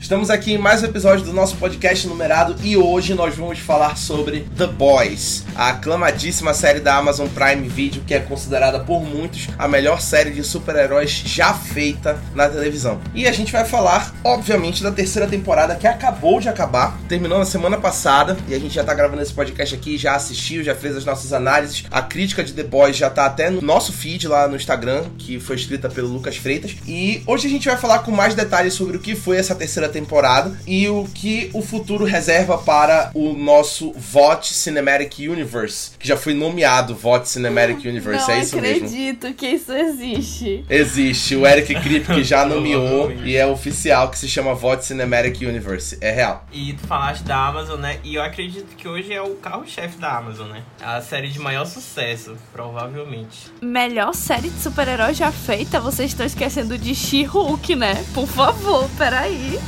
Estamos 0.00 0.30
aqui 0.30 0.54
em 0.54 0.58
mais 0.58 0.82
um 0.82 0.86
episódio 0.86 1.26
do 1.26 1.32
nosso 1.32 1.58
podcast 1.58 2.08
numerado 2.08 2.56
e 2.64 2.74
hoje 2.74 3.12
nós 3.12 3.36
vamos 3.36 3.58
falar 3.58 3.98
sobre 3.98 4.46
The 4.56 4.66
Boys, 4.66 5.44
a 5.54 5.68
aclamadíssima 5.68 6.54
série 6.54 6.80
da 6.80 6.96
Amazon 6.96 7.28
Prime 7.28 7.68
Video 7.68 8.02
que 8.06 8.14
é 8.14 8.18
considerada 8.18 8.80
por 8.80 9.02
muitos 9.02 9.48
a 9.58 9.68
melhor 9.68 10.00
série 10.00 10.30
de 10.30 10.42
super-heróis 10.42 11.10
já 11.10 11.52
feita 11.52 12.18
na 12.34 12.48
televisão. 12.48 12.98
E 13.14 13.26
a 13.28 13.32
gente 13.32 13.52
vai 13.52 13.66
falar, 13.66 14.14
obviamente, 14.24 14.82
da 14.82 14.90
terceira 14.90 15.28
temporada 15.28 15.76
que 15.76 15.86
acabou 15.86 16.40
de 16.40 16.48
acabar, 16.48 16.98
terminou 17.06 17.38
na 17.38 17.44
semana 17.44 17.76
passada 17.76 18.38
e 18.48 18.54
a 18.54 18.58
gente 18.58 18.74
já 18.74 18.82
tá 18.82 18.94
gravando 18.94 19.20
esse 19.20 19.34
podcast 19.34 19.74
aqui, 19.74 19.98
já 19.98 20.14
assistiu, 20.14 20.64
já 20.64 20.74
fez 20.74 20.96
as 20.96 21.04
nossas 21.04 21.34
análises. 21.34 21.84
A 21.90 22.00
crítica 22.00 22.42
de 22.42 22.54
The 22.54 22.64
Boys 22.64 22.96
já 22.96 23.10
tá 23.10 23.26
até 23.26 23.50
no 23.50 23.60
nosso 23.60 23.92
feed 23.92 24.26
lá 24.26 24.48
no 24.48 24.56
Instagram, 24.56 25.04
que 25.18 25.38
foi 25.38 25.56
escrita 25.56 25.90
pelo 25.90 26.08
Lucas 26.08 26.38
Freitas. 26.38 26.74
E 26.88 27.22
hoje 27.26 27.46
a 27.46 27.50
gente 27.50 27.68
vai 27.68 27.76
falar 27.76 27.98
com 27.98 28.10
mais 28.10 28.34
detalhes 28.34 28.72
sobre 28.72 28.96
o 28.96 29.00
que 29.00 29.14
foi 29.14 29.36
essa 29.36 29.54
terceira 29.54 29.89
temporada 29.90 30.58
e 30.66 30.88
o 30.88 31.04
que 31.12 31.50
o 31.52 31.60
futuro 31.62 32.04
reserva 32.04 32.56
para 32.58 33.10
o 33.14 33.32
nosso 33.32 33.92
VOT 33.92 34.52
Cinematic 34.54 35.18
Universe, 35.30 35.92
que 35.98 36.06
já 36.08 36.16
foi 36.16 36.32
nomeado 36.34 36.94
VOT 36.94 37.28
Cinematic 37.28 37.84
Universe, 37.84 38.28
Não 38.28 38.34
é 38.34 38.40
isso 38.40 38.56
mesmo? 38.60 38.86
acredito 38.86 39.34
que 39.34 39.46
isso 39.46 39.72
existe. 39.72 40.64
Existe, 40.68 41.36
o 41.36 41.46
Eric 41.46 41.74
Kripke 41.80 42.22
já 42.24 42.44
nomeou 42.46 43.12
e 43.24 43.36
é 43.36 43.46
oficial 43.46 44.08
que 44.10 44.18
se 44.18 44.28
chama 44.28 44.54
VOT 44.54 44.84
Cinematic 44.84 45.40
Universe, 45.42 45.98
é 46.00 46.10
real. 46.10 46.44
E 46.52 46.72
tu 46.74 46.86
falaste 46.86 47.22
da 47.24 47.36
Amazon, 47.48 47.80
né? 47.80 47.98
E 48.04 48.14
eu 48.14 48.22
acredito 48.22 48.76
que 48.76 48.86
hoje 48.88 49.12
é 49.12 49.20
o 49.20 49.34
carro-chefe 49.36 49.98
da 49.98 50.16
Amazon, 50.16 50.48
né? 50.48 50.62
A 50.80 51.00
série 51.00 51.28
de 51.28 51.38
maior 51.38 51.64
sucesso, 51.66 52.36
provavelmente. 52.52 53.50
Melhor 53.60 54.14
série 54.14 54.48
de 54.50 54.60
super-herói 54.60 55.14
já 55.14 55.30
feita, 55.32 55.80
vocês 55.80 56.10
estão 56.10 56.24
esquecendo 56.26 56.76
de 56.78 56.94
She-Hulk, 56.94 57.74
né? 57.76 58.04
Por 58.14 58.26
favor, 58.26 58.88
peraí. 58.96 59.58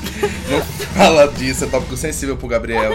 Não 0.49 0.61
fala 0.61 1.27
disso, 1.29 1.65
é 1.65 1.67
tópico 1.69 1.97
sensível 1.97 2.37
pro 2.37 2.49
Gabriel. 2.49 2.93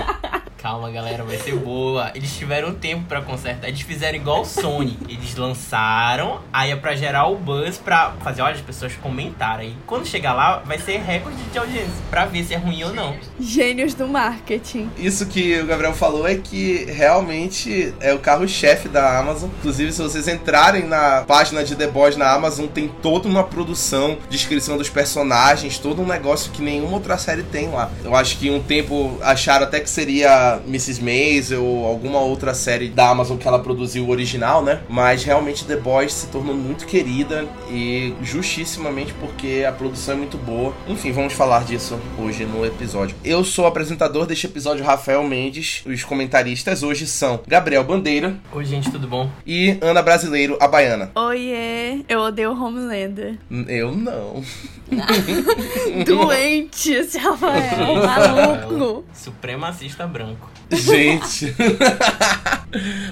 Calma, 0.67 0.91
galera, 0.91 1.23
vai 1.23 1.37
ser 1.37 1.55
boa. 1.55 2.11
Eles 2.13 2.35
tiveram 2.35 2.73
tempo 2.73 3.05
pra 3.05 3.21
consertar. 3.21 3.69
Eles 3.69 3.79
fizeram 3.79 4.17
igual 4.17 4.41
o 4.41 4.45
Sony. 4.45 4.99
Eles 5.07 5.33
lançaram, 5.33 6.41
aí 6.51 6.71
é 6.71 6.75
pra 6.75 6.93
gerar 6.93 7.27
o 7.27 7.37
buzz 7.37 7.77
pra 7.77 8.11
fazer, 8.21 8.41
olha, 8.41 8.55
as 8.55 8.59
pessoas 8.59 8.93
comentaram. 9.01 9.61
Aí 9.61 9.73
quando 9.85 10.05
chegar 10.05 10.33
lá, 10.33 10.57
vai 10.65 10.77
ser 10.77 10.97
recorde 10.97 11.41
de 11.53 11.57
audiência 11.57 11.93
pra 12.09 12.25
ver 12.25 12.43
se 12.43 12.53
é 12.53 12.57
ruim 12.57 12.83
ou 12.83 12.93
não. 12.93 13.15
Gênios 13.39 13.93
do 13.93 14.09
marketing. 14.09 14.91
Isso 14.97 15.25
que 15.27 15.57
o 15.57 15.65
Gabriel 15.65 15.93
falou 15.93 16.27
é 16.27 16.35
que 16.35 16.83
realmente 16.91 17.93
é 18.01 18.13
o 18.13 18.19
carro-chefe 18.19 18.89
da 18.89 19.17
Amazon. 19.17 19.49
Inclusive, 19.59 19.93
se 19.93 20.01
vocês 20.01 20.27
entrarem 20.27 20.85
na 20.85 21.23
página 21.25 21.63
de 21.63 21.77
The 21.77 21.87
Boys 21.87 22.17
na 22.17 22.29
Amazon, 22.29 22.67
tem 22.67 22.89
toda 22.89 23.25
uma 23.25 23.45
produção, 23.45 24.17
descrição 24.29 24.77
dos 24.77 24.89
personagens, 24.89 25.79
todo 25.79 26.01
um 26.01 26.05
negócio 26.05 26.51
que 26.51 26.61
nenhuma 26.61 26.95
outra 26.95 27.17
série 27.17 27.43
tem 27.43 27.69
lá. 27.69 27.89
Eu 28.03 28.13
acho 28.13 28.37
que 28.37 28.51
um 28.51 28.61
tempo 28.61 29.17
acharam 29.21 29.63
até 29.63 29.79
que 29.79 29.89
seria 29.89 30.56
Mrs. 30.67 31.01
Maisel 31.03 31.63
ou 31.63 31.85
alguma 31.85 32.19
outra 32.19 32.53
série 32.53 32.89
da 32.89 33.09
Amazon 33.09 33.37
que 33.37 33.47
ela 33.47 33.59
produziu 33.59 34.09
original, 34.09 34.63
né? 34.63 34.81
Mas 34.89 35.23
realmente 35.23 35.65
The 35.65 35.75
Boys 35.77 36.13
se 36.13 36.27
tornou 36.27 36.55
muito 36.55 36.85
querida 36.85 37.45
e 37.69 38.13
justíssimamente 38.21 39.13
porque 39.13 39.65
a 39.67 39.71
produção 39.71 40.15
é 40.15 40.17
muito 40.17 40.37
boa. 40.37 40.73
Enfim, 40.87 41.11
vamos 41.11 41.33
falar 41.33 41.63
disso 41.63 41.99
hoje 42.17 42.45
no 42.45 42.65
episódio. 42.65 43.15
Eu 43.23 43.43
sou 43.43 43.65
o 43.65 43.67
apresentador 43.67 44.25
deste 44.25 44.45
episódio, 44.47 44.83
Rafael 44.85 45.23
Mendes. 45.23 45.83
Os 45.85 46.03
comentaristas 46.03 46.83
hoje 46.83 47.05
são 47.07 47.39
Gabriel 47.47 47.83
Bandeira 47.83 48.35
Oi, 48.51 48.65
gente, 48.65 48.89
tudo 48.91 49.07
bom? 49.07 49.29
e 49.45 49.77
Ana 49.81 50.01
Brasileiro, 50.01 50.57
a 50.59 50.67
baiana. 50.67 51.11
Oiê, 51.15 52.03
eu 52.07 52.19
odeio 52.21 52.51
Homelander. 52.51 53.35
Eu 53.67 53.95
não. 53.95 54.43
Doente 56.05 56.91
esse 56.93 57.17
Rafael, 57.17 57.95
maluco. 57.95 59.05
Supremacista 59.13 60.07
branco. 60.07 60.46
Gente. 60.71 61.55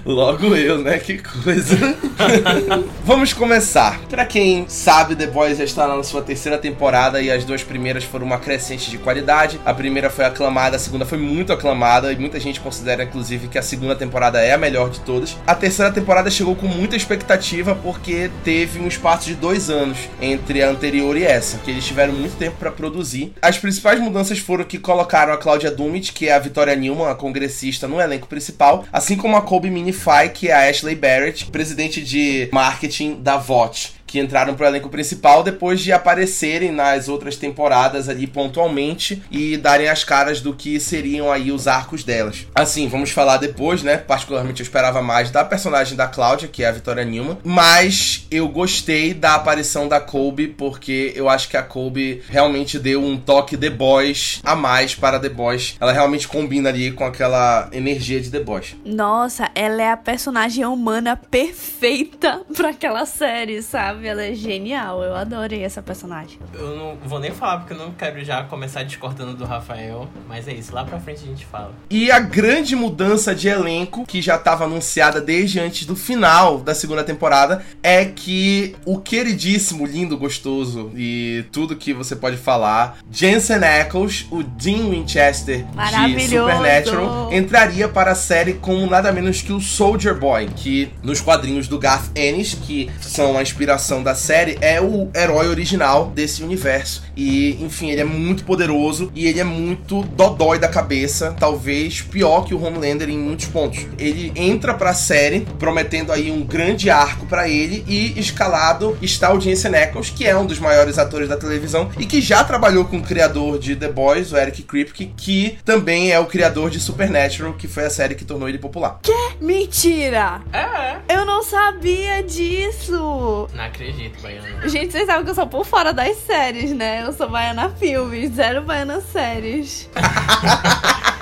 Logo 0.05 0.55
eu, 0.55 0.79
né? 0.79 0.99
Que 0.99 1.17
coisa. 1.17 1.95
Vamos 3.05 3.33
começar. 3.33 3.99
Pra 4.09 4.25
quem 4.25 4.67
sabe, 4.67 5.16
The 5.16 5.27
Boys 5.27 5.57
já 5.57 5.63
está 5.63 5.88
na 5.88 6.03
sua 6.03 6.21
terceira 6.21 6.57
temporada 6.57 7.21
e 7.21 7.31
as 7.31 7.45
duas 7.45 7.63
primeiras 7.63 8.03
foram 8.03 8.25
uma 8.25 8.38
crescente 8.38 8.91
de 8.91 8.97
qualidade. 8.97 9.59
A 9.65 9.73
primeira 9.73 10.09
foi 10.09 10.25
aclamada, 10.25 10.75
a 10.75 10.79
segunda 10.79 11.05
foi 11.05 11.17
muito 11.17 11.53
aclamada 11.53 12.11
e 12.11 12.17
muita 12.17 12.39
gente 12.39 12.59
considera, 12.59 13.03
inclusive, 13.03 13.47
que 13.47 13.57
a 13.57 13.61
segunda 13.61 13.95
temporada 13.95 14.41
é 14.41 14.53
a 14.53 14.57
melhor 14.57 14.89
de 14.89 14.99
todas. 15.01 15.38
A 15.47 15.55
terceira 15.55 15.91
temporada 15.91 16.29
chegou 16.29 16.55
com 16.55 16.67
muita 16.67 16.95
expectativa 16.95 17.75
porque 17.75 18.29
teve 18.44 18.79
um 18.79 18.88
espaço 18.88 19.27
de 19.27 19.35
dois 19.35 19.69
anos 19.69 19.97
entre 20.21 20.61
a 20.61 20.69
anterior 20.69 21.15
e 21.15 21.23
essa, 21.23 21.57
que 21.59 21.71
eles 21.71 21.85
tiveram 21.85 22.13
muito 22.13 22.35
tempo 22.38 22.57
pra 22.57 22.71
produzir. 22.71 23.33
As 23.41 23.57
principais 23.57 23.99
mudanças 23.99 24.39
foram 24.39 24.65
que 24.65 24.77
colocaram 24.77 25.33
a 25.33 25.38
Claudia 25.38 25.71
Dummett, 25.71 26.11
que 26.11 26.27
é 26.27 26.33
a 26.33 26.39
Victoria 26.39 26.75
Newman, 26.75 27.09
a 27.09 27.15
congressista, 27.15 27.88
no 27.88 28.01
elenco 28.01 28.27
principal, 28.27 28.85
assim 28.91 29.15
como 29.15 29.38
a 29.38 29.44
Colby 29.45 29.69
Minify, 29.69 30.29
que 30.33 30.50
é 30.50 30.53
a 30.53 30.69
Ashley 30.69 30.95
Barrett, 30.95 31.45
presidente 31.45 32.01
de 32.01 32.50
marketing 32.51 33.22
da 33.22 33.38
VOT 33.38 33.94
que 34.15 34.19
entraram 34.21 34.55
pro 34.55 34.65
elenco 34.65 34.87
principal 34.87 35.43
depois 35.43 35.81
de 35.81 35.91
aparecerem 35.91 36.71
nas 36.71 37.09
outras 37.09 37.35
temporadas 37.35 38.07
ali 38.07 38.25
pontualmente 38.25 39.21
e 39.29 39.57
darem 39.57 39.89
as 39.89 40.05
caras 40.05 40.39
do 40.39 40.53
que 40.53 40.79
seriam 40.79 41.29
aí 41.29 41.51
os 41.51 41.67
arcos 41.67 42.05
delas. 42.05 42.47
Assim, 42.55 42.87
vamos 42.87 43.11
falar 43.11 43.35
depois, 43.35 43.83
né? 43.83 43.97
Particularmente 43.97 44.61
eu 44.61 44.63
esperava 44.63 45.01
mais 45.01 45.31
da 45.31 45.43
personagem 45.43 45.97
da 45.97 46.07
Cláudia, 46.07 46.47
que 46.47 46.63
é 46.63 46.69
a 46.69 46.71
Victoria 46.71 47.03
Newman, 47.03 47.37
mas 47.43 48.25
eu 48.31 48.47
gostei 48.47 49.13
da 49.13 49.35
aparição 49.35 49.89
da 49.89 49.99
Colby 49.99 50.47
porque 50.47 51.11
eu 51.13 51.27
acho 51.27 51.49
que 51.49 51.57
a 51.57 51.63
Colby 51.63 52.23
realmente 52.29 52.79
deu 52.79 53.03
um 53.03 53.17
toque 53.17 53.57
The 53.57 53.69
Boys 53.69 54.39
a 54.45 54.55
mais 54.55 54.95
para 54.95 55.19
The 55.19 55.27
Boys. 55.27 55.75
Ela 55.77 55.91
realmente 55.91 56.25
combina 56.25 56.69
ali 56.69 56.89
com 56.93 57.03
aquela 57.03 57.67
energia 57.73 58.21
de 58.21 58.31
The 58.31 58.39
Boys. 58.39 58.77
Nossa, 58.85 59.51
ela 59.53 59.81
é 59.81 59.91
a 59.91 59.97
personagem 59.97 60.63
humana 60.63 61.17
perfeita 61.17 62.43
pra 62.55 62.69
aquela 62.69 63.05
série, 63.05 63.61
sabe? 63.61 64.04
Ela 64.07 64.23
é 64.23 64.33
genial, 64.33 65.03
eu 65.03 65.16
adorei 65.16 65.63
essa 65.63 65.81
personagem. 65.81 66.39
Eu 66.53 66.75
não 66.75 66.97
vou 67.05 67.19
nem 67.19 67.31
falar 67.31 67.59
porque 67.59 67.73
eu 67.73 67.77
não 67.77 67.91
quero 67.91 68.23
já 68.23 68.43
começar 68.43 68.83
discordando 68.83 69.33
do 69.33 69.45
Rafael. 69.45 70.07
Mas 70.27 70.47
é 70.47 70.53
isso, 70.53 70.73
lá 70.73 70.83
pra 70.83 70.99
frente 70.99 71.23
a 71.23 71.27
gente 71.27 71.45
fala. 71.45 71.73
E 71.89 72.11
a 72.11 72.19
grande 72.19 72.75
mudança 72.75 73.33
de 73.33 73.47
elenco, 73.47 74.05
que 74.05 74.21
já 74.21 74.35
estava 74.35 74.65
anunciada 74.65 75.19
desde 75.19 75.59
antes 75.59 75.85
do 75.85 75.95
final 75.95 76.59
da 76.59 76.75
segunda 76.75 77.03
temporada, 77.03 77.65
é 77.81 78.05
que 78.05 78.75
o 78.85 78.99
queridíssimo, 78.99 79.85
lindo, 79.85 80.17
gostoso 80.17 80.91
e 80.95 81.45
tudo 81.51 81.75
que 81.75 81.94
você 81.94 82.15
pode 82.15 82.38
falar, 82.38 82.97
Jensen 83.11 83.57
Ackles, 83.57 84.27
o 84.29 84.44
Dean 84.44 84.89
Winchester 84.89 85.65
de. 85.65 86.25
Supernatural, 86.25 87.33
entraria 87.33 87.88
para 87.88 88.11
a 88.11 88.15
série 88.15 88.53
como 88.53 88.85
nada 88.88 89.11
menos 89.11 89.41
que 89.41 89.51
o 89.51 89.59
Soldier 89.59 90.15
Boy, 90.15 90.47
que 90.55 90.91
nos 91.01 91.21
quadrinhos 91.21 91.67
do 91.67 91.79
Garth 91.79 92.11
Ennis, 92.15 92.53
que 92.53 92.89
são 93.01 93.38
a 93.38 93.41
inspiração 93.41 93.94
da 94.03 94.16
série, 94.16 94.57
é 94.61 94.81
o 94.81 95.09
herói 95.16 95.47
original 95.47 96.07
desse 96.07 96.44
universo. 96.44 97.03
E, 97.16 97.63
enfim, 97.63 97.89
ele 97.89 98.01
é 98.01 98.06
muito 98.06 98.44
poderoso 98.44 99.11
e 99.16 99.28
ele 99.28 99.39
é 99.39 99.44
muito 99.44 100.03
dodói 100.03 100.59
da 100.59 100.67
cabeça, 100.67 101.35
talvez 101.39 102.01
pior 102.01 102.45
que 102.45 102.53
o 102.53 102.61
Homelander 102.63 103.09
em 103.09 103.17
muitos 103.17 103.45
pontos. 103.47 103.85
Ele 103.97 104.31
entra 104.35 104.73
pra 104.73 104.94
série 104.94 105.41
prometendo 105.59 106.11
aí 106.11 106.31
um 106.31 106.44
grande 106.44 106.89
arco 106.89 107.25
pra 107.25 107.47
ele 107.47 107.83
e 107.88 108.19
escalado 108.19 108.97
está 109.01 109.33
o 109.33 109.39
Jensen 109.39 109.75
Ackles, 109.75 110.09
que 110.09 110.25
é 110.25 110.35
um 110.35 110.45
dos 110.45 110.59
maiores 110.59 110.97
atores 110.97 111.30
da 111.30 111.38
televisão 111.38 111.89
e 112.00 112.06
que 112.06 112.21
já 112.21 112.44
trabalhou 112.44 112.86
com 112.86 112.97
o 112.97 113.03
criador 113.03 113.57
de 113.59 113.75
The 113.75 113.88
Boys, 113.89 114.31
o 114.31 114.38
Eric 114.38 114.63
Kripke, 114.63 115.13
que 115.15 115.57
também 115.63 116.12
é 116.12 116.19
o 116.19 116.25
criador 116.25 116.69
de 116.69 116.80
Supernatural, 116.80 117.53
que 117.53 117.68
foi 117.68 117.86
a 117.86 117.89
série 117.89 118.15
que 118.15 118.25
tornou 118.25 118.47
ele 118.50 118.57
popular. 118.57 119.00
Mentira! 119.39 120.42
É, 120.51 121.15
Eu 121.15 121.25
não 121.25 121.42
sabia 121.44 122.21
disso! 122.24 123.47
não 123.53 123.63
acredito, 123.75 124.22
Baiana. 124.22 124.68
Gente, 124.68 124.92
vocês 124.92 125.06
sabem 125.06 125.24
que 125.25 125.31
eu 125.31 125.36
sou 125.36 125.48
por 125.48 125.66
fora 125.66 125.94
das 125.94 126.18
séries, 126.18 126.72
né? 126.72 127.04
Eu 127.04 127.13
sou 127.13 127.30
baiana 127.30 127.69
filmes, 127.69 128.31
zero 128.31 128.62
baiana 128.62 129.01
séries. 129.01 129.89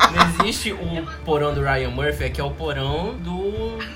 Existe 0.44 0.74
o 0.74 1.07
porão 1.24 1.54
do 1.54 1.62
Ryan 1.62 1.90
Murphy, 1.90 2.25
aqui 2.25 2.42
é 2.42 2.44
o 2.44 2.51
porão 2.51 3.16
do 3.16 3.54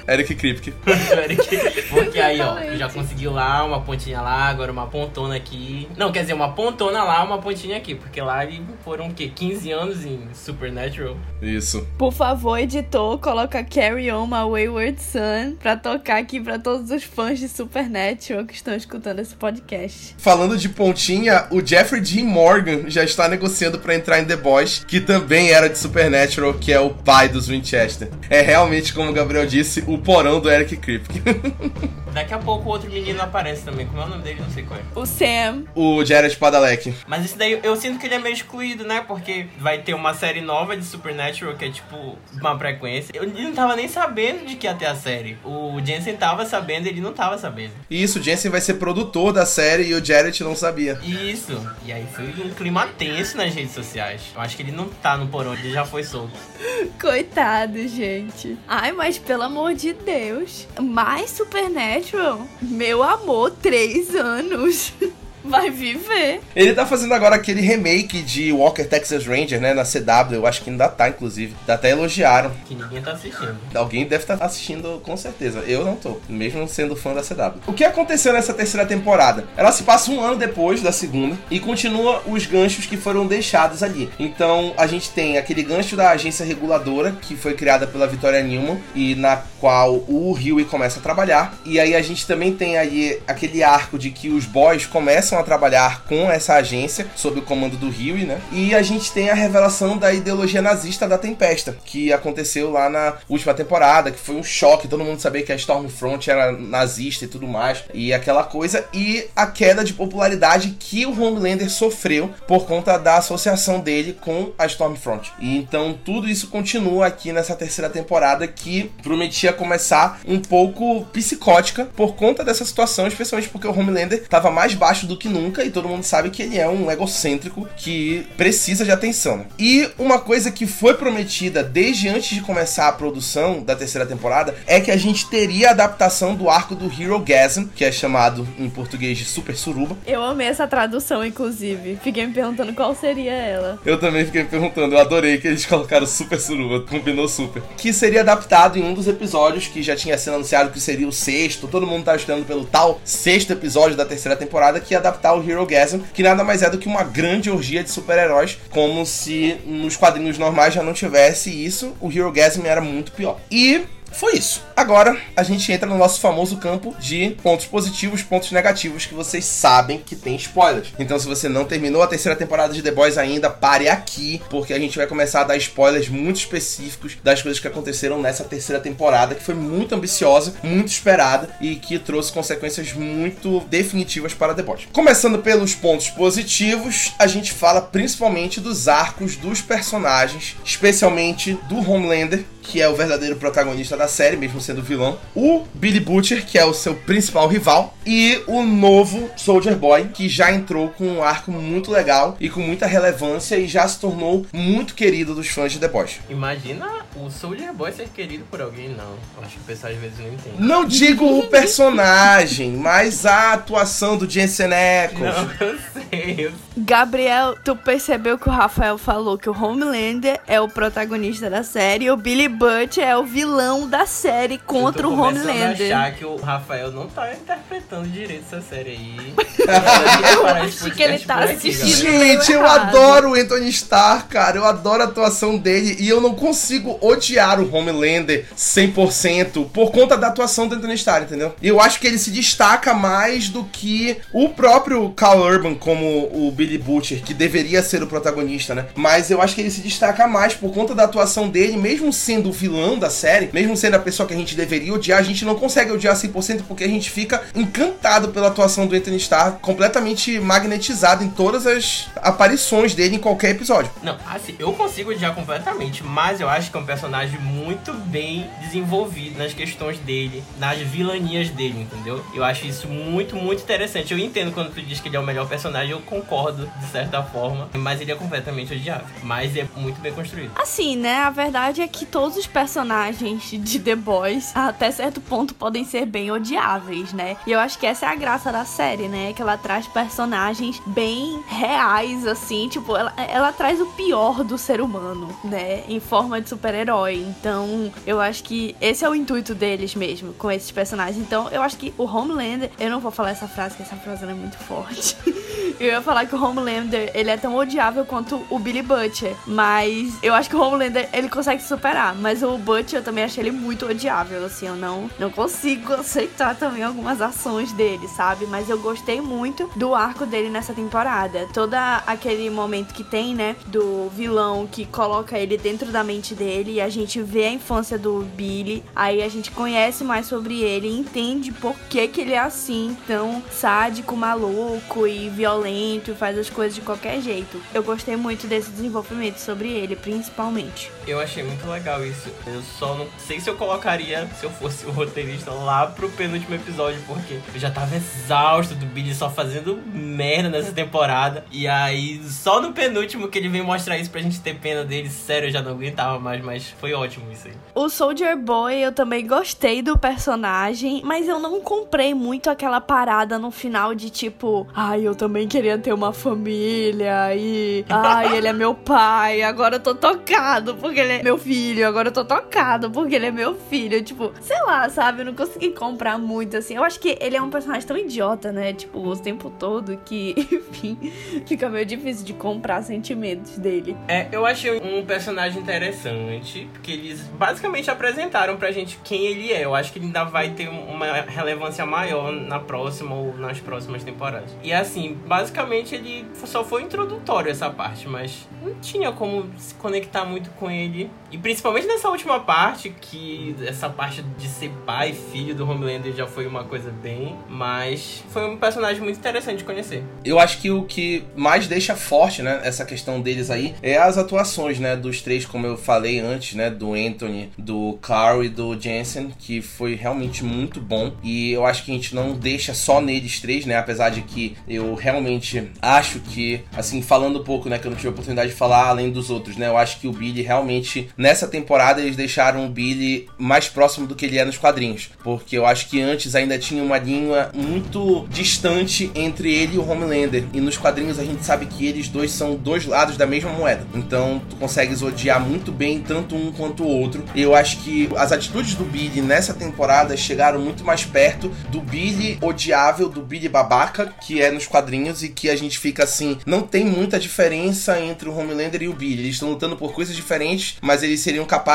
Eric 0.07 0.33
Kripke. 0.35 0.71
do 0.85 1.19
Eric. 1.19 1.81
Porque 1.89 2.19
aí, 2.19 2.39
ó, 2.39 2.55
já 2.77 2.89
conseguiu 2.89 3.33
lá, 3.33 3.65
uma 3.65 3.81
pontinha 3.81 4.21
lá, 4.21 4.45
agora 4.45 4.71
uma 4.71 4.87
pontona 4.87 5.35
aqui. 5.35 5.87
Não, 5.97 6.11
quer 6.11 6.21
dizer, 6.21 6.33
uma 6.33 6.53
pontona 6.53 7.03
lá, 7.03 7.23
uma 7.23 7.39
pontinha 7.39 7.75
aqui. 7.75 7.93
Porque 7.93 8.21
lá 8.21 8.47
foram 8.83 9.07
o 9.07 9.13
quê? 9.13 9.29
15 9.33 9.71
anos 9.71 10.05
em 10.05 10.29
Supernatural. 10.33 11.17
Isso. 11.41 11.85
Por 11.97 12.13
favor, 12.13 12.57
editor, 12.57 13.17
coloca 13.19 13.61
Carry 13.63 14.09
On 14.11 14.25
My 14.25 14.49
Wayward 14.49 15.01
Son 15.01 15.55
pra 15.59 15.75
tocar 15.75 16.17
aqui 16.17 16.39
pra 16.39 16.57
todos 16.57 16.89
os 16.89 17.03
fãs 17.03 17.39
de 17.39 17.49
Supernatural 17.49 18.45
que 18.45 18.53
estão 18.53 18.75
escutando 18.75 19.19
esse 19.19 19.35
podcast. 19.35 20.15
Falando 20.17 20.57
de 20.57 20.69
pontinha, 20.69 21.47
o 21.51 21.65
Jeffrey 21.65 21.99
Dean 21.99 22.25
Morgan 22.25 22.89
já 22.89 23.03
está 23.03 23.27
negociando 23.27 23.79
para 23.79 23.95
entrar 23.95 24.19
em 24.19 24.25
The 24.25 24.37
Boys, 24.37 24.85
que 24.87 25.01
também 25.01 25.51
era 25.51 25.69
de 25.69 25.77
Supernatural, 25.77 26.36
que 26.59 26.71
é 26.71 26.79
o 26.79 26.91
pai 26.91 27.29
dos 27.29 27.47
Winchester. 27.47 28.09
É 28.29 28.41
realmente, 28.41 28.93
como 28.93 29.09
o 29.09 29.13
Gabriel 29.13 29.45
disse, 29.45 29.83
o 29.87 29.97
porão 29.97 30.39
do 30.39 30.49
Eric 30.49 30.77
Kripke. 30.77 31.21
Daqui 32.17 32.33
a 32.33 32.39
pouco 32.39 32.67
o 32.67 32.71
outro 32.71 32.89
menino 32.89 33.21
aparece 33.21 33.61
também. 33.61 33.85
Como 33.85 34.01
é 34.01 34.05
o 34.05 34.09
nome 34.09 34.23
dele? 34.23 34.41
Não 34.41 34.49
sei 34.49 34.63
qual 34.63 34.79
é. 34.79 34.83
O 34.95 35.05
Sam. 35.05 35.65
O 35.75 36.03
Jared 36.03 36.35
Padalecki. 36.35 36.91
Mas 37.05 37.25
isso 37.25 37.37
daí 37.37 37.59
eu 37.61 37.75
sinto 37.75 37.99
que 37.99 38.07
ele 38.07 38.15
é 38.15 38.19
meio 38.19 38.33
excluído, 38.33 38.83
né? 38.83 39.03
Porque 39.07 39.45
vai 39.59 39.83
ter 39.83 39.93
uma 39.93 40.15
série 40.15 40.41
nova 40.41 40.75
de 40.75 40.83
Supernatural 40.83 41.53
que 41.53 41.65
é 41.65 41.71
tipo 41.71 42.17
uma 42.33 42.57
frequência. 42.57 43.11
Eu 43.13 43.27
não 43.27 43.53
tava 43.53 43.75
nem 43.75 43.87
sabendo 43.87 44.47
de 44.47 44.55
que 44.55 44.65
ia 44.65 44.73
ter 44.73 44.87
a 44.87 44.95
série. 44.95 45.37
O 45.45 45.79
Jensen 45.85 46.17
tava 46.17 46.43
sabendo, 46.43 46.87
ele 46.87 47.01
não 47.01 47.13
tava 47.13 47.37
sabendo. 47.37 47.73
Isso, 47.87 48.17
o 48.17 48.23
Jensen 48.23 48.49
vai 48.49 48.61
ser 48.61 48.75
produtor 48.75 49.31
da 49.31 49.45
série 49.45 49.83
e 49.83 49.93
o 49.93 50.03
Jared 50.03 50.43
não 50.43 50.55
sabia. 50.55 50.99
Isso. 51.03 51.53
E 51.85 51.93
aí 51.93 52.07
foi 52.11 52.25
um 52.43 52.49
clima 52.49 52.87
tenso 52.97 53.37
nas 53.37 53.53
redes 53.53 53.75
sociais. 53.75 54.21
Eu 54.33 54.41
acho 54.41 54.55
que 54.55 54.63
ele 54.63 54.71
não 54.71 54.89
tá 54.89 55.15
no 55.17 55.27
porão, 55.27 55.53
ele 55.53 55.71
já 55.71 55.85
foi 55.85 56.03
solto. 56.03 56.26
Coitado, 56.99 57.87
gente. 57.87 58.57
Ai, 58.67 58.91
mas 58.91 59.17
pelo 59.17 59.43
amor 59.43 59.73
de 59.73 59.93
Deus. 59.93 60.67
Mais 60.79 61.29
Supernatural? 61.31 62.47
Meu 62.61 63.03
amor, 63.03 63.51
três 63.51 64.15
anos. 64.15 64.93
Vai 65.47 65.69
viver. 65.69 66.41
Ele 66.55 66.73
tá 66.73 66.85
fazendo 66.85 67.13
agora 67.13 67.35
aquele 67.35 67.61
remake 67.61 68.21
de 68.21 68.51
Walker 68.51 68.83
Texas 68.83 69.25
Ranger, 69.25 69.61
né? 69.61 69.73
Na 69.73 69.83
CW. 69.83 70.35
Eu 70.35 70.47
acho 70.47 70.61
que 70.61 70.69
ainda 70.69 70.87
tá, 70.87 71.09
inclusive. 71.09 71.55
Até 71.67 71.91
elogiaram. 71.91 72.51
Que 72.65 72.75
ninguém 72.75 73.01
tá 73.01 73.11
assistindo. 73.11 73.57
Alguém 73.73 74.05
deve 74.05 74.23
estar 74.23 74.43
assistindo 74.43 75.01
com 75.03 75.15
certeza. 75.15 75.59
Eu 75.59 75.85
não 75.85 75.95
tô, 75.95 76.17
mesmo 76.27 76.67
sendo 76.67 76.95
fã 76.95 77.13
da 77.13 77.21
CW. 77.21 77.61
O 77.67 77.73
que 77.73 77.83
aconteceu 77.83 78.33
nessa 78.33 78.53
terceira 78.53 78.85
temporada? 78.85 79.45
Ela 79.55 79.71
se 79.71 79.83
passa 79.83 80.11
um 80.11 80.21
ano 80.21 80.35
depois 80.35 80.81
da 80.81 80.91
segunda 80.91 81.37
e 81.49 81.59
continua 81.59 82.21
os 82.25 82.45
ganchos 82.45 82.85
que 82.85 82.97
foram 82.97 83.25
deixados 83.25 83.83
ali. 83.83 84.09
Então 84.19 84.73
a 84.77 84.87
gente 84.87 85.09
tem 85.11 85.37
aquele 85.37 85.63
gancho 85.63 85.95
da 85.95 86.11
agência 86.11 86.45
reguladora 86.45 87.11
que 87.21 87.35
foi 87.35 87.53
criada 87.53 87.87
pela 87.87 88.07
Victoria 88.07 88.43
Newman 88.43 88.79
e 88.95 89.15
na 89.15 89.37
qual 89.59 89.95
o 90.07 90.33
Huey 90.33 90.65
começa 90.65 90.99
a 90.99 91.03
trabalhar. 91.03 91.57
E 91.65 91.79
aí 91.79 91.95
a 91.95 92.01
gente 92.01 92.25
também 92.27 92.53
tem 92.53 92.77
aí 92.77 93.19
aquele 93.27 93.63
arco 93.63 93.97
de 93.97 94.09
que 94.09 94.29
os 94.29 94.45
boys 94.45 94.85
começam 94.85 95.36
a 95.39 95.43
trabalhar 95.43 96.03
com 96.05 96.29
essa 96.31 96.55
agência 96.55 97.07
sob 97.15 97.39
o 97.39 97.43
comando 97.43 97.77
do 97.77 97.87
Huey, 97.87 98.25
né? 98.25 98.39
E 98.51 98.73
a 98.73 98.81
gente 98.81 99.11
tem 99.11 99.29
a 99.29 99.33
revelação 99.33 99.97
da 99.97 100.13
ideologia 100.13 100.61
nazista 100.61 101.07
da 101.07 101.17
Tempesta, 101.17 101.77
que 101.85 102.11
aconteceu 102.11 102.71
lá 102.71 102.89
na 102.89 103.15
última 103.29 103.53
temporada, 103.53 104.11
que 104.11 104.19
foi 104.19 104.35
um 104.35 104.43
choque, 104.43 104.87
todo 104.87 105.03
mundo 105.03 105.19
sabia 105.19 105.43
que 105.43 105.51
a 105.51 105.55
Stormfront 105.55 106.29
era 106.29 106.51
nazista 106.51 107.25
e 107.25 107.27
tudo 107.27 107.47
mais, 107.47 107.83
e 107.93 108.13
aquela 108.13 108.43
coisa, 108.43 108.85
e 108.93 109.27
a 109.35 109.47
queda 109.47 109.83
de 109.83 109.93
popularidade 109.93 110.75
que 110.79 111.05
o 111.05 111.21
Homelander 111.21 111.69
sofreu 111.69 112.33
por 112.47 112.65
conta 112.65 112.97
da 112.97 113.17
associação 113.17 113.79
dele 113.79 114.17
com 114.19 114.51
a 114.57 114.65
Stormfront. 114.65 115.31
E 115.39 115.57
então 115.57 115.97
tudo 116.03 116.27
isso 116.27 116.47
continua 116.47 117.07
aqui 117.07 117.31
nessa 117.31 117.55
terceira 117.55 117.89
temporada 117.89 118.47
que 118.47 118.91
prometia 119.03 119.53
começar 119.53 120.19
um 120.27 120.39
pouco 120.39 121.05
psicótica 121.05 121.85
por 121.95 122.15
conta 122.15 122.43
dessa 122.43 122.65
situação, 122.65 123.07
especialmente 123.07 123.49
porque 123.49 123.67
o 123.67 123.77
Homelander 123.77 124.19
estava 124.19 124.51
mais 124.51 124.73
baixo 124.73 125.05
do 125.05 125.17
que 125.17 125.26
nunca 125.27 125.63
e 125.63 125.69
todo 125.69 125.87
mundo 125.87 126.03
sabe 126.03 126.29
que 126.29 126.41
ele 126.41 126.57
é 126.57 126.67
um 126.67 126.89
egocêntrico 126.89 127.67
que 127.75 128.25
precisa 128.35 128.83
de 128.83 128.91
atenção. 128.91 129.45
E 129.59 129.89
uma 129.97 130.19
coisa 130.19 130.51
que 130.51 130.65
foi 130.65 130.93
prometida 130.93 131.63
desde 131.63 132.09
antes 132.09 132.35
de 132.35 132.41
começar 132.41 132.87
a 132.87 132.91
produção 132.91 133.61
da 133.61 133.75
terceira 133.75 134.05
temporada 134.05 134.55
é 134.65 134.79
que 134.79 134.91
a 134.91 134.97
gente 134.97 135.29
teria 135.29 135.69
a 135.69 135.71
adaptação 135.71 136.35
do 136.35 136.49
arco 136.49 136.75
do 136.75 136.85
Hero 136.85 137.19
Gasm, 137.19 137.67
que 137.75 137.83
é 137.83 137.91
chamado 137.91 138.47
em 138.57 138.69
português 138.69 139.17
de 139.17 139.25
Super 139.25 139.55
Suruba. 139.55 139.97
Eu 140.05 140.23
amei 140.23 140.47
essa 140.47 140.67
tradução, 140.67 141.25
inclusive. 141.25 141.99
Fiquei 142.03 142.25
me 142.25 142.33
perguntando 142.33 142.73
qual 142.73 142.95
seria 142.95 143.33
ela. 143.33 143.79
Eu 143.85 143.99
também 143.99 144.25
fiquei 144.25 144.43
me 144.43 144.49
perguntando, 144.49 144.95
eu 144.95 144.99
adorei 144.99 145.37
que 145.37 145.47
eles 145.47 145.65
colocaram 145.65 146.05
Super 146.05 146.39
Suruba, 146.39 146.81
combinou 146.81 147.27
super. 147.27 147.61
Que 147.77 147.91
seria 147.91 148.21
adaptado 148.21 148.77
em 148.77 148.83
um 148.83 148.93
dos 148.93 149.07
episódios 149.07 149.67
que 149.67 149.83
já 149.83 149.95
tinha 149.95 150.17
sido 150.17 150.35
anunciado 150.35 150.71
que 150.71 150.79
seria 150.79 151.07
o 151.07 151.11
sexto, 151.11 151.67
todo 151.67 151.87
mundo 151.87 152.05
tá 152.05 152.15
esperando 152.15 152.45
pelo 152.45 152.65
tal 152.65 152.99
sexto 153.03 153.51
episódio 153.51 153.97
da 153.97 154.05
terceira 154.05 154.35
temporada 154.35 154.79
que 154.79 154.93
ia 154.93 154.99
adaptar 155.07 155.33
o 155.33 155.49
Hero 155.49 155.65
Gasm, 155.65 156.01
que 156.13 156.23
nada 156.23 156.43
mais 156.43 156.61
é 156.61 156.69
do 156.69 156.77
que 156.77 156.87
uma 156.87 157.03
grande 157.03 157.49
orgia 157.49 157.83
de 157.83 157.89
super-heróis, 157.89 158.57
como 158.69 159.05
se 159.05 159.57
nos 159.65 159.95
quadrinhos 159.95 160.37
normais 160.37 160.73
já 160.73 160.83
não 160.83 160.93
tivesse 160.93 161.49
isso, 161.49 161.95
o 161.99 162.11
Hero 162.11 162.31
Gasm 162.31 162.65
era 162.65 162.81
muito 162.81 163.11
pior. 163.11 163.39
E 163.49 163.85
foi 164.17 164.35
isso. 164.35 164.63
Agora 164.75 165.15
a 165.35 165.43
gente 165.43 165.71
entra 165.71 165.87
no 165.87 165.97
nosso 165.97 166.19
famoso 166.19 166.57
campo 166.57 166.95
de 166.99 167.37
pontos 167.43 167.67
positivos, 167.67 168.23
pontos 168.23 168.51
negativos, 168.51 169.05
que 169.05 169.13
vocês 169.13 169.45
sabem 169.45 169.99
que 169.99 170.15
tem 170.15 170.35
spoilers. 170.35 170.93
Então, 170.97 171.19
se 171.19 171.27
você 171.27 171.47
não 171.47 171.65
terminou 171.65 172.01
a 172.01 172.07
terceira 172.07 172.35
temporada 172.35 172.73
de 172.73 172.81
The 172.81 172.91
Boys 172.91 173.17
ainda, 173.17 173.49
pare 173.49 173.87
aqui, 173.87 174.41
porque 174.49 174.73
a 174.73 174.79
gente 174.79 174.97
vai 174.97 175.05
começar 175.05 175.41
a 175.41 175.43
dar 175.43 175.57
spoilers 175.57 176.09
muito 176.09 176.37
específicos 176.37 177.15
das 177.23 177.41
coisas 177.43 177.59
que 177.59 177.67
aconteceram 177.67 178.19
nessa 178.19 178.43
terceira 178.43 178.81
temporada, 178.81 179.35
que 179.35 179.43
foi 179.43 179.53
muito 179.53 179.93
ambiciosa, 179.93 180.55
muito 180.63 180.87
esperada 180.87 181.49
e 181.61 181.75
que 181.75 181.99
trouxe 181.99 182.31
consequências 182.31 182.93
muito 182.93 183.59
definitivas 183.69 184.33
para 184.33 184.53
The 184.55 184.63
Boys. 184.63 184.87
Começando 184.91 185.39
pelos 185.39 185.75
pontos 185.75 186.09
positivos, 186.09 187.13
a 187.19 187.27
gente 187.27 187.51
fala 187.51 187.81
principalmente 187.81 188.59
dos 188.59 188.87
arcos 188.87 189.35
dos 189.35 189.61
personagens, 189.61 190.55
especialmente 190.65 191.53
do 191.69 191.77
Homelander, 191.77 192.43
que 192.67 192.81
é 192.81 192.89
o 192.89 192.95
verdadeiro 192.95 193.37
protagonista 193.37 193.95
da 193.95 194.07
série, 194.07 194.35
mesmo 194.37 194.59
sendo 194.59 194.81
vilão, 194.81 195.17
o 195.33 195.65
Billy 195.73 195.99
Butcher, 195.99 196.45
que 196.45 196.57
é 196.57 196.65
o 196.65 196.73
seu 196.73 196.93
principal 196.93 197.47
rival, 197.47 197.95
e 198.05 198.41
o 198.45 198.63
novo 198.63 199.29
Soldier 199.37 199.75
Boy, 199.75 200.09
que 200.13 200.27
já 200.27 200.51
entrou 200.51 200.89
com 200.89 201.05
um 201.05 201.23
arco 201.23 201.51
muito 201.51 201.91
legal 201.91 202.35
e 202.39 202.49
com 202.49 202.59
muita 202.59 202.85
relevância 202.85 203.57
e 203.57 203.67
já 203.67 203.87
se 203.87 203.99
tornou 203.99 204.45
muito 204.51 204.93
querido 204.93 205.33
dos 205.33 205.47
fãs 205.47 205.71
de 205.71 205.79
The 205.79 205.87
Boys. 205.87 206.19
Imagina 206.29 206.87
o 207.15 207.29
Soldier 207.29 207.73
Boy 207.73 207.91
ser 207.91 208.09
querido 208.09 208.43
por 208.49 208.61
alguém, 208.61 208.89
não. 208.89 209.15
Acho 209.41 209.55
que 209.55 209.61
o 209.61 209.63
pessoal 209.63 209.93
às 209.93 209.99
vezes 209.99 210.19
não 210.19 210.27
entende. 210.27 210.55
Não 210.59 210.85
digo 210.85 211.39
o 211.39 211.47
personagem, 211.47 212.71
mas 212.71 213.25
a 213.25 213.53
atuação 213.53 214.17
do 214.17 214.29
Jensen 214.29 214.67
Ackles. 214.73 215.35
Não, 215.35 215.51
eu 215.67 215.79
sei, 215.93 216.35
eu 216.37 216.51
Gabriel, 216.79 217.55
tu 217.63 217.75
percebeu 217.75 218.37
que 218.37 218.47
o 218.47 218.51
Rafael 218.51 218.97
falou 218.99 219.37
que 219.37 219.49
o 219.49 219.63
Homelander 219.63 220.39
é 220.45 220.61
o 220.61 220.69
protagonista 220.69 221.49
da 221.49 221.63
série 221.63 222.05
e 222.05 222.11
o 222.11 222.17
Billy 222.17 222.47
Butch 222.57 222.97
é 222.97 223.15
o 223.15 223.23
vilão 223.23 223.87
da 223.87 224.07
série 224.07 224.57
contra 224.57 225.03
eu 225.03 225.09
o 225.09 225.11
tô 225.11 225.17
começando 225.17 225.49
Homelander. 225.49 225.95
achar 225.95 226.15
que 226.15 226.25
o 226.25 226.37
Rafael 226.37 226.91
não 226.91 227.07
tá 227.07 227.31
interpretando 227.31 228.07
direito 228.07 228.45
essa 228.51 228.61
série 228.61 228.89
aí. 228.89 229.33
eu 230.33 230.47
acho 230.47 230.89
que 230.91 231.03
ele 231.03 231.19
tá 231.19 231.43
assistindo. 231.43 231.85
Gente, 231.85 232.51
eu 232.51 232.61
errado. 232.61 232.97
adoro 232.97 233.31
o 233.31 233.33
Anthony 233.35 233.69
Starr, 233.69 234.27
cara. 234.27 234.57
Eu 234.57 234.65
adoro 234.65 235.03
a 235.03 235.05
atuação 235.05 235.55
dele 235.55 235.97
e 235.99 236.09
eu 236.09 236.19
não 236.19 236.33
consigo 236.33 236.97
odiar 236.99 237.59
o 237.61 237.71
Homelander 237.71 238.47
100% 238.57 239.69
por 239.69 239.91
conta 239.91 240.17
da 240.17 240.27
atuação 240.27 240.67
do 240.67 240.75
Anthony 240.75 240.95
Starr, 240.95 241.23
entendeu? 241.23 241.53
E 241.61 241.67
eu 241.67 241.79
acho 241.79 241.99
que 241.99 242.07
ele 242.07 242.17
se 242.17 242.31
destaca 242.31 242.91
mais 242.95 243.49
do 243.49 243.65
que 243.65 244.17
o 244.33 244.49
próprio 244.49 245.11
Carl 245.11 245.41
Urban 245.41 245.75
como 245.75 246.27
o 246.33 246.51
Billy 246.51 246.79
Butcher, 246.79 247.21
que 247.21 247.35
deveria 247.35 247.83
ser 247.83 248.01
o 248.01 248.07
protagonista, 248.07 248.73
né? 248.73 248.87
Mas 248.95 249.29
eu 249.29 249.41
acho 249.43 249.53
que 249.53 249.61
ele 249.61 249.69
se 249.69 249.81
destaca 249.81 250.27
mais 250.27 250.55
por 250.55 250.73
conta 250.73 250.95
da 250.95 251.03
atuação 251.03 251.49
dele, 251.49 251.77
mesmo 251.77 252.11
sendo 252.11 252.46
o 252.47 252.51
vilão 252.51 252.97
da 252.97 253.09
série, 253.09 253.49
mesmo 253.53 253.75
sendo 253.75 253.95
a 253.95 253.99
pessoa 253.99 254.27
que 254.27 254.33
a 254.33 254.37
gente 254.37 254.55
deveria 254.55 254.93
odiar, 254.93 255.19
a 255.19 255.23
gente 255.23 255.45
não 255.45 255.55
consegue 255.55 255.91
odiar 255.91 256.15
100% 256.15 256.63
porque 256.67 256.83
a 256.83 256.87
gente 256.87 257.09
fica 257.09 257.43
encantado 257.55 258.29
pela 258.29 258.47
atuação 258.47 258.87
do 258.87 258.95
Anthony 258.95 259.17
Starr, 259.17 259.59
completamente 259.61 260.39
magnetizado 260.39 261.23
em 261.23 261.29
todas 261.29 261.65
as 261.67 262.07
aparições 262.17 262.93
dele 262.95 263.15
em 263.15 263.19
qualquer 263.19 263.51
episódio. 263.51 263.91
Não, 264.01 264.17
assim, 264.27 264.55
eu 264.59 264.73
consigo 264.73 265.11
odiar 265.11 265.33
completamente, 265.33 266.03
mas 266.03 266.39
eu 266.39 266.49
acho 266.49 266.71
que 266.71 266.77
é 266.77 266.79
um 266.79 266.85
personagem 266.85 267.39
muito 267.39 267.93
bem 267.93 268.49
desenvolvido 268.61 269.37
nas 269.37 269.53
questões 269.53 269.97
dele, 269.99 270.43
nas 270.57 270.79
vilanias 270.79 271.49
dele, 271.49 271.81
entendeu? 271.81 272.23
Eu 272.33 272.43
acho 272.43 272.65
isso 272.65 272.87
muito, 272.87 273.35
muito 273.35 273.61
interessante. 273.61 274.11
Eu 274.11 274.19
entendo 274.19 274.51
quando 274.51 274.73
tu 274.73 274.81
diz 274.81 274.99
que 274.99 275.09
ele 275.09 275.17
é 275.17 275.19
o 275.19 275.23
melhor 275.23 275.47
personagem, 275.47 275.91
eu 275.91 276.01
concordo 276.01 276.69
de 276.79 276.91
certa 276.91 277.21
forma, 277.23 277.69
mas 277.73 278.01
ele 278.01 278.11
é 278.11 278.15
completamente 278.15 278.73
odiável. 278.73 279.07
Mas 279.23 279.55
é 279.55 279.67
muito 279.75 279.99
bem 279.99 280.13
construído. 280.13 280.51
Assim, 280.55 280.95
né? 280.95 281.17
A 281.17 281.29
verdade 281.29 281.81
é 281.81 281.87
que 281.87 282.05
todos 282.05 282.36
os 282.37 282.47
personagens 282.47 283.49
de 283.51 283.79
The 283.79 283.95
Boys, 283.95 284.55
até 284.55 284.91
certo 284.91 285.19
ponto, 285.19 285.55
podem 285.55 285.83
ser 285.83 286.05
bem 286.05 286.31
odiáveis, 286.31 287.13
né? 287.13 287.37
E 287.45 287.51
eu 287.51 287.59
acho 287.59 287.77
que 287.77 287.85
essa 287.85 288.05
é 288.05 288.09
a 288.09 288.15
graça 288.15 288.51
da 288.51 288.65
série, 288.65 289.07
né? 289.07 289.33
Que 289.33 289.41
ela 289.41 289.57
traz 289.57 289.87
personagens 289.87 290.81
bem 290.85 291.43
reais, 291.47 292.25
assim. 292.25 292.69
Tipo, 292.69 292.95
ela, 292.95 293.13
ela 293.17 293.51
traz 293.51 293.81
o 293.81 293.85
pior 293.87 294.43
do 294.43 294.57
ser 294.57 294.81
humano, 294.81 295.29
né? 295.43 295.83
Em 295.87 295.99
forma 295.99 296.39
de 296.39 296.49
super-herói. 296.49 297.15
Então, 297.15 297.91
eu 298.05 298.21
acho 298.21 298.43
que 298.43 298.75
esse 298.79 299.03
é 299.03 299.09
o 299.09 299.15
intuito 299.15 299.55
deles 299.55 299.95
mesmo, 299.95 300.33
com 300.33 300.51
esses 300.51 300.71
personagens. 300.71 301.17
Então, 301.17 301.49
eu 301.49 301.61
acho 301.61 301.77
que 301.77 301.93
o 301.97 302.03
Homelander. 302.03 302.71
Eu 302.79 302.89
não 302.89 302.99
vou 302.99 303.11
falar 303.11 303.31
essa 303.31 303.47
frase, 303.47 303.75
que 303.75 303.83
essa 303.83 303.95
frase 303.95 304.23
é 304.23 304.33
muito 304.33 304.57
forte. 304.57 305.17
Eu 305.79 305.87
ia 305.87 306.01
falar 306.01 306.25
que 306.25 306.35
o 306.35 306.43
Homelander, 306.43 307.11
ele 307.13 307.29
é 307.29 307.37
tão 307.37 307.55
odiável 307.55 308.03
quanto 308.03 308.43
o 308.49 308.57
Billy 308.57 308.81
Butcher. 308.81 309.35
Mas 309.45 310.17
eu 310.23 310.33
acho 310.33 310.49
que 310.49 310.55
o 310.55 310.59
Homelander, 310.59 311.07
ele 311.13 311.29
consegue 311.29 311.61
superar. 311.61 312.15
Mas 312.15 312.26
o 312.43 312.57
Butcher, 312.57 312.99
eu 312.99 313.03
também 313.03 313.23
achei 313.23 313.43
ele 313.43 313.51
muito 313.51 313.85
odiável, 313.85 314.45
assim. 314.45 314.67
Eu 314.67 314.75
não, 314.75 315.09
não 315.17 315.29
consigo 315.29 315.93
aceitar 315.99 316.55
também 316.55 316.83
algumas 316.83 317.21
ações 317.21 317.71
dele, 317.71 318.07
sabe? 318.07 318.45
Mas 318.45 318.69
eu 318.69 318.79
gostei 318.79 319.21
muito 319.21 319.69
do 319.75 319.95
arco 319.95 320.25
dele 320.25 320.49
nessa 320.49 320.73
temporada. 320.73 321.47
Todo 321.53 321.73
aquele 321.73 322.49
momento 322.49 322.93
que 322.93 323.03
tem, 323.03 323.33
né? 323.33 323.55
Do 323.67 324.09
vilão 324.09 324.67
que 324.67 324.85
coloca 324.85 325.37
ele 325.37 325.57
dentro 325.57 325.91
da 325.91 326.03
mente 326.03 326.35
dele. 326.35 326.73
E 326.73 326.81
a 326.81 326.89
gente 326.89 327.21
vê 327.21 327.45
a 327.45 327.51
infância 327.51 327.97
do 327.97 328.19
Billy. 328.35 328.83
Aí 328.95 329.21
a 329.21 329.29
gente 329.29 329.51
conhece 329.51 330.03
mais 330.03 330.25
sobre 330.25 330.61
ele 330.61 330.97
entende 330.97 331.51
por 331.51 331.75
que, 331.89 332.07
que 332.07 332.21
ele 332.21 332.33
é 332.33 332.39
assim, 332.39 332.97
tão 333.07 333.43
sádico, 333.51 334.15
maluco 334.15 335.07
e 335.07 335.29
violento, 335.29 336.15
faz 336.15 336.37
as 336.37 336.49
coisas 336.49 336.75
de 336.75 336.81
qualquer 336.81 337.21
jeito. 337.21 337.61
Eu 337.73 337.83
gostei 337.83 338.15
muito 338.15 338.47
desse 338.47 338.69
desenvolvimento 338.69 339.37
sobre 339.37 339.69
ele, 339.69 339.95
principalmente. 339.95 340.91
Eu 341.07 341.19
achei 341.19 341.43
muito 341.43 341.67
legal 341.67 342.03
isso. 342.05 342.16
Eu 342.45 342.61
só 342.61 342.95
não 342.95 343.07
sei 343.17 343.39
se 343.39 343.49
eu 343.49 343.55
colocaria, 343.55 344.27
se 344.39 344.45
eu 344.45 344.49
fosse 344.49 344.85
o 344.85 344.91
roteirista, 344.91 345.51
lá 345.51 345.87
pro 345.87 346.09
penúltimo 346.09 346.55
episódio, 346.55 346.99
porque 347.05 347.39
eu 347.53 347.59
já 347.59 347.69
tava 347.69 347.95
exausto 347.95 348.75
do 348.75 348.85
Billy 348.85 349.13
só 349.13 349.29
fazendo 349.29 349.81
merda 349.93 350.49
nessa 350.49 350.71
temporada. 350.71 351.45
E 351.51 351.67
aí, 351.67 352.21
só 352.23 352.61
no 352.61 352.73
penúltimo 352.73 353.27
que 353.27 353.37
ele 353.37 353.49
vem 353.49 353.61
mostrar 353.61 353.97
isso 353.97 354.09
pra 354.09 354.21
gente 354.21 354.39
ter 354.39 354.55
pena 354.55 354.83
dele, 354.83 355.09
sério, 355.09 355.47
eu 355.47 355.51
já 355.51 355.61
não 355.61 355.71
aguentava 355.71 356.19
mais, 356.19 356.43
mas 356.43 356.69
foi 356.79 356.93
ótimo 356.93 357.31
isso 357.31 357.47
aí. 357.47 357.53
O 357.75 357.89
Soldier 357.89 358.37
Boy, 358.37 358.75
eu 358.75 358.91
também 358.91 359.25
gostei 359.25 359.81
do 359.81 359.97
personagem, 359.97 361.01
mas 361.03 361.27
eu 361.27 361.39
não 361.39 361.59
comprei 361.61 362.13
muito 362.13 362.49
aquela 362.49 362.79
parada 362.79 363.37
no 363.37 363.51
final 363.51 363.93
de 363.93 364.09
tipo, 364.09 364.67
ai, 364.73 365.07
eu 365.07 365.15
também 365.15 365.47
queria 365.47 365.77
ter 365.77 365.93
uma 365.93 366.13
família 366.13 367.35
e 367.35 367.85
ai, 367.89 368.37
ele 368.37 368.47
é 368.47 368.53
meu 368.53 368.73
pai, 368.73 369.41
agora 369.41 369.75
eu 369.75 369.79
tô 369.79 369.93
tocado 369.95 370.75
porque 370.75 370.99
ele 370.99 371.13
é 371.13 371.23
meu 371.23 371.37
filho, 371.37 371.85
agora 371.97 372.09
eu 372.09 372.13
tô 372.13 372.23
tocado 372.23 372.91
porque 372.91 373.15
ele 373.15 373.25
é 373.25 373.31
meu 373.31 373.55
filho, 373.55 374.03
tipo, 374.03 374.31
sei 374.39 374.61
lá, 374.63 374.87
sabe, 374.87 375.21
eu 375.21 375.25
não 375.25 375.33
consegui 375.33 375.71
comprar 375.71 376.19
muito 376.19 376.55
assim. 376.55 376.75
Eu 376.75 376.83
acho 376.83 376.99
que 376.99 377.17
ele 377.19 377.35
é 377.35 377.41
um 377.41 377.49
personagem 377.49 377.87
tão 377.87 377.97
idiota, 377.97 378.51
né, 378.51 378.71
tipo, 378.71 378.99
o 378.99 379.17
tempo 379.17 379.49
todo 379.49 379.97
que, 380.05 380.35
enfim, 380.51 381.11
fica 381.47 381.67
meio 381.67 381.85
difícil 381.87 382.23
de 382.23 382.33
comprar 382.33 382.83
sentimentos 382.83 383.57
dele. 383.57 383.97
É, 384.07 384.27
eu 384.31 384.45
achei 384.45 384.79
um 384.79 385.03
personagem 385.05 385.59
interessante, 385.59 386.69
porque 386.71 386.91
eles 386.91 387.21
basicamente 387.29 387.89
apresentaram 387.89 388.57
pra 388.57 388.71
gente 388.71 388.99
quem 389.03 389.25
ele 389.25 389.51
é. 389.51 389.65
Eu 389.65 389.73
acho 389.73 389.91
que 389.91 389.97
ele 389.97 390.05
ainda 390.05 390.23
vai 390.23 390.51
ter 390.51 390.67
uma 390.67 391.07
relevância 391.21 391.83
maior 391.83 392.31
na 392.31 392.59
próxima 392.59 393.15
ou 393.15 393.35
nas 393.35 393.59
próximas 393.59 394.03
temporadas. 394.03 394.55
E 394.61 394.71
assim, 394.71 395.17
basicamente 395.25 395.95
ele 395.95 396.27
só 396.45 396.63
foi 396.63 396.83
introdutório 396.83 397.49
essa 397.49 397.71
parte, 397.71 398.07
mas 398.07 398.47
não 398.61 398.75
tinha 398.75 399.11
como 399.11 399.49
se 399.57 399.73
conectar 399.75 400.25
muito 400.25 400.51
com 400.51 400.69
ele. 400.69 401.09
E 401.31 401.37
principalmente 401.37 401.86
nessa 401.87 402.09
última 402.09 402.39
parte, 402.39 402.93
que 403.01 403.55
essa 403.65 403.89
parte 403.89 404.21
de 404.37 404.47
ser 404.47 404.71
pai 404.85 405.11
e 405.11 405.13
filho 405.13 405.55
do 405.55 405.69
Homelander 405.69 406.13
já 406.13 406.27
foi 406.27 406.45
uma 406.45 406.63
coisa 406.63 406.91
bem. 406.91 407.35
Mas 407.49 408.23
foi 408.29 408.49
um 408.49 408.57
personagem 408.57 409.01
muito 409.01 409.17
interessante 409.17 409.59
de 409.59 409.63
conhecer. 409.63 410.03
Eu 410.23 410.39
acho 410.39 410.59
que 410.59 410.69
o 410.69 410.83
que 410.83 411.23
mais 411.35 411.67
deixa 411.67 411.95
forte, 411.95 412.41
né, 412.41 412.61
essa 412.63 412.85
questão 412.85 413.21
deles 413.21 413.49
aí, 413.49 413.75
é 413.81 413.97
as 413.97 414.17
atuações, 414.17 414.79
né, 414.79 414.95
dos 414.95 415.21
três, 415.21 415.45
como 415.45 415.65
eu 415.65 415.77
falei 415.77 416.19
antes, 416.19 416.55
né, 416.55 416.69
do 416.69 416.93
Anthony, 416.93 417.51
do 417.57 417.97
Carl 418.01 418.43
e 418.43 418.49
do 418.49 418.79
Jensen, 418.79 419.31
que 419.39 419.61
foi 419.61 419.95
realmente 419.95 420.43
muito 420.43 420.81
bom. 420.81 421.13
E 421.23 421.51
eu 421.51 421.65
acho 421.65 421.85
que 421.85 421.91
a 421.91 421.93
gente 421.93 422.13
não 422.13 422.33
deixa 422.33 422.73
só 422.73 422.99
neles 422.99 423.39
três, 423.39 423.65
né, 423.65 423.77
apesar 423.77 424.09
de 424.09 424.21
que 424.21 424.57
eu 424.67 424.93
realmente 424.95 425.71
acho 425.81 426.19
que, 426.19 426.61
assim, 426.75 427.01
falando 427.01 427.39
um 427.39 427.43
pouco, 427.43 427.69
né, 427.69 427.79
que 427.79 427.87
eu 427.87 427.91
não 427.91 427.97
tive 427.97 428.09
a 428.09 428.11
oportunidade 428.11 428.49
de 428.49 428.55
falar 428.55 428.87
além 428.87 429.09
dos 429.09 429.29
outros, 429.29 429.55
né, 429.55 429.67
eu 429.67 429.77
acho 429.77 429.99
que 429.99 430.07
o 430.07 430.11
Billy 430.11 430.41
realmente, 430.41 431.09
nessa 431.17 431.47
temporada, 431.47 431.76
eles 431.99 432.15
deixaram 432.15 432.65
o 432.65 432.69
Billy 432.69 433.27
mais 433.37 433.67
próximo 433.67 434.07
do 434.07 434.15
que 434.15 434.25
ele 434.25 434.37
é 434.37 434.45
nos 434.45 434.57
quadrinhos. 434.57 435.09
Porque 435.23 435.57
eu 435.57 435.65
acho 435.65 435.89
que 435.89 436.01
antes 436.01 436.35
ainda 436.35 436.57
tinha 436.57 436.83
uma 436.83 436.97
linha 436.97 437.49
muito 437.53 438.27
distante 438.29 439.11
entre 439.15 439.53
ele 439.53 439.75
e 439.75 439.77
o 439.77 439.87
Homelander. 439.87 440.45
E 440.53 440.59
nos 440.59 440.77
quadrinhos 440.77 441.19
a 441.19 441.23
gente 441.23 441.43
sabe 441.43 441.65
que 441.65 441.85
eles 441.85 442.07
dois 442.07 442.31
são 442.31 442.55
dois 442.55 442.85
lados 442.85 443.17
da 443.17 443.25
mesma 443.25 443.51
moeda. 443.51 443.85
Então 443.93 444.41
tu 444.49 444.55
consegues 444.55 445.01
odiar 445.01 445.39
muito 445.39 445.71
bem 445.71 445.99
tanto 445.99 446.35
um 446.35 446.51
quanto 446.51 446.83
o 446.83 446.87
outro. 446.87 447.23
Eu 447.35 447.55
acho 447.55 447.77
que 447.77 448.09
as 448.15 448.31
atitudes 448.31 448.75
do 448.75 448.83
Billy 448.83 449.21
nessa 449.21 449.53
temporada 449.53 450.15
chegaram 450.17 450.59
muito 450.59 450.83
mais 450.83 451.05
perto 451.05 451.49
do 451.69 451.81
Billy 451.81 452.37
odiável, 452.41 453.09
do 453.09 453.21
Billy 453.21 453.49
babaca, 453.49 454.13
que 454.25 454.41
é 454.41 454.51
nos 454.51 454.67
quadrinhos 454.67 455.23
e 455.23 455.29
que 455.29 455.49
a 455.49 455.55
gente 455.55 455.77
fica 455.79 456.03
assim, 456.03 456.37
não 456.45 456.61
tem 456.61 456.85
muita 456.85 457.19
diferença 457.19 457.99
entre 457.99 458.29
o 458.29 458.37
Homelander 458.37 458.81
e 458.81 458.87
o 458.87 458.93
Billy. 458.93 459.23
Eles 459.23 459.35
estão 459.35 459.49
lutando 459.49 459.75
por 459.75 459.93
coisas 459.93 460.15
diferentes, 460.15 460.77
mas 460.81 461.03
eles 461.03 461.19
seriam 461.19 461.45
capazes 461.45 461.66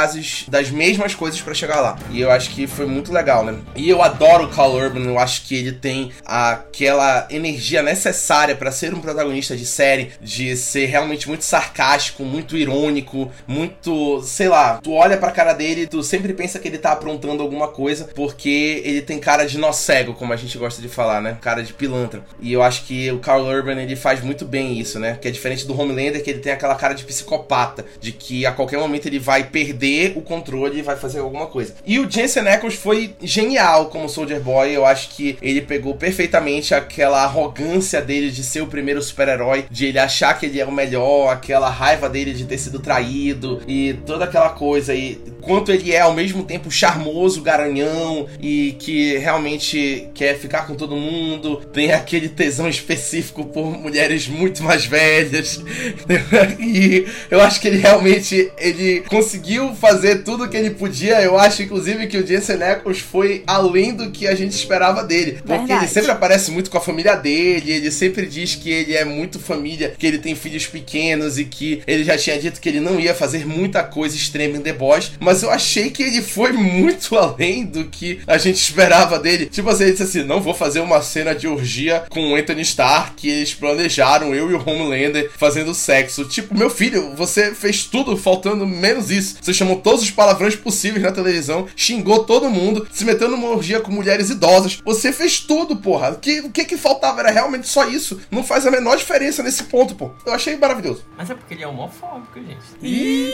das 0.49 0.70
mesmas 0.70 1.14
coisas 1.14 1.40
para 1.40 1.54
chegar 1.54 1.80
lá. 1.80 1.99
E 2.11 2.20
eu 2.20 2.30
acho 2.30 2.50
que 2.50 2.66
foi 2.66 2.87
muito 2.87 3.12
legal, 3.12 3.44
né? 3.44 3.58
E 3.76 3.88
eu 3.88 4.02
adoro 4.02 4.44
o 4.44 4.49
Carl 4.49 4.75
Urban, 4.75 5.04
eu 5.04 5.18
acho 5.18 5.42
que 5.42 5.54
ele 5.54 5.72
tem 5.72 6.11
aquela 6.25 7.26
energia 7.30 7.82
necessária 7.82 8.56
para 8.56 8.72
ser 8.72 8.94
um 8.94 9.00
protagonista 9.00 9.56
de 9.56 9.66
série, 9.66 10.12
de 10.20 10.56
ser 10.56 10.87
realmente 10.87 11.28
muito 11.28 11.44
sarcástico, 11.44 12.25
muito 12.25 12.56
irônico, 12.56 13.30
muito, 13.46 14.22
sei 14.22 14.49
lá, 14.49 14.80
tu 14.82 14.92
olha 14.92 15.16
pra 15.16 15.30
cara 15.30 15.52
dele 15.52 15.82
e 15.82 15.87
tu 15.87 16.02
sempre 16.02 16.32
pensa 16.32 16.58
que 16.58 16.68
ele 16.68 16.78
tá 16.78 16.92
aprontando 16.92 17.42
alguma 17.42 17.68
coisa, 17.68 18.08
porque 18.14 18.82
ele 18.84 19.02
tem 19.02 19.18
cara 19.18 19.44
de 19.44 19.58
nó 19.58 19.72
cego, 19.72 20.14
como 20.14 20.32
a 20.32 20.37
gente 20.37 20.56
gosta 20.56 20.80
de 20.80 20.88
falar, 20.88 21.20
né? 21.20 21.37
Cara 21.40 21.62
de 21.62 21.72
pilantra. 21.72 22.25
E 22.40 22.52
eu 22.52 22.62
acho 22.62 22.84
que 22.84 23.11
o 23.11 23.18
Carl 23.18 23.44
Urban, 23.44 23.80
ele 23.80 23.96
faz 23.96 24.22
muito 24.22 24.44
bem 24.44 24.78
isso, 24.78 24.99
né? 24.99 25.18
Que 25.20 25.28
é 25.28 25.30
diferente 25.30 25.66
do 25.66 25.78
Homelander, 25.78 26.22
que 26.22 26.30
ele 26.30 26.40
tem 26.40 26.52
aquela 26.52 26.75
cara 26.75 26.94
de 26.94 27.04
psicopata, 27.04 27.84
de 28.00 28.12
que 28.12 28.46
a 28.46 28.52
qualquer 28.52 28.78
momento 28.78 29.06
ele 29.06 29.18
vai 29.18 29.44
perder 29.44 29.81
o 30.16 30.22
controle 30.22 30.78
e 30.78 30.82
vai 30.82 30.96
fazer 30.96 31.20
alguma 31.20 31.46
coisa. 31.46 31.74
E 31.84 31.98
o 31.98 32.10
Jensen 32.10 32.48
Ackles 32.48 32.74
foi 32.74 33.14
genial 33.22 33.86
como 33.86 34.08
Soldier 34.08 34.40
Boy, 34.40 34.70
eu 34.72 34.86
acho 34.86 35.10
que 35.10 35.36
ele 35.42 35.60
pegou 35.60 35.94
perfeitamente 35.94 36.74
aquela 36.74 37.22
arrogância 37.22 38.00
dele 38.00 38.30
de 38.30 38.42
ser 38.42 38.60
o 38.60 38.66
primeiro 38.66 39.02
super-herói, 39.02 39.66
de 39.70 39.86
ele 39.86 39.98
achar 39.98 40.38
que 40.38 40.46
ele 40.46 40.60
é 40.60 40.66
o 40.66 40.72
melhor, 40.72 41.32
aquela 41.32 41.68
raiva 41.68 42.08
dele 42.08 42.32
de 42.32 42.44
ter 42.44 42.58
sido 42.58 42.78
traído 42.78 43.62
e 43.66 43.94
toda 44.06 44.24
aquela 44.24 44.50
coisa 44.50 44.94
e 44.94 45.20
quanto 45.42 45.72
ele 45.72 45.92
é 45.92 46.00
ao 46.00 46.14
mesmo 46.14 46.44
tempo 46.44 46.70
charmoso, 46.70 47.42
garanhão 47.42 48.26
e 48.40 48.76
que 48.78 49.18
realmente 49.18 50.08
quer 50.14 50.38
ficar 50.38 50.66
com 50.66 50.74
todo 50.74 50.96
mundo, 50.96 51.56
tem 51.72 51.92
aquele 51.92 52.28
tesão 52.28 52.68
específico 52.68 53.44
por 53.46 53.66
mulheres 53.78 54.28
muito 54.28 54.62
mais 54.62 54.86
velhas. 54.86 55.62
e 56.58 57.06
eu 57.30 57.40
acho 57.40 57.60
que 57.60 57.68
ele 57.68 57.78
realmente 57.78 58.50
ele 58.56 59.00
conseguiu 59.02 59.72
fazer 59.75 60.23
tudo 60.23 60.45
o 60.45 60.49
que 60.49 60.57
ele 60.57 60.71
podia. 60.71 61.21
Eu 61.21 61.38
acho 61.38 61.62
inclusive 61.62 62.07
que 62.07 62.19
o 62.19 62.26
Jensen 62.26 62.62
Ackles 62.62 63.00
foi 63.00 63.43
além 63.47 63.95
do 63.95 64.11
que 64.11 64.26
a 64.26 64.35
gente 64.35 64.52
esperava 64.52 65.02
dele, 65.05 65.33
porque 65.45 65.59
Verdade. 65.59 65.85
ele 65.85 65.88
sempre 65.88 66.11
aparece 66.11 66.50
muito 66.50 66.71
com 66.71 66.79
a 66.79 66.81
família 66.81 67.14
dele, 67.17 67.73
ele 67.73 67.91
sempre 67.91 68.26
diz 68.26 68.55
que 68.55 68.71
ele 68.71 68.95
é 68.95 69.05
muito 69.05 69.38
família, 69.38 69.95
que 69.99 70.07
ele 70.07 70.19
tem 70.19 70.35
filhos 70.35 70.67
pequenos 70.67 71.38
e 71.38 71.45
que 71.45 71.83
ele 71.87 72.05
já 72.05 72.17
tinha 72.17 72.38
dito 72.38 72.61
que 72.61 72.69
ele 72.69 72.81
não 72.81 72.99
ia 72.99 73.14
fazer 73.14 73.47
muita 73.47 73.83
coisa 73.83 74.17
extrema 74.17 74.57
em 74.57 74.61
The 74.61 74.73
Boys, 74.73 75.12
mas 75.21 75.43
eu 75.43 75.50
achei 75.50 75.91
que 75.91 76.02
ele 76.02 76.23
foi 76.23 76.52
muito 76.52 77.17
além 77.17 77.64
do 77.64 77.85
que 77.85 78.21
a 78.26 78.38
gente 78.38 78.57
esperava 78.57 79.19
dele. 79.19 79.47
Tipo 79.47 79.71
assim, 79.71 79.85
ele 79.85 79.93
disse 79.93 80.02
assim: 80.02 80.23
não 80.23 80.41
vou 80.41 80.55
fazer 80.55 80.81
uma 80.81 81.02
cena 81.02 81.35
de 81.35 81.47
orgia 81.47 82.05
com 82.09 82.33
o 82.33 82.37
Anthony 82.37 82.62
Starr 82.62 83.14
que 83.17 83.29
eles 83.29 83.55
planejaram, 83.55 84.35
eu 84.35 84.50
e 84.50 84.55
o 84.55 84.62
Homelander 84.64 85.31
fazendo 85.37 85.75
sexo. 85.75 86.25
Tipo, 86.25 86.57
meu 86.57 86.71
filho, 86.71 87.14
você 87.14 87.55
fez 87.55 87.85
tudo 87.85 88.17
faltando 88.17 88.67
menos 88.67 89.11
isso. 89.11 89.37
Você 89.41 89.52
chamou 89.62 89.76
todos 89.76 90.02
os 90.02 90.11
palavrões 90.11 90.57
possíveis 90.57 91.02
na 91.02 91.12
televisão, 91.12 91.69
xingou 91.76 92.25
todo 92.25 92.50
mundo, 92.50 92.87
se 92.92 93.04
meteu 93.04 93.28
numa 93.28 93.49
orgia 93.49 93.81
com 93.81 93.92
mulheres 93.92 94.28
idosas. 94.28 94.81
Você 94.85 95.12
fez 95.12 95.38
tudo, 95.38 95.76
porra. 95.76 96.11
O 96.11 96.19
que, 96.19 96.40
o 96.40 96.50
que 96.50 96.64
que 96.64 96.76
faltava? 96.76 97.21
Era 97.21 97.31
realmente 97.31 97.69
só 97.69 97.88
isso. 97.88 98.21
Não 98.31 98.42
faz 98.42 98.66
a 98.66 98.71
menor 98.71 98.97
diferença 98.97 99.42
nesse 99.42 99.64
ponto, 99.64 99.95
pô. 99.95 100.11
Eu 100.26 100.33
achei 100.33 100.57
maravilhoso. 100.57 101.04
Mas 101.16 101.31
é 101.31 101.35
porque 101.35 101.54
ele 101.54 101.62
é 101.62 101.69
homofóbico, 101.69 102.40
gente. 102.40 102.59
Ih, 102.83 103.33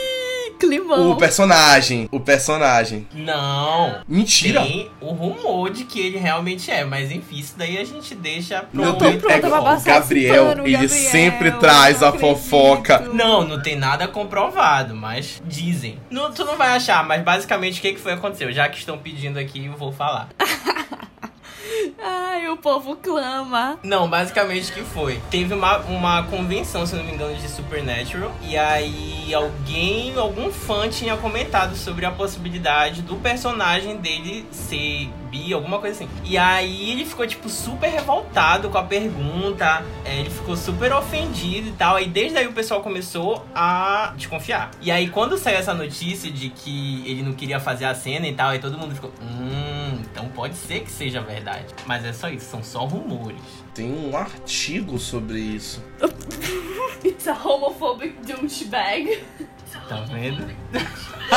climão. 0.59 1.11
O 1.11 1.15
personagem, 1.15 2.07
o 2.11 2.19
personagem. 2.19 3.07
Não. 3.13 4.01
Mentira. 4.07 4.61
Tem 4.61 4.91
o 5.01 5.11
rumor 5.11 5.69
de 5.71 5.85
que 5.85 5.99
ele 5.99 6.17
realmente 6.17 6.69
é, 6.69 6.83
mas 6.83 7.11
enfim, 7.11 7.39
isso 7.39 7.55
daí 7.57 7.77
a 7.77 7.83
gente 7.83 8.13
deixa 8.13 8.61
pro 8.61 8.81
Meu 8.81 8.93
tô 8.93 9.11
pronta 9.13 9.33
é, 9.33 9.39
pra 9.39 9.59
o 9.59 9.63
passar 9.63 9.99
Gabriel, 10.01 10.45
pano, 10.47 10.67
ele 10.67 10.73
Gabriel, 10.73 10.89
sempre 11.11 11.49
eu 11.49 11.59
traz 11.59 12.01
não 12.01 12.07
a 12.07 12.09
acredito. 12.11 12.35
fofoca. 12.35 12.99
Não, 13.13 13.47
não 13.47 13.61
tem 13.61 13.75
nada 13.75 14.07
comprovado, 14.07 14.95
mas 14.95 15.41
dizem. 15.45 15.97
Não, 16.09 16.31
tu 16.31 16.43
não 16.43 16.57
vai 16.57 16.75
achar, 16.75 17.03
mas 17.05 17.23
basicamente 17.23 17.79
o 17.79 17.81
que, 17.81 17.93
que 17.93 17.99
foi 17.99 18.09
que 18.13 18.19
aconteceu? 18.19 18.51
Já 18.51 18.67
que 18.67 18.77
estão 18.77 18.97
pedindo 18.97 19.39
aqui, 19.39 19.65
eu 19.65 19.77
vou 19.77 19.91
falar. 19.91 20.29
Ai, 22.01 22.47
o 22.47 22.57
povo 22.57 22.95
clama. 22.95 23.77
Não, 23.83 24.09
basicamente 24.09 24.71
que 24.71 24.81
foi? 24.81 25.21
Teve 25.29 25.53
uma, 25.53 25.77
uma 25.79 26.23
convenção, 26.23 26.85
se 26.85 26.95
não 26.95 27.03
me 27.03 27.13
engano, 27.13 27.35
de 27.35 27.49
Supernatural. 27.49 28.31
E 28.41 28.57
aí 28.57 29.33
alguém, 29.33 30.15
algum 30.17 30.51
fã 30.51 30.87
tinha 30.87 31.17
comentado 31.17 31.75
sobre 31.75 32.05
a 32.05 32.11
possibilidade 32.11 33.01
do 33.01 33.15
personagem 33.17 33.97
dele 33.97 34.45
ser 34.51 35.09
bi, 35.29 35.53
alguma 35.53 35.79
coisa 35.79 35.95
assim. 35.95 36.09
E 36.23 36.37
aí 36.37 36.91
ele 36.91 37.05
ficou, 37.05 37.25
tipo, 37.25 37.49
super 37.49 37.89
revoltado 37.89 38.69
com 38.69 38.77
a 38.77 38.83
pergunta. 38.83 39.83
é, 40.05 40.19
ele 40.19 40.29
ficou 40.29 40.55
super 40.55 40.91
ofendido 40.93 41.69
e 41.69 41.71
tal. 41.73 41.95
Aí 41.95 42.07
desde 42.07 42.37
aí 42.37 42.47
o 42.47 42.53
pessoal 42.53 42.81
começou 42.81 43.45
a 43.53 44.13
desconfiar. 44.15 44.71
E 44.81 44.91
aí 44.91 45.09
quando 45.09 45.37
saiu 45.37 45.57
essa 45.57 45.73
notícia 45.73 46.31
de 46.31 46.49
que 46.49 47.03
ele 47.05 47.23
não 47.23 47.33
queria 47.33 47.59
fazer 47.59 47.85
a 47.85 47.95
cena 47.95 48.27
e 48.27 48.33
tal, 48.33 48.49
aí 48.49 48.59
todo 48.59 48.77
mundo 48.77 48.95
ficou. 48.95 49.11
Hum, 49.21 50.01
então 50.01 50.27
pode 50.29 50.55
ser 50.55 50.81
que 50.81 50.91
seja 50.91 51.21
verdade. 51.21 51.65
Mas 51.85 52.05
é 52.05 52.13
só 52.13 52.29
isso, 52.29 52.45
são 52.45 52.63
só 52.63 52.85
rumores. 52.85 53.41
Tem 53.73 53.91
um 53.91 54.15
artigo 54.15 54.97
sobre 54.97 55.39
isso. 55.39 55.83
It's 57.03 57.27
a 57.27 57.33
homophobic 57.33 58.15
douchebag. 58.25 59.23
Tá 59.87 60.05
vendo? 60.11 60.45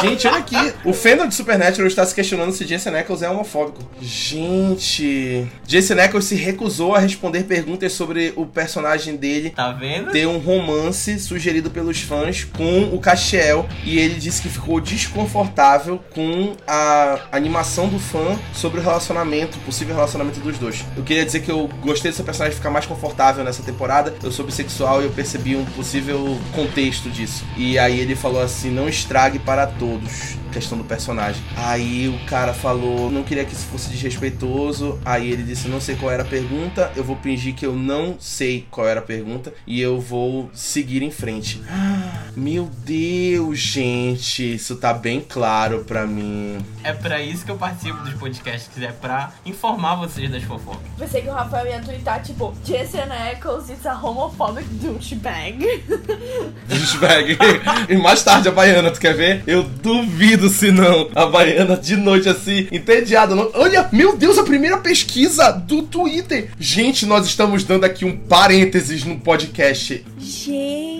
Gente, 0.00 0.26
olha 0.26 0.38
aqui. 0.38 0.56
O 0.84 0.92
fandom 0.92 1.26
de 1.28 1.34
Supernatural 1.34 1.86
está 1.86 2.04
se 2.04 2.14
questionando 2.14 2.52
se 2.52 2.64
Jason 2.64 2.90
Ackles 2.96 3.22
é 3.22 3.28
homofóbico. 3.28 3.82
Gente. 4.00 5.46
Jason 5.66 5.94
Ackles 6.00 6.24
se 6.24 6.34
recusou 6.34 6.94
a 6.94 6.98
responder 6.98 7.44
perguntas 7.44 7.92
sobre 7.92 8.32
o 8.36 8.46
personagem 8.46 9.16
dele 9.16 9.50
Tá 9.50 9.72
vendo? 9.72 10.10
ter 10.10 10.26
um 10.26 10.38
romance 10.38 11.18
sugerido 11.18 11.70
pelos 11.70 12.00
fãs 12.00 12.44
com 12.44 12.84
o 12.94 12.98
Castiel 12.98 13.68
e 13.84 13.98
ele 13.98 14.14
disse 14.14 14.40
que 14.42 14.48
ficou 14.48 14.80
desconfortável 14.80 16.00
com 16.14 16.56
a 16.66 17.20
animação 17.32 17.88
do 17.88 17.98
fã 17.98 18.38
sobre 18.54 18.80
o 18.80 18.82
relacionamento, 18.82 19.58
o 19.58 19.60
possível 19.60 19.94
relacionamento 19.94 20.40
dos 20.40 20.58
dois. 20.58 20.84
Eu 20.96 21.02
queria 21.02 21.24
dizer 21.24 21.40
que 21.40 21.50
eu 21.50 21.68
gostei 21.82 22.10
desse 22.10 22.22
personagem 22.22 22.56
ficar 22.56 22.70
mais 22.70 22.86
confortável 22.86 23.44
nessa 23.44 23.62
temporada. 23.62 24.14
Eu 24.22 24.32
sou 24.32 24.44
bissexual 24.44 25.02
e 25.02 25.04
eu 25.04 25.10
percebi 25.10 25.54
um 25.54 25.64
possível 25.66 26.38
contexto 26.54 27.10
disso. 27.10 27.44
E 27.56 27.78
aí 27.78 28.00
ele 28.00 28.16
falou 28.22 28.40
assim: 28.40 28.70
não 28.70 28.88
estrague 28.88 29.38
para 29.40 29.66
todos. 29.66 30.36
Questão 30.52 30.76
do 30.76 30.84
personagem. 30.84 31.42
Aí 31.56 32.08
o 32.08 32.26
cara 32.26 32.52
falou, 32.52 33.10
não 33.10 33.22
queria 33.22 33.44
que 33.44 33.52
isso 33.52 33.66
fosse 33.66 33.90
desrespeitoso. 33.90 35.00
Aí 35.04 35.30
ele 35.30 35.42
disse, 35.42 35.68
não 35.68 35.80
sei 35.80 35.96
qual 35.96 36.10
era 36.10 36.22
a 36.22 36.26
pergunta. 36.26 36.92
Eu 36.94 37.02
vou 37.02 37.16
fingir 37.16 37.54
que 37.54 37.64
eu 37.64 37.74
não 37.74 38.16
sei 38.20 38.66
qual 38.70 38.86
era 38.86 39.00
a 39.00 39.02
pergunta. 39.02 39.52
E 39.66 39.80
eu 39.80 40.00
vou 40.00 40.50
seguir 40.52 41.02
em 41.02 41.10
frente. 41.10 41.62
Ah, 41.68 42.22
Meu 42.36 42.70
Deus, 42.84 43.58
gente. 43.58 44.54
Isso 44.54 44.76
tá 44.76 44.92
bem 44.92 45.20
claro 45.20 45.84
pra 45.84 46.06
mim. 46.06 46.58
É 46.82 46.92
pra 46.92 47.20
isso 47.20 47.44
que 47.44 47.50
eu 47.50 47.56
participo 47.56 47.98
dos 47.98 48.14
podcasts, 48.14 48.82
é 48.82 48.90
pra 48.90 49.32
informar 49.44 49.96
vocês 49.96 50.30
das 50.30 50.42
fofocas. 50.42 50.82
Pensei 50.98 51.22
que 51.22 51.28
o 51.28 51.32
Rafael 51.32 51.66
ia 51.66 51.80
twittar, 51.80 52.22
tipo, 52.22 52.54
Jason 52.64 53.12
Ackles 53.30 53.70
is 53.70 53.84
a 53.86 53.94
homophobic 53.94 54.66
douchebag. 54.74 55.58
Douchebag. 56.68 57.38
e 57.88 57.96
mais 57.96 58.22
tarde 58.22 58.48
a 58.48 58.52
baiana, 58.52 58.90
tu 58.90 59.00
quer 59.00 59.14
ver? 59.14 59.42
Eu 59.46 59.62
duvido 59.62 60.41
se 60.48 60.70
não. 60.70 61.08
A 61.14 61.26
baiana 61.26 61.76
de 61.76 61.96
noite 61.96 62.28
assim, 62.28 62.68
entediada. 62.70 63.34
Olha, 63.54 63.88
meu 63.92 64.16
Deus, 64.16 64.38
a 64.38 64.44
primeira 64.44 64.78
pesquisa 64.78 65.50
do 65.50 65.82
Twitter. 65.82 66.50
Gente, 66.58 67.06
nós 67.06 67.26
estamos 67.26 67.64
dando 67.64 67.84
aqui 67.84 68.04
um 68.04 68.16
parênteses 68.16 69.04
no 69.04 69.18
podcast. 69.18 70.04
Gente, 70.18 70.91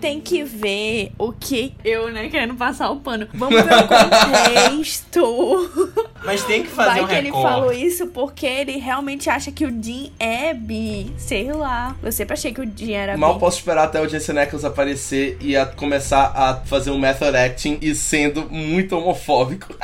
tem 0.00 0.20
que 0.20 0.42
ver 0.44 1.12
o 1.18 1.32
que. 1.32 1.74
Eu, 1.84 2.10
né, 2.10 2.28
querendo 2.28 2.54
passar 2.54 2.90
o 2.90 2.96
pano. 2.96 3.28
Vamos 3.34 3.62
ver 3.62 3.74
o 3.74 3.88
contexto. 3.88 6.02
Mas 6.24 6.44
tem 6.44 6.62
que 6.62 6.68
fazer 6.68 6.90
Vai 6.90 7.02
um 7.02 7.06
que 7.08 7.14
ele 7.14 7.32
falou 7.32 7.68
recorte. 7.70 7.86
isso 7.86 8.06
porque 8.08 8.46
ele 8.46 8.76
realmente 8.78 9.28
acha 9.28 9.50
que 9.50 9.64
o 9.64 9.72
Dean 9.72 10.10
é 10.18 10.54
bi. 10.54 11.12
Sei 11.16 11.52
lá. 11.52 11.96
Eu 12.02 12.12
sempre 12.12 12.34
achei 12.34 12.52
que 12.52 12.60
o 12.60 12.66
Dean 12.66 12.96
era 12.96 13.16
Mal 13.16 13.34
bi. 13.34 13.40
posso 13.40 13.58
esperar 13.58 13.84
até 13.84 14.00
o 14.00 14.08
Jensen 14.08 14.38
Ackles 14.38 14.64
aparecer 14.64 15.36
e 15.40 15.56
a 15.56 15.66
começar 15.66 16.32
a 16.34 16.56
fazer 16.64 16.90
um 16.90 16.98
method 16.98 17.36
acting 17.36 17.78
e 17.82 17.94
sendo 17.94 18.48
muito 18.50 18.96
homofóbico. 18.96 19.74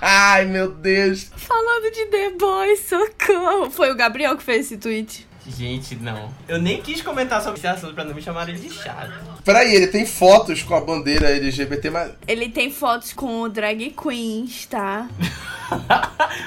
Ai, 0.00 0.44
meu 0.44 0.70
Deus. 0.70 1.30
Falando 1.36 1.90
de 1.92 2.06
The 2.06 2.30
Boys, 2.38 2.80
socorro. 2.88 3.70
Foi 3.70 3.90
o 3.90 3.96
Gabriel 3.96 4.36
que 4.36 4.42
fez 4.42 4.66
esse 4.66 4.76
tweet. 4.76 5.26
Gente, 5.46 5.96
não. 5.96 6.30
Eu 6.46 6.60
nem 6.60 6.80
quis 6.82 7.00
comentar 7.02 7.42
sobre 7.42 7.58
esse 7.58 7.66
assunto 7.66 7.94
pra 7.94 8.04
não 8.04 8.14
me 8.14 8.22
chamarem 8.22 8.54
de 8.54 8.70
chato. 8.70 9.12
Peraí, 9.44 9.74
ele 9.74 9.86
tem 9.86 10.04
fotos 10.06 10.62
com 10.62 10.74
a 10.74 10.80
bandeira 10.80 11.28
LGBT, 11.30 11.90
mas. 11.90 12.12
Ele 12.26 12.48
tem 12.48 12.70
fotos 12.70 13.12
com 13.12 13.48
drag 13.48 13.90
queens, 13.90 14.66
tá? 14.66 15.08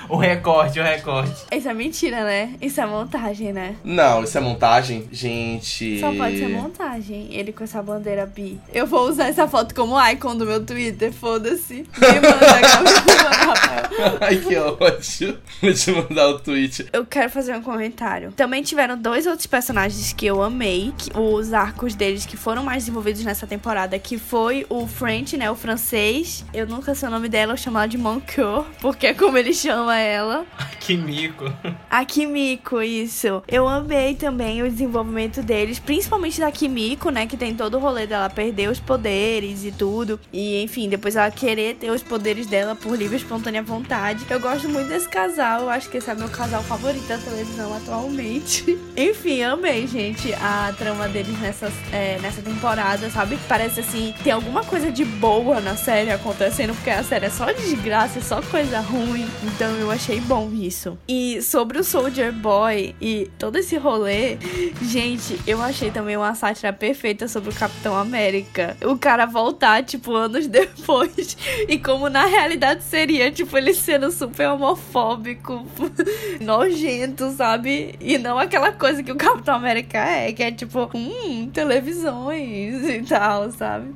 o 0.09 0.17
recorte, 0.17 0.79
o 0.79 0.83
recorte. 0.83 1.45
Isso 1.51 1.67
é 1.69 1.73
mentira, 1.73 2.23
né? 2.23 2.55
Isso 2.61 2.79
é 2.81 2.85
montagem, 2.85 3.53
né? 3.53 3.75
Não, 3.83 4.23
isso 4.23 4.37
é 4.37 4.41
montagem? 4.41 5.07
Gente. 5.11 5.99
Só 5.99 6.13
pode 6.13 6.37
ser 6.37 6.49
montagem. 6.49 7.27
Ele 7.31 7.51
com 7.53 7.63
essa 7.63 7.81
bandeira 7.81 8.25
bi. 8.25 8.59
Eu 8.73 8.85
vou 8.85 9.07
usar 9.09 9.27
essa 9.27 9.47
foto 9.47 9.73
como 9.73 9.99
icon 10.09 10.35
do 10.35 10.45
meu 10.45 10.63
Twitter, 10.65 11.11
foda-se. 11.11 11.75
Me 11.97 12.07
manda, 12.15 12.61
Gabriel. 13.23 14.17
Ai, 14.21 14.35
que 14.37 14.55
ódio. 14.57 15.39
Vou 15.61 15.73
te 15.73 15.91
mandar 15.91 16.27
o 16.29 16.39
tweet. 16.39 16.87
Eu 16.91 17.05
quero 17.05 17.29
fazer 17.29 17.55
um 17.55 17.61
comentário. 17.61 18.31
Também 18.33 18.61
tiveram 18.61 18.97
dois 18.97 19.25
outros 19.25 19.47
personagens 19.47 20.11
que 20.13 20.25
eu 20.25 20.41
amei, 20.41 20.93
que- 20.97 21.11
os 21.17 21.53
arcos 21.53 21.95
deles 21.95 22.25
que 22.25 22.35
foram 22.35 22.63
mais 22.63 22.82
desenvolvidos 22.83 23.23
nessa 23.23 23.47
temporada, 23.47 23.97
que 23.97 24.17
foi 24.17 24.65
o 24.69 24.87
French, 24.87 25.37
né, 25.37 25.49
o 25.49 25.55
francês. 25.55 26.45
Eu 26.53 26.67
nunca 26.67 26.93
sei 26.93 27.07
o 27.07 27.11
nome 27.11 27.29
dela, 27.29 27.53
eu 27.53 27.57
chamo 27.57 27.77
ela 27.77 27.87
de 27.87 27.97
Moncoeur, 27.97 28.65
porque 28.79 29.07
é 29.07 29.13
como 29.13 29.37
ele 29.37 29.53
chama 29.53 29.97
ela. 29.97 30.45
Que 30.79 30.97
mico. 30.97 31.45
A 31.89 32.03
Kimiko, 32.03 32.81
isso. 32.81 33.41
Eu 33.47 33.67
amei 33.67 34.15
também 34.15 34.61
o 34.61 34.69
desenvolvimento 34.69 35.41
deles, 35.41 35.79
principalmente 35.79 36.39
da 36.39 36.51
Kimiko, 36.51 37.09
né? 37.09 37.25
Que 37.25 37.37
tem 37.37 37.55
todo 37.55 37.77
o 37.77 37.79
rolê 37.79 38.05
dela 38.05 38.29
perder 38.29 38.69
os 38.69 38.79
poderes 38.79 39.63
e 39.63 39.71
tudo. 39.71 40.19
E, 40.31 40.61
enfim, 40.61 40.89
depois 40.89 41.15
ela 41.15 41.31
querer 41.31 41.75
ter 41.75 41.89
os 41.89 42.03
poderes 42.03 42.47
dela 42.47 42.75
por 42.75 42.97
livre 42.97 43.15
e 43.15 43.19
espontânea 43.19 43.63
vontade. 43.63 44.25
Eu 44.29 44.39
gosto 44.39 44.67
muito 44.67 44.89
desse 44.89 45.07
casal. 45.07 45.61
Eu 45.61 45.69
acho 45.69 45.89
que 45.89 45.97
esse 45.97 46.09
é 46.09 46.15
meu 46.15 46.29
casal 46.29 46.61
favorito 46.63 47.07
da 47.07 47.17
televisão 47.17 47.73
atualmente. 47.75 48.77
enfim, 48.97 49.41
amei, 49.43 49.87
gente, 49.87 50.33
a 50.33 50.73
trama 50.77 51.07
deles 51.07 51.39
nessa, 51.39 51.71
é, 51.91 52.19
nessa 52.19 52.41
temporada, 52.41 52.72
sabe? 53.11 53.37
Parece 53.47 53.81
assim, 53.81 54.13
tem 54.23 54.33
alguma 54.33 54.63
coisa 54.63 54.91
de 54.91 55.05
boa 55.05 55.59
na 55.59 55.75
série 55.75 56.11
acontecendo, 56.11 56.73
porque 56.73 56.89
a 56.89 57.03
série 57.03 57.27
é 57.27 57.29
só 57.29 57.51
desgraça, 57.51 58.19
é 58.19 58.21
só 58.21 58.41
coisa 58.41 58.79
ruim. 58.79 59.27
Então 59.43 59.69
eu 59.75 59.91
achei 59.91 60.19
bom 60.19 60.51
isso. 60.51 60.97
E 61.07 61.41
sobre 61.41 61.77
o 61.77 61.83
Soldier 61.83 62.31
Boy 62.33 62.95
e 62.99 63.29
todo 63.37 63.57
esse 63.57 63.77
rolê, 63.77 64.37
gente, 64.81 65.39
eu 65.45 65.61
achei 65.61 65.91
também 65.91 66.17
uma 66.17 66.33
sátira 66.33 66.73
perfeita 66.73 67.27
sobre 67.27 67.51
o 67.51 67.53
Capitão 67.53 67.95
América. 67.95 68.75
O 68.83 68.97
cara 68.97 69.25
voltar, 69.25 69.83
tipo, 69.83 70.13
anos 70.13 70.47
depois. 70.47 71.37
E 71.67 71.77
como 71.77 72.09
na 72.09 72.25
realidade 72.25 72.83
seria, 72.83 73.31
tipo, 73.31 73.55
ele 73.57 73.73
sendo 73.73 74.11
super 74.11 74.49
homofóbico, 74.49 75.65
nojento, 76.41 77.31
sabe? 77.31 77.95
E 78.01 78.17
não 78.17 78.39
aquela 78.39 78.71
coisa 78.71 79.03
que 79.03 79.11
o 79.11 79.15
Capitão 79.15 79.55
América 79.55 79.99
é, 79.99 80.31
que 80.31 80.41
é 80.41 80.51
tipo, 80.51 80.89
hum, 80.93 81.49
televisões 81.53 82.62
e 82.69 83.03
tal, 83.03 83.51
sabe? 83.51 83.93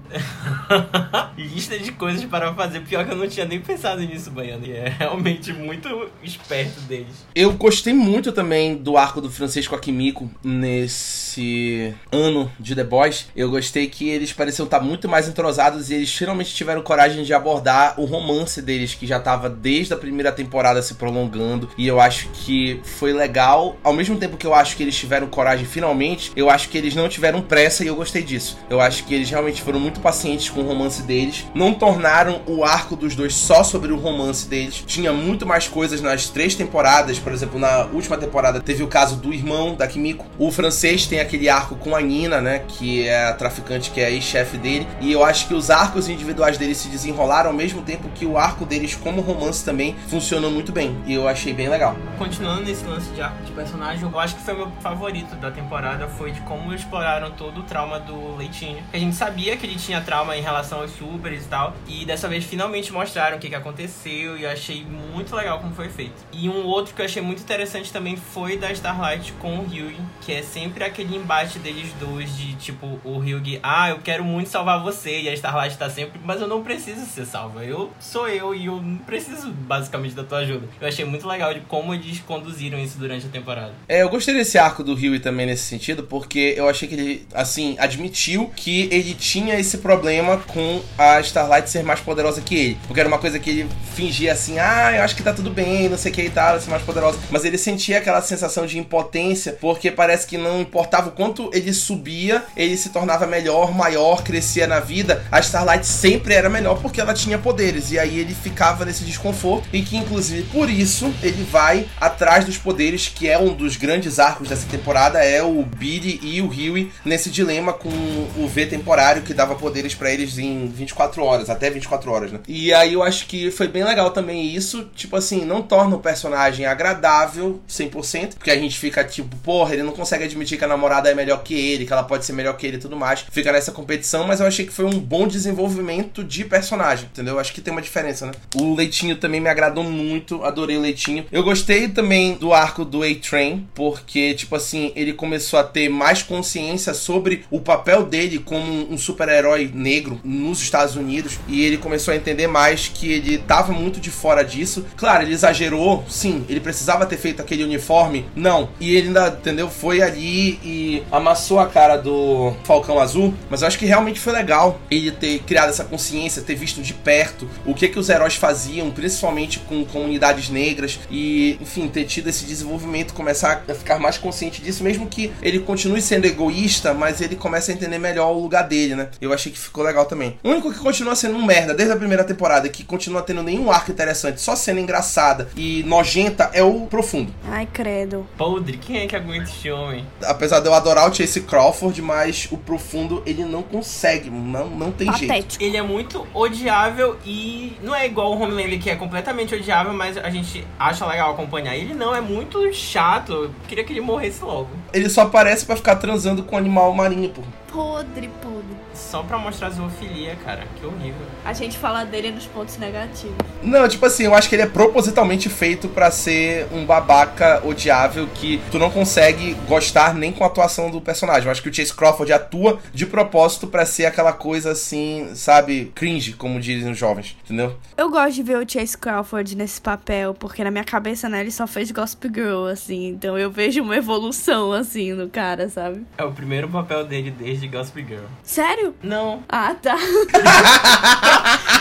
Lista 1.38 1.78
de 1.78 1.92
coisas 1.92 2.24
para 2.26 2.54
fazer. 2.54 2.82
Pior 2.82 3.06
que 3.06 3.12
eu 3.12 3.18
não 3.18 3.28
tinha 3.28 3.46
nem 3.46 3.60
pensado 3.60 4.02
nisso, 4.02 4.32
Baiano. 4.32 4.66
E 4.66 4.72
é 4.72 4.90
realmente 4.90 5.54
muito 5.54 6.10
esperto 6.24 6.82
deles. 6.82 7.26
Eu 7.36 7.54
gostei 7.54 7.94
muito 7.94 8.32
também 8.32 8.76
do 8.76 8.98
arco 8.98 9.22
do 9.22 9.30
Francisco 9.32 9.76
Akimiko 9.76 10.30
nesse 10.44 11.94
ano 12.12 12.52
de 12.60 12.76
The 12.76 12.84
Boys. 12.84 13.28
Eu 13.36 13.50
gostei 13.50 13.88
que 13.88 14.10
eles 14.10 14.34
pareciam 14.34 14.66
estar 14.66 14.80
muito 14.80 15.08
mais 15.08 15.28
entrosados 15.28 15.90
e 15.90 15.96
eles 15.96 16.14
finalmente 16.14 16.54
tiveram 16.54 16.82
coragem 16.82 17.24
de 17.24 17.34
abordar 17.34 18.00
o 18.00 18.06
romance 18.06 18.62
deles, 18.62 18.94
que 18.94 19.06
já 19.06 19.18
estava 19.18 19.50
desde 19.50 19.94
a 19.94 19.98
primeira 19.98 20.32
temporada 20.32 20.82
se 20.82 20.96
prolongando. 20.96 21.70
E 21.78 21.88
eu 21.88 22.00
acho 22.00 22.30
que 22.30 22.80
foi 22.84 23.14
legal. 23.14 23.78
Ao 23.84 23.94
mesmo 23.94 24.18
tempo 24.18 24.38
que 24.38 24.46
eu 24.46 24.54
acho 24.54 24.76
que 24.76 24.84
eles 24.84 24.96
tiveram 24.96 25.28
coragem 25.28 25.66
finalmente, 25.66 26.32
eu 26.36 26.50
acho 26.50 26.70
que 26.70 26.78
eles 26.78 26.96
não 26.96 27.08
tiveram 27.08 27.42
pressa 27.42 27.84
e 27.84 27.88
eu 27.88 27.96
gostei 27.96 28.24
disso. 28.24 28.57
Eu 28.70 28.82
acho 28.82 29.06
que 29.06 29.14
eles 29.14 29.30
realmente 29.30 29.62
foram 29.62 29.80
muito 29.80 30.00
pacientes 30.00 30.50
com 30.50 30.62
o 30.62 30.68
romance 30.68 31.02
deles. 31.04 31.46
Não 31.54 31.74
tornaram 31.74 32.42
o 32.46 32.64
arco 32.64 32.96
dos 32.96 33.16
dois 33.16 33.34
só 33.34 33.64
sobre 33.64 33.92
o 33.92 33.98
romance 33.98 34.48
deles. 34.48 34.84
Tinha 34.86 35.14
muito 35.14 35.46
mais 35.46 35.68
coisas 35.68 36.02
nas 36.02 36.30
três 36.30 36.56
temporadas. 36.56 37.20
Por 37.20 37.32
exemplo, 37.32 37.60
na 37.60 37.86
última 37.86 38.18
temporada 38.18 38.60
teve 38.60 38.84
o 38.84 38.88
caso 38.88 39.16
do 39.16 39.34
irmão 39.34 39.76
da 39.76 39.88
Kimiko. 39.88 40.26
O 40.38 40.52
francês 40.52 41.06
tem 41.06 41.20
aquele 41.20 41.50
arco 41.50 41.76
com 41.76 41.96
a 41.96 42.02
Nina, 42.02 42.42
né? 42.42 42.64
Que 42.68 43.08
é 43.08 43.28
a 43.28 43.34
traficante 43.34 43.92
que 43.92 44.02
é 44.02 44.12
ex-chefe 44.12 44.58
dele. 44.58 44.88
E 45.00 45.12
eu 45.12 45.24
acho 45.24 45.48
que 45.48 45.54
os 45.54 45.70
arcos 45.70 46.10
individuais 46.10 46.58
deles 46.58 46.78
se 46.78 46.90
desenrolaram 46.90 47.52
ao 47.52 47.56
mesmo 47.56 47.82
tempo 47.82 48.10
que 48.10 48.26
o 48.26 48.38
arco 48.38 48.66
deles 48.66 48.96
como 48.96 49.22
romance 49.22 49.64
também 49.64 49.96
funcionou 50.08 50.52
muito 50.52 50.72
bem. 50.72 50.98
E 51.06 51.14
eu 51.14 51.28
achei 51.28 51.54
bem 51.54 51.70
legal. 51.70 51.96
Continuando 52.18 52.64
nesse 52.64 52.84
lance 52.86 53.10
de 53.12 53.22
arco 53.22 53.44
de 53.44 53.52
personagem, 53.52 54.10
eu 54.12 54.20
acho 54.20 54.36
que 54.36 54.42
foi 54.42 54.54
meu 54.54 54.72
favorito 54.82 55.36
da 55.36 55.52
temporada 55.52 56.08
foi 56.08 56.32
de 56.32 56.42
como 56.42 56.74
exploraram 56.74 57.32
todo 57.32 57.60
o 57.62 57.64
trauma 57.64 58.00
do 58.00 58.36
Leitinho. 58.48 58.82
A 58.94 58.98
gente 58.98 59.16
sabia 59.16 59.58
que 59.58 59.66
ele 59.66 59.76
tinha 59.76 60.02
trauma 60.02 60.36
em 60.36 60.42
relação 60.42 60.82
aos 60.82 60.92
supers 60.92 61.44
e 61.44 61.48
tal, 61.48 61.76
e 61.88 62.06
dessa 62.06 62.28
vez 62.28 62.46
finalmente 62.46 62.92
mostraram 62.94 63.38
o 63.38 63.40
que, 63.40 63.50
que 63.50 63.56
aconteceu 63.56 64.38
e 64.38 64.44
eu 64.44 64.50
achei 64.50 64.86
muito 64.86 65.36
legal 65.36 65.60
como 65.60 65.74
foi 65.74 65.90
feito. 65.90 66.14
E 66.32 66.48
um 66.48 66.66
outro 66.66 66.96
que 66.96 67.02
eu 67.02 67.06
achei 67.06 67.22
muito 67.22 67.42
interessante 67.42 67.92
também 67.92 68.16
foi 68.16 68.58
da 68.58 68.72
Starlight 68.72 69.34
com 69.34 69.60
o 69.60 69.66
Hyugi, 69.66 69.98
que 70.22 70.32
é 70.32 70.42
sempre 70.42 70.84
aquele 70.84 71.16
embate 71.16 71.60
deles 71.60 71.92
dois 72.00 72.36
de 72.38 72.56
tipo 72.56 73.00
o 73.04 73.20
Hyugi, 73.20 73.60
ah, 73.62 73.90
eu 73.90 74.00
quero 74.00 74.24
muito 74.24 74.50
salvar 74.50 74.82
você, 74.82 75.22
e 75.22 75.30
a 75.30 75.34
Starlight 75.34 75.78
tá 75.78 75.90
sempre, 75.90 76.20
mas 76.24 76.42
eu 76.42 76.48
não 76.48 76.64
preciso 76.64 77.06
ser 77.06 77.26
salva, 77.26 77.64
eu 77.64 77.92
sou 78.00 78.28
eu 78.28 78.56
e 78.56 78.66
eu 78.66 78.82
não 78.82 78.98
preciso 78.98 79.52
basicamente 79.52 80.16
da 80.16 80.24
tua 80.24 80.40
ajuda. 80.40 80.68
Eu 80.80 80.88
achei 80.88 81.04
muito 81.04 81.28
legal 81.28 81.54
de 81.54 81.62
como 81.62 81.94
eles 81.94 82.20
conduziram 82.20 82.80
isso 82.80 82.98
durante 82.98 83.26
a 83.26 83.30
temporada. 83.30 83.74
É, 83.88 84.02
eu 84.02 84.10
gostei 84.10 84.34
desse 84.34 84.58
arco 84.58 84.84
do 84.84 84.94
Rio 84.94 85.20
também 85.20 85.46
nesse 85.46 85.64
sentido, 85.64 86.04
porque 86.04 86.54
eu 86.56 86.70
achei 86.70 86.88
que 86.88 86.96
ele, 86.96 87.28
assim, 87.34 87.76
admitiu 87.80 88.37
que 88.46 88.88
ele 88.92 89.14
tinha 89.14 89.60
esse 89.60 89.80
problema 89.80 90.38
com 90.38 90.82
a 90.98 91.20
Starlight 91.22 91.70
ser 91.70 91.84
mais 91.84 92.00
poderosa 92.00 92.42
que 92.42 92.56
ele. 92.56 92.78
Porque 92.88 93.00
era 93.00 93.10
uma 93.10 93.20
coisa 93.20 93.40
que 93.40 93.50
ele 93.50 93.70
fingia 93.96 94.34
assim, 94.34 94.60
ah, 94.60 94.94
eu 94.96 95.04
acho 95.04 95.16
que 95.16 95.24
tá 95.24 95.34
tudo 95.34 95.50
bem, 95.50 95.90
não 95.90 95.98
sei 95.98 96.12
o 96.12 96.16
que 96.16 96.22
e 96.24 96.30
tal, 96.30 96.60
ser 96.60 96.70
mais 96.70 96.84
poderosa. 96.84 97.18
Mas 97.32 97.46
ele 97.46 97.58
sentia 97.58 97.98
aquela 97.98 98.22
sensação 98.22 98.66
de 98.66 98.78
impotência, 98.78 99.58
porque 99.60 99.92
parece 99.92 100.28
que 100.28 100.38
não 100.38 100.62
importava 100.62 101.10
o 101.10 101.12
quanto 101.12 101.50
ele 101.54 101.74
subia, 101.74 102.44
ele 102.56 102.78
se 102.78 102.90
tornava 102.90 103.26
melhor, 103.26 103.74
maior, 103.74 104.24
crescia 104.24 104.68
na 104.68 104.80
vida. 104.80 105.26
A 105.32 105.40
Starlight 105.40 105.86
sempre 105.86 106.34
era 106.34 106.50
melhor 106.50 106.80
porque 106.82 107.02
ela 107.02 107.14
tinha 107.14 107.38
poderes. 107.38 107.92
E 107.92 108.00
aí 108.00 108.20
ele 108.20 108.36
ficava 108.36 108.86
nesse 108.86 109.04
desconforto. 109.04 109.68
E 109.74 109.82
que, 109.82 109.98
inclusive, 109.98 110.44
por 110.44 110.70
isso, 110.70 111.14
ele 111.24 111.44
vai 111.44 111.88
atrás 112.00 112.46
dos 112.46 112.58
poderes, 112.58 113.08
que 113.08 113.28
é 113.28 113.38
um 113.38 113.54
dos 113.54 113.78
grandes 113.78 114.20
arcos 114.20 114.50
dessa 114.50 114.68
temporada, 114.68 115.24
é 115.24 115.42
o 115.42 115.64
Billy 115.64 116.20
e 116.22 116.42
o 116.42 116.48
Huey 116.48 116.92
nesse 117.04 117.30
dilema 117.30 117.74
com 117.74 118.27
o 118.38 118.48
V 118.48 118.66
temporário 118.66 119.22
que 119.22 119.34
dava 119.34 119.56
poderes 119.56 119.94
para 119.96 120.12
eles 120.12 120.38
em 120.38 120.68
24 120.68 121.24
horas, 121.24 121.50
até 121.50 121.70
24 121.70 122.12
horas, 122.12 122.32
né? 122.32 122.40
E 122.48 122.74
aí 122.74 122.94
eu 122.94 123.04
acho 123.04 123.28
que 123.28 123.52
foi 123.52 123.68
bem 123.68 123.84
legal 123.84 124.12
também 124.12 124.54
isso, 124.54 124.90
tipo 124.96 125.16
assim, 125.16 125.46
não 125.46 125.62
torna 125.62 125.96
o 125.96 126.00
personagem 126.00 126.66
agradável 126.66 127.60
100%, 127.70 128.36
porque 128.36 128.52
a 128.52 128.58
gente 128.58 128.78
fica 128.78 129.04
tipo, 129.04 129.36
porra, 129.38 129.74
ele 129.74 129.84
não 129.84 129.92
consegue 129.92 130.24
admitir 130.24 130.58
que 130.58 130.66
a 130.66 130.68
namorada 130.68 131.10
é 131.10 131.16
melhor 131.16 131.44
que 131.44 131.54
ele, 131.54 131.86
que 131.86 131.94
ela 131.94 132.04
pode 132.04 132.26
ser 132.26 132.34
melhor 132.34 132.56
que 132.58 132.66
ele 132.66 132.78
e 132.78 132.80
tudo 132.80 132.96
mais. 132.96 133.26
Fica 133.32 133.52
nessa 133.52 133.72
competição, 133.72 134.26
mas 134.26 134.40
eu 134.40 134.48
achei 134.48 134.66
que 134.66 134.74
foi 134.74 134.86
um 134.86 135.00
bom 135.00 135.28
desenvolvimento 135.28 136.24
de 136.24 136.44
personagem, 136.46 137.06
entendeu? 137.06 137.36
Eu 137.36 137.40
acho 137.40 137.54
que 137.54 137.62
tem 137.62 137.72
uma 137.72 137.82
diferença, 137.82 138.26
né? 138.26 138.32
O 138.56 138.76
Leitinho 138.76 139.16
também 139.18 139.40
me 139.40 139.50
agradou 139.50 139.84
muito, 139.84 140.44
adorei 140.44 140.78
o 140.78 140.82
Leitinho. 140.82 141.26
Eu 141.32 141.44
gostei 141.44 141.88
também 141.88 142.36
do 142.36 142.54
arco 142.54 142.84
do 142.84 143.04
A-Train, 143.04 143.68
porque, 143.74 144.34
tipo 144.34 144.56
assim, 144.56 144.92
ele 144.96 145.14
começou 145.14 145.60
a 145.60 145.64
ter 145.64 145.90
mais 145.90 146.24
consciência 146.24 146.94
sobre 146.94 147.46
o 147.50 147.60
papel 147.60 148.04
dele 148.04 148.17
como 148.40 148.92
um 148.92 148.98
super-herói 148.98 149.70
negro 149.74 150.20
nos 150.24 150.62
Estados 150.62 150.96
Unidos 150.96 151.40
e 151.48 151.64
ele 151.64 151.78
começou 151.78 152.14
a 152.14 152.18
entender 152.18 152.48
mais 152.48 152.88
que 152.88 153.12
ele 153.12 153.38
tava 153.38 153.74
muito 153.74 154.00
de 154.00 154.10
fora 154.10 154.44
disso. 154.44 154.86
Claro, 154.96 155.24
ele 155.24 155.34
exagerou, 155.34 156.06
sim, 156.08 156.46
ele 156.48 156.60
precisava 156.60 157.06
ter 157.06 157.18
feito 157.18 157.42
aquele 157.42 157.64
uniforme, 157.64 158.26
não. 158.36 158.70
E 158.80 158.96
ele 158.96 159.08
ainda, 159.08 159.28
entendeu? 159.28 159.70
Foi 159.70 160.02
ali 160.02 160.60
e 160.64 161.04
amassou 161.12 161.60
a 161.60 161.68
cara 161.68 161.98
do 161.98 162.54
Falcão 162.64 163.00
Azul, 163.00 163.34
mas 163.50 163.62
eu 163.62 163.68
acho 163.68 163.78
que 163.78 163.86
realmente 163.86 164.20
foi 164.20 164.34
legal 164.34 164.80
ele 164.90 165.12
ter 165.12 165.40
criado 165.40 165.70
essa 165.70 165.84
consciência, 165.84 166.42
ter 166.42 166.56
visto 166.56 166.82
de 166.82 166.94
perto 166.94 167.48
o 167.66 167.74
que 167.74 167.88
que 167.88 168.00
os 168.00 168.10
heróis 168.10 168.36
faziam, 168.36 168.92
principalmente 168.92 169.60
com 169.60 169.84
comunidades 169.86 170.50
negras 170.50 171.00
e, 171.10 171.58
enfim, 171.62 171.88
ter 171.88 172.06
tido 172.06 172.28
esse 172.30 172.46
desenvolvimento, 172.46 173.14
começar 173.14 173.64
a 173.68 173.74
ficar 173.74 174.00
mais 174.00 174.18
consciente 174.18 174.62
disso, 174.62 174.84
mesmo 174.84 175.08
que 175.08 175.32
ele 175.42 175.60
continue 175.60 176.02
sendo 176.02 176.26
egoísta, 176.26 176.94
mas 176.94 177.22
ele 177.22 177.36
começa 177.36 177.72
a 177.72 177.76
entender 177.76 177.98
melhor 177.98 178.07
o 178.16 178.40
lugar 178.40 178.64
dele, 178.64 178.96
né? 178.96 179.10
Eu 179.22 179.34
achei 179.34 179.52
que 179.52 179.58
ficou 179.58 179.84
legal 179.84 180.06
também. 180.06 180.38
O 180.44 180.50
único 180.50 180.72
que 180.72 180.80
continua 180.80 181.16
sendo 181.16 181.38
um 181.38 181.46
merda 181.46 181.74
desde 181.74 181.94
a 181.94 181.98
primeira 181.98 182.24
temporada, 182.24 182.70
que 182.70 182.84
continua 182.84 183.22
tendo 183.22 183.44
nenhum 183.44 183.72
arco 183.72 183.92
interessante, 183.92 184.42
só 184.42 184.56
sendo 184.56 184.80
engraçada 184.80 185.50
e 185.56 185.84
nojenta, 185.84 186.50
é 186.54 186.64
o 186.64 186.88
Profundo. 186.88 187.34
Ai, 187.50 187.68
credo. 187.72 188.28
Podre, 188.38 188.78
quem 188.78 188.98
é 189.00 189.08
que 189.08 189.16
aguenta 189.16 189.50
esse 189.50 189.70
homem? 189.70 190.06
Apesar 190.24 190.60
de 190.60 190.68
eu 190.68 190.74
adorar 190.74 191.10
o 191.10 191.14
Chase 191.14 191.42
Crawford, 191.42 192.02
mas 192.02 192.48
o 192.52 192.58
Profundo 192.58 193.22
ele 193.26 193.44
não 193.44 193.62
consegue, 193.62 194.30
não, 194.30 194.68
não 194.70 194.92
tem 194.92 195.12
jeito. 195.14 195.28
Patético. 195.28 195.64
Ele 195.64 195.78
é 195.78 195.82
muito 195.82 196.26
odiável 196.34 197.18
e 197.26 197.74
não 197.84 197.94
é 197.94 198.06
igual 198.06 198.32
o 198.32 198.42
Homelander 198.42 198.80
que 198.80 198.90
é 198.90 198.96
completamente 198.96 199.54
odiável, 199.54 199.94
mas 199.94 200.18
a 200.18 200.30
gente 200.30 200.66
acha 200.80 201.06
legal 201.06 201.32
acompanhar. 201.32 201.76
Ele 201.76 201.94
não, 201.94 202.16
é 202.16 202.22
muito 202.22 202.72
chato. 202.74 203.34
Eu 203.34 203.52
queria 203.68 203.84
que 203.84 203.94
ele 203.94 204.02
morresse 204.02 204.44
logo. 204.44 204.70
Ele 204.94 205.10
só 205.10 205.22
aparece 205.22 205.66
pra 205.66 205.76
ficar 205.76 205.96
transando 205.96 206.44
com 206.44 206.56
um 206.56 206.60
animal 206.60 206.94
marinho, 206.94 207.30
pô. 207.30 207.42
Podre, 207.78 208.28
podre. 208.42 208.87
Só 208.98 209.24
pra 209.24 209.38
mostrar 209.38 209.70
zoofilia, 209.70 210.36
cara. 210.44 210.64
Que 210.80 210.86
horrível. 210.86 211.26
A 211.46 211.54
gente 211.54 211.78
fala 211.78 212.04
dele 212.04 212.32
nos 212.32 212.46
pontos 212.46 212.78
negativos. 212.78 213.38
Não, 213.62 213.88
tipo 213.88 214.06
assim, 214.06 214.24
eu 214.24 214.34
acho 214.34 214.50
que 214.50 214.56
ele 214.56 214.64
é 214.64 214.68
propositalmente 214.68 215.50
feito 215.50 215.88
pra 215.88 216.12
ser 216.12 216.68
um 216.72 216.86
babaca 216.86 217.62
odiável 217.66 218.28
que 218.34 218.60
tu 218.72 218.80
não 218.80 218.90
consegue 218.90 219.54
gostar 219.68 220.14
nem 220.14 220.32
com 220.32 220.44
a 220.44 220.48
atuação 220.48 220.90
do 220.90 221.00
personagem. 221.00 221.46
Eu 221.46 221.52
acho 221.52 221.62
que 221.62 221.70
o 221.70 221.74
Chase 221.74 221.94
Crawford 221.94 222.34
atua 222.34 222.80
de 222.94 223.06
propósito 223.06 223.68
pra 223.68 223.86
ser 223.86 224.06
aquela 224.06 224.34
coisa 224.34 224.72
assim, 224.72 225.30
sabe, 225.36 225.92
cringe, 225.96 226.34
como 226.34 226.60
dizem 226.60 226.92
os 226.92 226.98
jovens, 226.98 227.38
entendeu? 227.46 227.76
Eu 227.96 228.10
gosto 228.10 228.36
de 228.36 228.44
ver 228.44 228.58
o 228.58 228.70
Chase 228.70 228.98
Crawford 228.98 229.56
nesse 229.56 229.80
papel, 229.80 230.34
porque 230.34 230.64
na 230.64 230.72
minha 230.72 230.84
cabeça, 230.84 231.30
né, 231.30 231.42
ele 231.42 231.52
só 231.52 231.68
fez 231.68 231.92
Gossip 231.92 232.28
Girl, 232.34 232.66
assim. 232.66 233.08
Então 233.08 233.38
eu 233.38 233.52
vejo 233.52 233.82
uma 233.82 233.96
evolução, 233.96 234.72
assim, 234.72 235.14
no 235.14 235.30
cara, 235.30 235.70
sabe? 235.70 236.06
É 236.18 236.24
o 236.24 236.32
primeiro 236.32 236.68
papel 236.68 237.06
dele 237.06 237.32
desde 237.32 237.68
Gossip 237.68 238.04
Girl. 238.06 238.26
Sério? 238.44 238.87
Não. 239.02 239.44
Ah, 239.50 239.76
tá. 239.82 239.96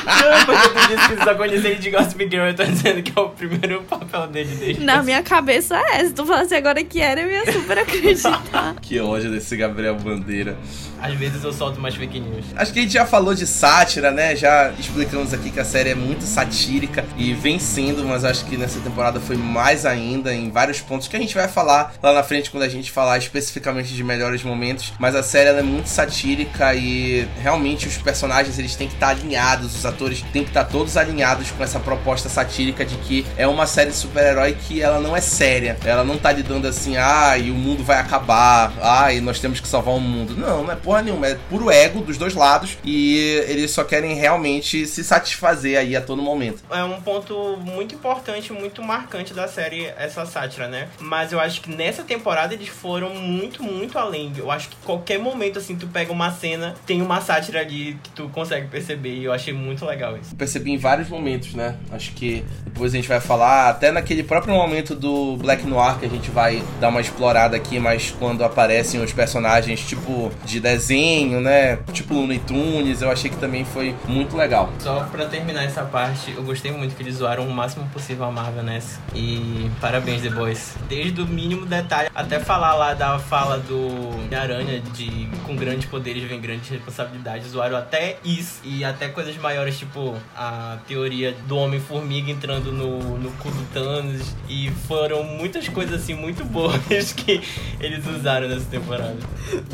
Não, 0.07 0.47
porque 0.47 0.69
tu 0.69 0.89
disse 0.89 1.09
que 1.09 1.25
só 1.25 1.35
conhecia 1.35 1.71
ele 1.71 1.81
de 1.81 1.91
Gossip 1.91 2.29
Girl. 2.31 2.47
Eu 2.47 2.55
tô 2.55 2.65
dizendo 2.65 3.03
que 3.03 3.19
é 3.19 3.21
o 3.21 3.29
primeiro 3.31 3.83
papel 3.83 4.29
dele 4.29 4.55
desde 4.55 4.85
Na 4.85 5.03
minha 5.03 5.23
cabeça 5.23 5.77
é. 5.77 6.05
Se 6.05 6.13
tu 6.13 6.25
falasse 6.25 6.55
agora 6.55 6.83
que 6.85 7.01
era, 7.01 7.21
eu 7.21 7.31
ia 7.31 7.53
super 7.53 7.79
acreditar. 7.79 8.43
Que 8.81 9.01
ódio 9.01 9.31
desse 9.31 9.57
Gabriel 9.57 9.97
Bandeira. 9.97 10.57
Às 11.01 11.15
vezes 11.15 11.43
eu 11.45 11.53
solto 11.53 11.81
mais 11.81 11.95
fake 11.95 12.21
news. 12.21 12.45
Acho 12.57 12.73
que 12.73 12.79
a 12.79 12.83
gente 12.83 12.93
já 12.93 13.05
falou 13.05 13.35
de 13.35 13.47
sátira, 13.47 14.11
né? 14.11 14.35
Já 14.35 14.73
explicamos 14.79 15.35
aqui 15.35 15.51
que 15.51 15.61
a 15.61 15.65
série 15.65 15.91
é 15.91 15.95
muito 15.95 16.25
satírica 16.25 17.05
e 17.17 17.35
vem 17.35 17.59
sendo, 17.59 18.05
mas 18.05 18.25
acho 18.25 18.45
que 18.47 18.57
nessa 18.57 18.81
temporada 18.81 19.21
foi 19.21 19.37
mais 19.37 19.85
ainda 19.85 20.35
em 20.35 20.51
vários 20.51 20.81
pontos 20.81 21.09
que 21.09 21.17
a 21.17 21.19
gente 21.19 21.35
vai 21.35 21.49
falar 21.49 21.95
lá 22.03 22.13
na 22.13 22.23
frente 22.23 22.51
quando 22.51 22.63
a 22.63 22.69
gente 22.69 22.91
falar 22.91 23.19
especificamente 23.19 23.93
de 23.93 24.03
melhores 24.03 24.43
momentos. 24.43 24.93
Mas 24.99 25.15
a 25.15 25.23
série 25.23 25.51
ela 25.51 25.61
é 25.61 25.63
muito 25.63 25.87
satírica 25.89 26.75
e 26.75 26.96
realmente 27.41 27.87
os 27.87 27.97
personagens 27.99 28.59
eles 28.59 28.75
têm 28.77 28.89
que 28.89 28.95
estar 28.95 29.09
alinhados, 29.09 29.75
os 29.75 29.87
atores 29.87 30.23
têm 30.33 30.43
que 30.43 30.51
estar 30.51 30.65
todos 30.65 30.97
alinhados 30.97 31.51
com 31.51 31.63
essa 31.63 31.79
proposta 31.79 32.29
satírica 32.29 32.85
de 32.85 32.97
que 32.97 33.27
é 33.37 33.47
uma 33.47 33.67
série 33.67 33.91
de 33.91 33.97
super-herói 33.97 34.57
que 34.67 34.83
ela 34.83 35.01
não 35.01 35.17
é 35.17 35.21
séria. 35.21 35.77
Ela 35.85 36.05
não 36.05 36.19
tá 36.19 36.33
lidando 36.33 36.67
assim, 36.67 36.97
ah, 36.97 37.37
e 37.39 37.51
o 37.51 37.55
mundo 37.55 37.83
vai 37.83 37.99
acabar, 37.99 38.73
ah, 38.81 39.13
e 39.13 39.21
nós 39.21 39.41
temos 39.41 39.61
que 39.61 39.69
salvar 39.69 39.95
o 39.95 40.01
mundo. 40.01 40.35
Não, 40.37 40.65
não 40.65 40.73
é 40.73 40.77
porra 40.77 41.03
nenhuma, 41.03 41.27
é 41.27 41.35
puro 41.49 41.71
ego 41.71 42.01
dos 42.01 42.17
dois 42.17 42.35
lados 42.35 42.79
e 42.85 43.19
eles 43.49 43.71
só 43.71 43.85
querem 43.85 44.15
realmente 44.15 44.87
se 44.87 45.03
satisfazer 45.05 45.79
aí 45.79 45.97
a 45.97 46.01
todo 46.01 46.23
momento. 46.23 46.63
É 46.71 46.83
um 46.83 47.01
ponto 47.01 47.57
muito 47.61 47.95
importante, 47.95 48.53
muito 48.53 48.83
marcante 48.83 49.33
da 49.35 49.49
série, 49.49 49.87
essa 49.97 50.27
sátira, 50.27 50.69
né? 50.69 50.89
Mas 51.01 51.33
eu 51.33 51.41
acho 51.41 51.61
que 51.61 51.71
nessa 51.71 52.03
temporada 52.03 52.55
eles 52.55 52.69
foram 52.69 53.15
muito, 53.15 53.63
muito 53.63 53.99
além. 53.99 54.33
Eu 54.37 54.51
acho 54.51 54.69
que 54.69 54.77
qualquer 54.85 55.19
momento, 55.19 55.59
assim, 55.59 55.77
tu 55.77 55.87
pega 55.87 56.13
uma 56.13 56.31
cena, 56.31 56.75
tem 56.87 57.03
uma 57.03 57.21
sátira 57.21 57.61
ali 57.61 57.99
que 58.03 58.11
tu 58.11 58.29
consegue 58.29 58.69
perceber. 58.69 59.17
E 59.17 59.25
eu 59.25 59.33
achei 59.33 59.53
muito 59.53 59.85
legal 59.85 60.17
isso. 60.17 60.33
Eu 60.33 60.37
percebi 60.37 60.71
em 60.71 60.79
vários 60.79 61.09
momentos, 61.09 61.55
né? 61.55 61.77
Acho 61.91 62.13
que 62.13 62.45
depois 62.65 62.93
a 62.93 62.97
gente 62.97 63.09
vai 63.09 63.21
falar, 63.21 63.71
até 63.71 63.91
naquele 63.91 64.23
próprio 64.23 64.55
momento 64.55 64.95
do 64.95 65.37
Black 65.37 65.67
Noir, 65.67 65.99
que 65.99 66.07
a 66.07 66.09
gente 66.09 66.31
vai 66.31 66.63
dar 66.81 66.89
uma 66.89 67.01
explorada 67.01 67.57
aqui, 67.57 67.79
mas 67.79 68.15
quando 68.19 68.45
aparecem 68.45 69.03
os 69.03 69.13
personagens, 69.13 69.81
tipo, 69.81 70.31
de 70.45 70.61
desenho, 70.61 71.41
né? 71.41 71.77
Tipo 71.93 72.15
Looney 72.15 72.39
Tunes, 72.39 73.03
eu 73.03 73.11
achei 73.11 73.31
que 73.31 73.37
também 73.37 73.65
foi 73.65 73.95
muito 74.07 74.37
legal. 74.37 74.73
Só 74.79 75.05
pra 75.05 75.27
terminar 75.27 75.65
essa 75.65 75.83
parte, 75.85 76.33
eu 76.33 76.43
gostei 76.43 76.71
muito 76.71 76.95
que 76.95 77.03
eles 77.03 77.17
zoaram 77.17 77.47
o 77.47 77.51
máximo 77.51 77.87
possível 77.89 78.25
a 78.25 78.31
Marvel 78.31 78.63
nessa. 78.63 79.01
E 79.15 79.71
parabéns, 79.81 80.23
The 80.23 80.31
Boys. 80.31 80.77
Desde 80.89 81.21
o 81.21 81.27
mínimo 81.27 81.67
detalhe 81.67 82.09
até 82.15 82.39
falar 82.39 82.75
lá 82.75 82.95
da 82.95 83.19
fala 83.19 83.59
do 83.59 84.17
Aranha 84.35 84.81
de 84.95 85.29
com 85.45 85.57
grandes 85.57 85.89
poderes 85.89 86.23
vem 86.25 86.41
grandes 86.41 86.66
responsabilidades. 86.69 87.51
Zoaram 87.51 87.77
até 87.77 88.17
isso. 88.25 88.61
E 88.65 88.85
até 88.85 89.09
coisas 89.09 89.37
maiores, 89.37 89.79
tipo 89.79 90.17
a 90.35 90.79
teoria 90.89 91.35
do 91.47 91.57
Homem-Formiga 91.57 92.31
entrando 92.31 92.73
no, 92.73 93.19
no 93.19 93.31
cu 93.33 93.51
do 93.51 93.65
Thanos. 93.73 94.35
E 94.49 94.71
foram 94.89 95.23
muitas 95.23 95.69
coisas 95.69 96.03
assim 96.03 96.15
muito 96.15 96.45
boas 96.45 97.13
que 97.15 97.41
eles 97.81 98.05
usaram 98.07 98.49
nessa 98.49 98.67
temporada. 98.67 99.17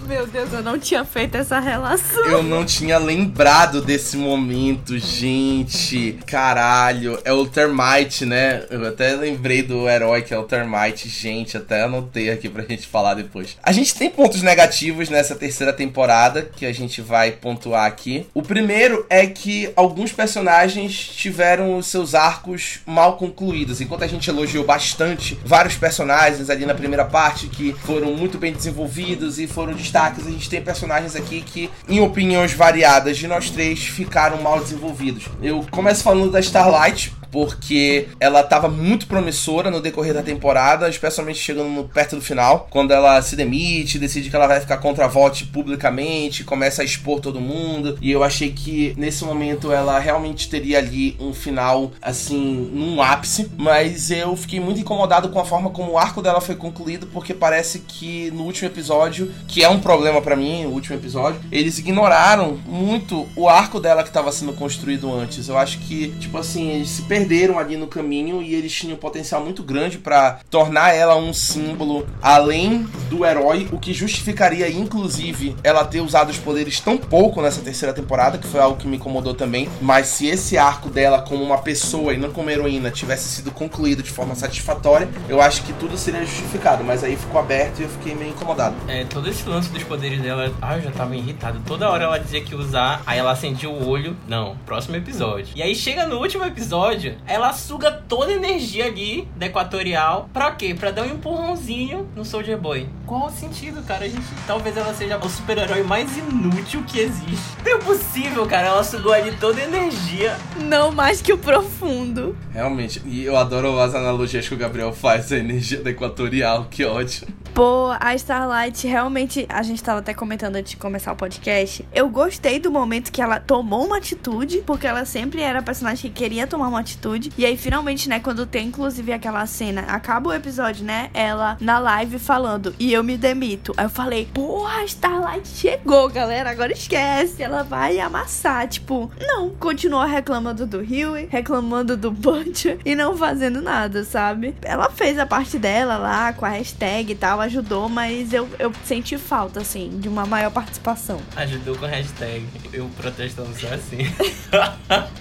Meu 0.06 0.26
Deus, 0.26 0.52
eu 0.52 0.62
não 0.62 0.78
tinha 0.78 1.04
feito 1.04 1.36
essa 1.36 1.58
relação. 1.58 2.24
Eu 2.26 2.42
não 2.42 2.64
tinha 2.64 2.98
lembrado 2.98 3.80
desse 3.80 4.16
momento, 4.16 4.98
gente. 4.98 6.18
Caralho, 6.26 7.18
é 7.24 7.32
o 7.32 7.46
Termite, 7.46 8.26
né? 8.26 8.64
Eu 8.70 8.86
até 8.86 9.14
lembrei 9.14 9.62
do 9.62 9.88
herói 9.88 10.22
que 10.22 10.34
é 10.34 10.38
o 10.38 10.44
Termite, 10.44 11.08
gente. 11.08 11.56
Até 11.56 11.84
anotei 11.84 12.30
aqui 12.30 12.48
pra 12.48 12.62
gente 12.62 12.82
gente 12.82 12.88
falar 12.88 13.14
depois. 13.14 13.56
A 13.62 13.72
gente 13.72 13.94
tem 13.94 14.10
pontos 14.10 14.42
negativos 14.42 15.08
nessa 15.08 15.34
terceira 15.34 15.72
temporada 15.72 16.42
que 16.42 16.66
a 16.66 16.72
gente 16.72 16.81
vai 17.00 17.32
pontuar 17.32 17.86
aqui. 17.86 18.26
O 18.34 18.42
primeiro 18.42 19.06
é 19.08 19.26
que 19.26 19.72
alguns 19.76 20.12
personagens 20.12 20.94
tiveram 20.94 21.76
os 21.76 21.86
seus 21.86 22.14
arcos 22.14 22.80
mal 22.86 23.16
concluídos. 23.16 23.80
Enquanto 23.80 24.04
a 24.04 24.06
gente 24.06 24.28
elogiou 24.28 24.64
bastante 24.64 25.38
vários 25.44 25.76
personagens 25.76 26.50
ali 26.50 26.66
na 26.66 26.74
primeira 26.74 27.04
parte 27.04 27.46
que 27.46 27.72
foram 27.84 28.14
muito 28.14 28.38
bem 28.38 28.52
desenvolvidos 28.52 29.38
e 29.38 29.46
foram 29.46 29.72
destaques, 29.72 30.26
a 30.26 30.30
gente 30.30 30.48
tem 30.48 30.62
personagens 30.62 31.14
aqui 31.14 31.42
que, 31.42 31.70
em 31.88 32.00
opiniões 32.00 32.52
variadas 32.52 33.16
de 33.16 33.26
nós 33.26 33.50
três, 33.50 33.80
ficaram 33.82 34.40
mal 34.42 34.60
desenvolvidos. 34.60 35.24
Eu 35.42 35.64
começo 35.70 36.02
falando 36.02 36.30
da 36.30 36.40
Starlight, 36.40 37.12
porque 37.32 38.08
ela 38.20 38.42
estava 38.42 38.68
muito 38.68 39.06
promissora 39.06 39.70
no 39.70 39.80
decorrer 39.80 40.12
da 40.12 40.22
temporada, 40.22 40.88
especialmente 40.88 41.38
chegando 41.38 41.70
no, 41.70 41.88
perto 41.88 42.14
do 42.14 42.22
final, 42.22 42.68
quando 42.70 42.92
ela 42.92 43.20
se 43.22 43.34
demite, 43.34 43.98
decide 43.98 44.28
que 44.28 44.36
ela 44.36 44.46
vai 44.46 44.60
ficar 44.60 44.76
contra 44.76 45.06
a 45.06 45.08
vote 45.08 45.46
publicamente, 45.46 46.44
começa 46.44 46.82
a 46.82 46.84
expor 46.84 47.20
todo 47.20 47.40
mundo, 47.40 47.98
e 48.02 48.12
eu 48.12 48.22
achei 48.22 48.52
que 48.52 48.94
nesse 48.98 49.24
momento 49.24 49.72
ela 49.72 49.98
realmente 49.98 50.48
teria 50.48 50.78
ali 50.78 51.16
um 51.18 51.32
final 51.32 51.92
assim, 52.02 52.70
num 52.72 53.00
ápice, 53.00 53.50
mas 53.56 54.10
eu 54.10 54.36
fiquei 54.36 54.60
muito 54.60 54.80
incomodado 54.80 55.30
com 55.30 55.40
a 55.40 55.44
forma 55.44 55.70
como 55.70 55.92
o 55.92 55.98
arco 55.98 56.20
dela 56.20 56.40
foi 56.40 56.54
concluído, 56.54 57.06
porque 57.06 57.32
parece 57.32 57.78
que 57.80 58.30
no 58.32 58.42
último 58.44 58.68
episódio, 58.68 59.32
que 59.48 59.64
é 59.64 59.68
um 59.68 59.80
problema 59.80 60.20
para 60.20 60.36
mim, 60.36 60.66
o 60.66 60.70
último 60.70 60.96
episódio, 60.96 61.40
eles 61.50 61.78
ignoraram 61.78 62.58
muito 62.66 63.26
o 63.34 63.48
arco 63.48 63.80
dela 63.80 64.02
que 64.02 64.10
estava 64.10 64.30
sendo 64.30 64.52
construído 64.52 65.10
antes. 65.10 65.48
Eu 65.48 65.56
acho 65.56 65.78
que, 65.78 66.08
tipo 66.18 66.36
assim, 66.36 66.68
eles 66.72 66.90
se 66.90 67.02
perderam 67.02 67.21
perderam 67.22 67.58
ali 67.58 67.76
no 67.76 67.86
caminho 67.86 68.42
e 68.42 68.52
eles 68.54 68.72
tinham 68.72 68.96
um 68.96 68.98
potencial 68.98 69.42
muito 69.42 69.62
grande 69.62 69.96
para 69.96 70.40
tornar 70.50 70.92
ela 70.92 71.14
um 71.14 71.32
símbolo 71.32 72.06
além 72.20 72.82
do 73.08 73.24
herói, 73.24 73.68
o 73.70 73.78
que 73.78 73.94
justificaria 73.94 74.68
inclusive 74.68 75.54
ela 75.62 75.84
ter 75.84 76.00
usado 76.00 76.30
os 76.30 76.38
poderes 76.38 76.80
tão 76.80 76.98
pouco 76.98 77.40
nessa 77.40 77.60
terceira 77.60 77.94
temporada, 77.94 78.38
que 78.38 78.46
foi 78.46 78.60
algo 78.60 78.76
que 78.76 78.88
me 78.88 78.96
incomodou 78.96 79.34
também. 79.34 79.68
Mas 79.80 80.08
se 80.08 80.26
esse 80.26 80.58
arco 80.58 80.90
dela 80.90 81.22
como 81.22 81.44
uma 81.44 81.58
pessoa 81.58 82.12
e 82.12 82.16
não 82.16 82.32
como 82.32 82.50
heroína 82.50 82.90
tivesse 82.90 83.28
sido 83.28 83.52
concluído 83.52 84.02
de 84.02 84.10
forma 84.10 84.34
satisfatória, 84.34 85.08
eu 85.28 85.40
acho 85.40 85.62
que 85.62 85.72
tudo 85.74 85.96
seria 85.96 86.24
justificado. 86.24 86.82
Mas 86.82 87.04
aí 87.04 87.16
ficou 87.16 87.40
aberto 87.40 87.80
e 87.80 87.82
eu 87.84 87.88
fiquei 87.88 88.14
meio 88.14 88.30
incomodado. 88.30 88.74
É, 88.88 89.04
todo 89.04 89.28
esse 89.28 89.48
lance 89.48 89.70
dos 89.70 89.84
poderes 89.84 90.20
dela, 90.20 90.52
ah, 90.60 90.76
eu 90.76 90.82
já 90.82 90.90
tava 90.90 91.14
irritado. 91.14 91.60
Toda 91.66 91.88
hora 91.88 92.04
ela 92.04 92.18
dizia 92.18 92.42
que 92.42 92.54
usar, 92.54 93.02
aí 93.06 93.18
ela 93.18 93.32
acendia 93.32 93.70
o 93.70 93.88
olho. 93.88 94.16
Não, 94.26 94.56
próximo 94.66 94.96
episódio. 94.96 95.52
E 95.54 95.62
aí 95.62 95.74
chega 95.74 96.06
no 96.06 96.18
último 96.18 96.44
episódio, 96.44 97.11
ela 97.26 97.52
suga 97.52 97.90
toda 97.90 98.32
a 98.32 98.34
energia 98.34 98.86
ali 98.86 99.28
da 99.36 99.46
Equatorial. 99.46 100.28
Pra 100.32 100.52
quê? 100.52 100.74
Pra 100.74 100.90
dar 100.90 101.02
um 101.02 101.06
empurrãozinho 101.06 102.08
no 102.14 102.24
Soldier 102.24 102.58
Boy. 102.58 102.88
Qual 103.06 103.26
o 103.26 103.30
sentido, 103.30 103.82
cara? 103.82 104.04
A 104.04 104.08
gente, 104.08 104.26
talvez 104.46 104.76
ela 104.76 104.94
seja 104.94 105.18
o 105.18 105.28
super-herói 105.28 105.82
mais 105.82 106.16
inútil 106.16 106.82
que 106.84 106.98
existe. 106.98 107.56
Não 107.64 107.72
é 107.72 107.78
possível, 107.78 108.46
cara. 108.46 108.68
Ela 108.68 108.84
sugou 108.84 109.12
ali 109.12 109.32
toda 109.36 109.60
a 109.60 109.64
energia. 109.64 110.36
Não 110.56 110.92
mais 110.92 111.20
que 111.20 111.32
o 111.32 111.38
profundo. 111.38 112.36
Realmente. 112.52 113.02
E 113.04 113.24
eu 113.24 113.36
adoro 113.36 113.78
as 113.80 113.94
analogias 113.94 114.48
que 114.48 114.54
o 114.54 114.58
Gabriel 114.58 114.92
faz 114.92 115.30
da 115.30 115.38
energia 115.38 115.82
da 115.82 115.90
Equatorial. 115.90 116.66
Que 116.70 116.84
ódio. 116.84 117.26
Pô, 117.54 117.90
a 118.00 118.14
Starlight 118.14 118.86
realmente, 118.86 119.44
a 119.46 119.62
gente 119.62 119.82
tava 119.82 119.98
até 119.98 120.14
comentando 120.14 120.56
antes 120.56 120.70
de 120.70 120.78
começar 120.78 121.12
o 121.12 121.16
podcast. 121.16 121.86
Eu 121.92 122.08
gostei 122.08 122.58
do 122.58 122.72
momento 122.72 123.12
que 123.12 123.20
ela 123.20 123.38
tomou 123.38 123.84
uma 123.84 123.98
atitude, 123.98 124.62
porque 124.66 124.86
ela 124.86 125.04
sempre 125.04 125.42
era 125.42 125.58
a 125.58 125.62
personagem 125.62 126.10
que 126.10 126.22
queria 126.22 126.46
tomar 126.46 126.68
uma 126.68 126.80
atitude. 126.80 127.01
E 127.36 127.44
aí, 127.44 127.56
finalmente, 127.56 128.08
né, 128.08 128.20
quando 128.20 128.46
tem 128.46 128.68
inclusive 128.68 129.12
aquela 129.12 129.44
cena, 129.46 129.82
acaba 129.82 130.30
o 130.30 130.32
episódio, 130.32 130.84
né? 130.84 131.10
Ela 131.12 131.56
na 131.60 131.78
live 131.78 132.18
falando, 132.18 132.74
e 132.78 132.92
eu 132.92 133.02
me 133.02 133.16
demito. 133.16 133.72
Aí 133.76 133.86
eu 133.86 133.90
falei, 133.90 134.28
porra, 134.32 134.80
a 134.80 134.84
Starlight 134.84 135.48
chegou, 135.48 136.08
galera, 136.08 136.50
agora 136.50 136.72
esquece. 136.72 137.42
Ela 137.42 137.62
vai 137.62 137.98
amassar. 137.98 138.68
Tipo, 138.68 139.10
não, 139.20 139.50
continua 139.50 140.06
reclamando 140.06 140.66
do 140.66 140.78
Huey, 140.78 141.28
reclamando 141.30 141.96
do 141.96 142.10
Butcher 142.12 142.78
e 142.84 142.94
não 142.94 143.16
fazendo 143.16 143.60
nada, 143.60 144.04
sabe? 144.04 144.54
Ela 144.62 144.90
fez 144.90 145.18
a 145.18 145.26
parte 145.26 145.58
dela 145.58 145.96
lá 145.96 146.32
com 146.32 146.44
a 146.44 146.50
hashtag 146.50 147.12
e 147.12 147.14
tal 147.14 147.40
ajudou, 147.40 147.88
mas 147.88 148.32
eu, 148.32 148.48
eu 148.58 148.72
senti 148.84 149.18
falta, 149.18 149.60
assim, 149.60 149.98
de 150.00 150.08
uma 150.08 150.24
maior 150.24 150.50
participação. 150.50 151.20
Ajudou 151.36 151.76
com 151.76 151.86
hashtag. 151.86 152.44
Eu 152.72 152.88
protestando 152.96 153.50
só 153.58 153.68
assim. 153.68 153.98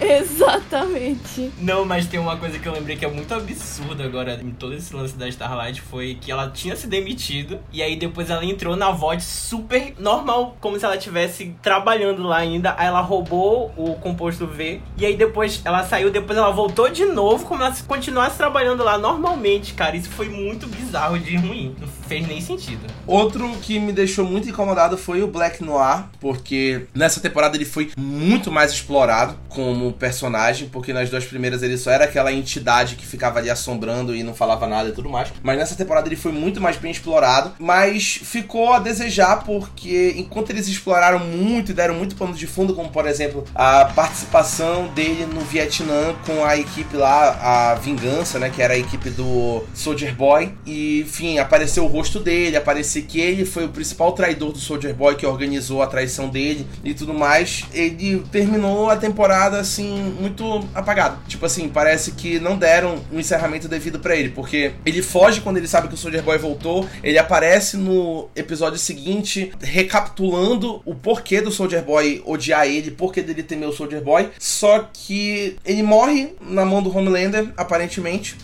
Exatamente. 0.00 1.50
Não, 1.58 1.71
mas 1.86 2.06
tem 2.06 2.20
uma 2.20 2.36
coisa 2.36 2.58
que 2.58 2.68
eu 2.68 2.72
lembrei 2.72 2.96
que 2.96 3.04
é 3.04 3.08
muito 3.08 3.32
absurda 3.34 4.04
agora 4.04 4.38
em 4.42 4.50
todo 4.50 4.74
esse 4.74 4.94
lance 4.94 5.16
da 5.16 5.26
Starlight 5.28 5.80
foi 5.80 6.18
que 6.20 6.30
ela 6.30 6.50
tinha 6.50 6.76
se 6.76 6.86
demitido 6.86 7.58
e 7.72 7.82
aí 7.82 7.96
depois 7.96 8.28
ela 8.28 8.44
entrou 8.44 8.76
na 8.76 8.90
voz 8.90 9.24
super 9.24 9.94
normal, 9.98 10.56
como 10.60 10.78
se 10.78 10.84
ela 10.84 10.96
estivesse 10.96 11.56
trabalhando 11.62 12.22
lá 12.22 12.38
ainda. 12.38 12.74
Aí 12.78 12.86
ela 12.86 13.00
roubou 13.00 13.72
o 13.76 13.94
composto 13.94 14.46
V 14.46 14.80
e 14.96 15.06
aí 15.06 15.16
depois 15.16 15.62
ela 15.64 15.82
saiu, 15.84 16.10
depois 16.10 16.38
ela 16.38 16.50
voltou 16.50 16.88
de 16.90 17.04
novo 17.06 17.46
como 17.46 17.62
ela 17.62 17.74
continuasse 17.86 18.36
trabalhando 18.36 18.84
lá 18.84 18.98
normalmente, 18.98 19.74
cara. 19.74 19.96
Isso 19.96 20.10
foi 20.10 20.28
muito 20.28 20.66
bizarro 20.66 21.18
de 21.18 21.36
ruim. 21.36 21.74
Fez 22.12 22.28
nem 22.28 22.40
sentido. 22.42 22.86
Outro 23.06 23.48
que 23.62 23.78
me 23.78 23.90
deixou 23.90 24.26
muito 24.26 24.46
incomodado 24.46 24.98
foi 24.98 25.22
o 25.22 25.26
Black 25.26 25.64
Noir, 25.64 26.04
porque 26.20 26.86
nessa 26.94 27.20
temporada 27.20 27.56
ele 27.56 27.64
foi 27.64 27.90
muito 27.96 28.52
mais 28.52 28.70
explorado 28.70 29.34
como 29.48 29.92
personagem, 29.92 30.68
porque 30.68 30.92
nas 30.92 31.08
duas 31.08 31.24
primeiras 31.24 31.62
ele 31.62 31.78
só 31.78 31.90
era 31.90 32.04
aquela 32.04 32.30
entidade 32.30 32.96
que 32.96 33.06
ficava 33.06 33.38
ali 33.38 33.48
assombrando 33.48 34.14
e 34.14 34.22
não 34.22 34.34
falava 34.34 34.66
nada 34.66 34.90
e 34.90 34.92
tudo 34.92 35.08
mais. 35.08 35.32
Mas 35.42 35.56
nessa 35.56 35.74
temporada 35.74 36.06
ele 36.06 36.16
foi 36.16 36.32
muito 36.32 36.60
mais 36.60 36.76
bem 36.76 36.90
explorado, 36.90 37.52
mas 37.58 38.20
ficou 38.22 38.74
a 38.74 38.78
desejar 38.78 39.44
porque 39.44 40.14
enquanto 40.16 40.50
eles 40.50 40.68
exploraram 40.68 41.18
muito 41.18 41.70
e 41.70 41.74
deram 41.74 41.94
muito 41.94 42.14
pano 42.14 42.34
de 42.34 42.46
fundo, 42.46 42.74
como 42.74 42.90
por 42.90 43.06
exemplo 43.06 43.44
a 43.54 43.86
participação 43.86 44.88
dele 44.88 45.26
no 45.26 45.40
Vietnã 45.40 46.14
com 46.26 46.44
a 46.44 46.58
equipe 46.58 46.94
lá, 46.94 47.72
a 47.72 47.74
Vingança, 47.76 48.38
né, 48.38 48.50
que 48.50 48.60
era 48.60 48.74
a 48.74 48.78
equipe 48.78 49.08
do 49.08 49.64
Soldier 49.74 50.14
Boy, 50.14 50.52
e 50.66 51.00
enfim, 51.00 51.38
apareceu 51.38 51.84
o 51.84 52.01
dele, 52.20 52.56
aparecer 52.56 53.02
que 53.02 53.20
ele 53.20 53.44
foi 53.44 53.64
o 53.64 53.68
principal 53.68 54.12
traidor 54.12 54.52
do 54.52 54.58
Soldier 54.58 54.94
Boy 54.94 55.14
que 55.14 55.26
organizou 55.26 55.82
a 55.82 55.86
traição 55.86 56.28
dele 56.28 56.66
e 56.84 56.94
tudo 56.94 57.14
mais. 57.14 57.64
Ele 57.72 58.22
terminou 58.30 58.90
a 58.90 58.96
temporada 58.96 59.58
assim 59.58 60.14
muito 60.20 60.66
apagado. 60.74 61.18
Tipo 61.28 61.46
assim, 61.46 61.68
parece 61.68 62.12
que 62.12 62.38
não 62.38 62.56
deram 62.56 63.00
um 63.12 63.18
encerramento 63.18 63.68
devido 63.68 63.98
para 63.98 64.16
ele, 64.16 64.30
porque 64.30 64.72
ele 64.84 65.02
foge 65.02 65.40
quando 65.40 65.56
ele 65.56 65.68
sabe 65.68 65.88
que 65.88 65.94
o 65.94 65.96
Soldier 65.96 66.22
Boy 66.22 66.38
voltou, 66.38 66.88
ele 67.02 67.18
aparece 67.18 67.76
no 67.76 68.28
episódio 68.34 68.78
seguinte 68.78 69.52
recapitulando 69.60 70.82
o 70.84 70.94
porquê 70.94 71.40
do 71.40 71.50
Soldier 71.50 71.82
Boy 71.82 72.22
odiar 72.24 72.66
ele, 72.66 72.90
porquê 72.90 73.22
dele 73.22 73.42
temer 73.42 73.68
o 73.68 73.72
Soldier 73.72 74.02
Boy, 74.02 74.28
só 74.38 74.88
que 74.92 75.56
ele 75.64 75.82
morre 75.82 76.34
na 76.40 76.64
mão 76.64 76.82
do 76.82 76.96
Homelander, 76.96 77.52
aparentemente 77.56 78.36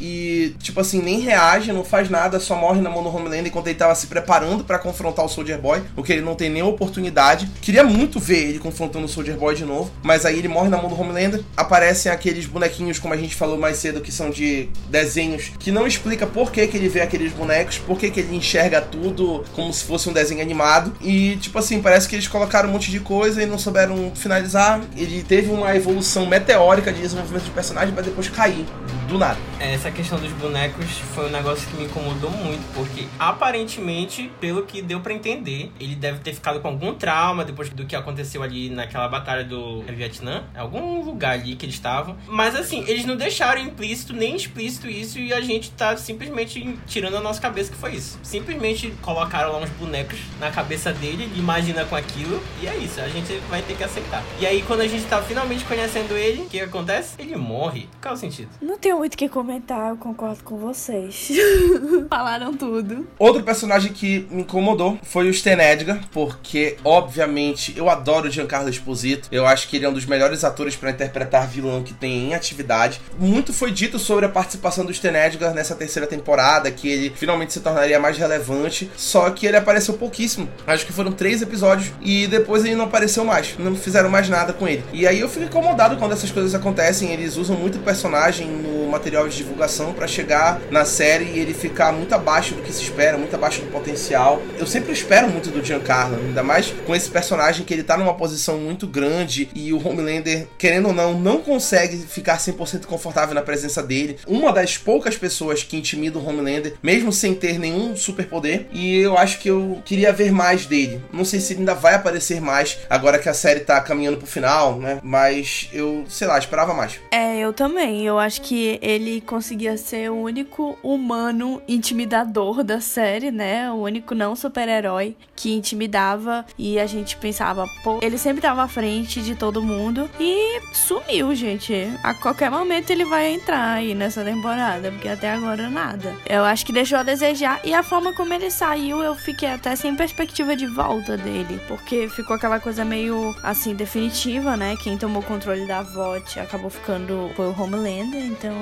e, 0.00 0.54
tipo 0.60 0.80
assim, 0.80 1.00
nem 1.00 1.20
reage, 1.20 1.72
não 1.72 1.84
faz 1.84 2.08
nada, 2.08 2.38
só 2.40 2.54
morre 2.54 2.80
na 2.80 2.90
mão 2.90 3.02
do 3.02 3.14
Homelander 3.14 3.46
enquanto 3.46 3.68
ele 3.68 3.78
tava 3.78 3.94
se 3.94 4.06
preparando 4.06 4.64
para 4.64 4.78
confrontar 4.78 5.24
o 5.24 5.28
Soldier 5.28 5.58
Boy, 5.58 5.82
o 5.96 6.02
que 6.02 6.12
ele 6.12 6.22
não 6.22 6.34
tem 6.34 6.50
nem 6.50 6.62
oportunidade. 6.62 7.48
Queria 7.60 7.84
muito 7.84 8.18
ver 8.18 8.48
ele 8.48 8.58
confrontando 8.58 9.06
o 9.06 9.08
Soldier 9.08 9.36
Boy 9.36 9.54
de 9.54 9.64
novo, 9.64 9.90
mas 10.02 10.24
aí 10.24 10.38
ele 10.38 10.48
morre 10.48 10.68
na 10.68 10.76
mão 10.76 10.88
do 10.88 11.00
Homelander. 11.00 11.42
Aparecem 11.56 12.10
aqueles 12.10 12.46
bonequinhos, 12.46 12.98
como 12.98 13.14
a 13.14 13.16
gente 13.16 13.34
falou 13.34 13.58
mais 13.58 13.78
cedo, 13.78 14.00
que 14.00 14.12
são 14.12 14.30
de 14.30 14.68
desenhos, 14.88 15.52
que 15.58 15.70
não 15.70 15.86
explica 15.86 16.26
por 16.26 16.50
que, 16.50 16.66
que 16.66 16.76
ele 16.76 16.88
vê 16.88 17.00
aqueles 17.00 17.32
bonecos, 17.32 17.78
por 17.78 17.98
que, 17.98 18.10
que 18.10 18.20
ele 18.20 18.36
enxerga 18.36 18.80
tudo 18.80 19.44
como 19.54 19.72
se 19.72 19.84
fosse 19.84 20.08
um 20.08 20.12
desenho 20.12 20.40
animado. 20.40 20.92
E, 21.00 21.36
tipo 21.36 21.58
assim, 21.58 21.80
parece 21.80 22.08
que 22.08 22.14
eles 22.14 22.28
colocaram 22.28 22.68
um 22.68 22.72
monte 22.72 22.90
de 22.90 23.00
coisa 23.00 23.42
e 23.42 23.46
não 23.46 23.58
souberam 23.58 24.12
finalizar. 24.14 24.80
Ele 24.96 25.22
teve 25.22 25.50
uma 25.50 25.74
evolução 25.74 26.26
meteórica 26.26 26.92
de 26.92 27.00
desenvolvimento 27.00 27.44
de 27.44 27.50
personagem, 27.50 27.92
mas 27.94 28.04
depois 28.04 28.28
cair 28.28 28.66
do 29.08 29.18
nada. 29.18 29.38
Essa 29.60 29.85
essa 29.86 29.94
questão 29.94 30.18
dos 30.18 30.32
bonecos 30.32 30.84
foi 31.14 31.26
um 31.26 31.30
negócio 31.30 31.68
que 31.68 31.76
me 31.76 31.84
incomodou 31.84 32.28
muito, 32.28 32.64
porque 32.74 33.06
aparentemente, 33.20 34.32
pelo 34.40 34.64
que 34.64 34.82
deu 34.82 34.98
para 34.98 35.14
entender, 35.14 35.70
ele 35.78 35.94
deve 35.94 36.18
ter 36.18 36.34
ficado 36.34 36.58
com 36.60 36.66
algum 36.66 36.92
trauma 36.92 37.44
depois 37.44 37.70
do 37.70 37.86
que 37.86 37.94
aconteceu 37.94 38.42
ali 38.42 38.68
naquela 38.68 39.06
batalha 39.06 39.44
do 39.44 39.82
Vietnã, 39.82 40.42
algum 40.56 41.04
lugar 41.04 41.34
ali 41.34 41.54
que 41.54 41.66
eles 41.66 41.76
estavam. 41.76 42.16
Mas 42.26 42.56
assim, 42.56 42.84
eles 42.88 43.04
não 43.04 43.16
deixaram 43.16 43.60
implícito 43.60 44.12
nem 44.12 44.34
explícito 44.34 44.88
isso 44.88 45.20
e 45.20 45.32
a 45.32 45.40
gente 45.40 45.70
tá 45.70 45.96
simplesmente 45.96 46.76
tirando 46.86 47.18
a 47.18 47.20
nossa 47.20 47.40
cabeça 47.40 47.70
que 47.70 47.78
foi 47.78 47.94
isso. 47.94 48.18
Simplesmente 48.24 48.92
colocaram 49.02 49.52
lá 49.52 49.58
uns 49.58 49.70
bonecos 49.70 50.18
na 50.40 50.50
cabeça 50.50 50.92
dele, 50.92 51.24
ele 51.24 51.38
imagina 51.38 51.84
com 51.84 51.94
aquilo 51.94 52.42
e 52.60 52.66
é 52.66 52.76
isso, 52.76 53.00
a 53.00 53.08
gente 53.08 53.32
vai 53.48 53.62
ter 53.62 53.76
que 53.76 53.84
aceitar. 53.84 54.24
E 54.40 54.46
aí 54.46 54.64
quando 54.66 54.80
a 54.80 54.88
gente 54.88 55.04
tá 55.04 55.22
finalmente 55.22 55.64
conhecendo 55.64 56.16
ele, 56.16 56.42
o 56.42 56.46
que, 56.46 56.60
acontece? 56.60 57.14
Ele 57.20 57.36
morre. 57.36 57.88
Qual 58.02 58.14
o 58.14 58.16
sentido? 58.16 58.48
Não 58.60 58.76
tenho 58.76 58.98
muito 58.98 59.14
o 59.14 59.16
que 59.16 59.28
comentar, 59.28 59.75
eu 59.90 59.96
concordo 59.96 60.42
com 60.42 60.56
vocês. 60.56 61.30
Falaram 62.08 62.56
tudo. 62.56 63.06
Outro 63.18 63.42
personagem 63.42 63.92
que 63.92 64.26
me 64.30 64.42
incomodou 64.42 64.98
foi 65.02 65.28
o 65.28 65.30
Stan 65.30 65.58
Edgar, 65.62 66.00
porque, 66.10 66.76
obviamente, 66.82 67.74
eu 67.76 67.90
adoro 67.90 68.28
o 68.28 68.30
Giancarlo 68.30 68.70
Esposito. 68.70 69.28
Eu 69.30 69.46
acho 69.46 69.68
que 69.68 69.76
ele 69.76 69.84
é 69.84 69.88
um 69.88 69.92
dos 69.92 70.06
melhores 70.06 70.44
atores 70.44 70.74
para 70.74 70.90
interpretar 70.90 71.46
vilão 71.46 71.82
que 71.82 71.92
tem 71.92 72.30
em 72.30 72.34
atividade. 72.34 73.00
Muito 73.18 73.52
foi 73.52 73.70
dito 73.70 73.98
sobre 73.98 74.24
a 74.24 74.28
participação 74.28 74.84
do 74.84 74.92
Stan 74.92 75.12
Edgar 75.12 75.52
nessa 75.52 75.74
terceira 75.74 76.06
temporada, 76.06 76.70
que 76.70 76.88
ele 76.88 77.12
finalmente 77.14 77.52
se 77.52 77.60
tornaria 77.60 78.00
mais 78.00 78.16
relevante, 78.16 78.90
só 78.96 79.28
que 79.30 79.46
ele 79.46 79.56
apareceu 79.56 79.94
pouquíssimo. 79.94 80.48
Acho 80.66 80.86
que 80.86 80.92
foram 80.92 81.12
três 81.12 81.42
episódios 81.42 81.92
e 82.00 82.26
depois 82.26 82.64
ele 82.64 82.74
não 82.74 82.86
apareceu 82.86 83.24
mais. 83.24 83.56
Não 83.58 83.74
fizeram 83.74 84.08
mais 84.08 84.28
nada 84.28 84.52
com 84.52 84.66
ele. 84.66 84.82
E 84.92 85.06
aí 85.06 85.20
eu 85.20 85.28
fico 85.28 85.44
incomodado 85.44 85.96
quando 85.96 86.12
essas 86.12 86.30
coisas 86.30 86.54
acontecem. 86.54 87.12
Eles 87.12 87.36
usam 87.36 87.56
muito 87.56 87.78
personagem 87.80 88.46
no 88.46 88.88
material 88.88 89.28
de 89.28 89.36
divulgação 89.36 89.65
para 89.92 90.06
chegar 90.06 90.60
na 90.70 90.84
série 90.84 91.24
e 91.24 91.38
ele 91.38 91.52
ficar 91.52 91.92
muito 91.92 92.14
abaixo 92.14 92.54
do 92.54 92.62
que 92.62 92.72
se 92.72 92.82
espera, 92.82 93.18
muito 93.18 93.34
abaixo 93.34 93.60
do 93.60 93.70
potencial. 93.70 94.40
Eu 94.58 94.66
sempre 94.66 94.92
espero 94.92 95.28
muito 95.28 95.50
do 95.50 95.64
Giancarlo, 95.64 96.16
ainda 96.16 96.42
mais 96.42 96.72
com 96.86 96.94
esse 96.94 97.10
personagem 97.10 97.64
que 97.64 97.74
ele 97.74 97.82
tá 97.82 97.96
numa 97.96 98.14
posição 98.14 98.58
muito 98.58 98.86
grande 98.86 99.48
e 99.54 99.72
o 99.72 99.86
Homelander, 99.86 100.46
querendo 100.56 100.88
ou 100.88 100.94
não, 100.94 101.18
não 101.18 101.38
consegue 101.38 101.96
ficar 101.98 102.38
100% 102.38 102.86
confortável 102.86 103.34
na 103.34 103.42
presença 103.42 103.82
dele. 103.82 104.18
Uma 104.26 104.52
das 104.52 104.78
poucas 104.78 105.16
pessoas 105.16 105.62
que 105.62 105.76
intimida 105.76 106.18
o 106.18 106.26
Homelander, 106.26 106.74
mesmo 106.82 107.12
sem 107.12 107.34
ter 107.34 107.58
nenhum 107.58 107.96
superpoder, 107.96 108.66
e 108.72 108.98
eu 108.98 109.18
acho 109.18 109.38
que 109.38 109.48
eu 109.48 109.82
queria 109.84 110.12
ver 110.12 110.30
mais 110.30 110.66
dele. 110.66 111.02
Não 111.12 111.24
sei 111.24 111.40
se 111.40 111.52
ele 111.52 111.60
ainda 111.60 111.74
vai 111.74 111.94
aparecer 111.94 112.40
mais 112.40 112.78
agora 112.88 113.18
que 113.18 113.28
a 113.28 113.34
série 113.34 113.60
tá 113.60 113.80
caminhando 113.80 114.16
pro 114.16 114.26
final, 114.26 114.78
né? 114.78 115.00
Mas 115.02 115.68
eu, 115.72 116.04
sei 116.08 116.26
lá, 116.26 116.38
esperava 116.38 116.72
mais. 116.72 117.00
É, 117.10 117.38
eu 117.38 117.52
também. 117.52 118.04
Eu 118.04 118.18
acho 118.18 118.40
que 118.42 118.78
ele 118.82 119.20
conseguia 119.56 119.78
ser 119.78 120.10
o 120.10 120.16
único 120.16 120.78
humano 120.82 121.62
intimidador 121.66 122.62
da 122.62 122.78
série, 122.78 123.30
né? 123.30 123.70
O 123.70 123.76
único 123.76 124.14
não 124.14 124.36
super-herói 124.36 125.16
que 125.34 125.54
intimidava 125.54 126.44
e 126.58 126.78
a 126.78 126.86
gente 126.86 127.16
pensava, 127.16 127.66
pô, 127.82 127.98
ele 128.02 128.18
sempre 128.18 128.42
tava 128.42 128.62
à 128.62 128.68
frente 128.68 129.22
de 129.22 129.34
todo 129.34 129.62
mundo 129.62 130.10
e 130.20 130.60
sumiu, 130.74 131.34
gente. 131.34 131.74
A 132.02 132.12
qualquer 132.12 132.50
momento 132.50 132.90
ele 132.90 133.06
vai 133.06 133.32
entrar 133.32 133.72
aí 133.72 133.94
nessa 133.94 134.22
temporada, 134.22 134.90
porque 134.90 135.08
até 135.08 135.30
agora 135.30 135.70
nada. 135.70 136.14
Eu 136.26 136.44
acho 136.44 136.66
que 136.66 136.72
deixou 136.72 136.98
a 136.98 137.02
desejar 137.02 137.60
e 137.64 137.72
a 137.72 137.82
forma 137.82 138.12
como 138.12 138.34
ele 138.34 138.50
saiu, 138.50 139.02
eu 139.02 139.14
fiquei 139.14 139.48
até 139.48 139.74
sem 139.74 139.96
perspectiva 139.96 140.54
de 140.54 140.66
volta 140.66 141.16
dele, 141.16 141.58
porque 141.66 142.08
ficou 142.10 142.36
aquela 142.36 142.60
coisa 142.60 142.84
meio 142.84 143.34
assim 143.42 143.74
definitiva, 143.74 144.54
né? 144.54 144.76
Quem 144.82 144.98
tomou 144.98 145.22
controle 145.22 145.66
da 145.66 145.80
VOT 145.80 146.40
acabou 146.40 146.68
ficando 146.68 147.30
foi 147.34 147.46
o 147.46 147.62
Homelander, 147.62 148.22
então 148.22 148.54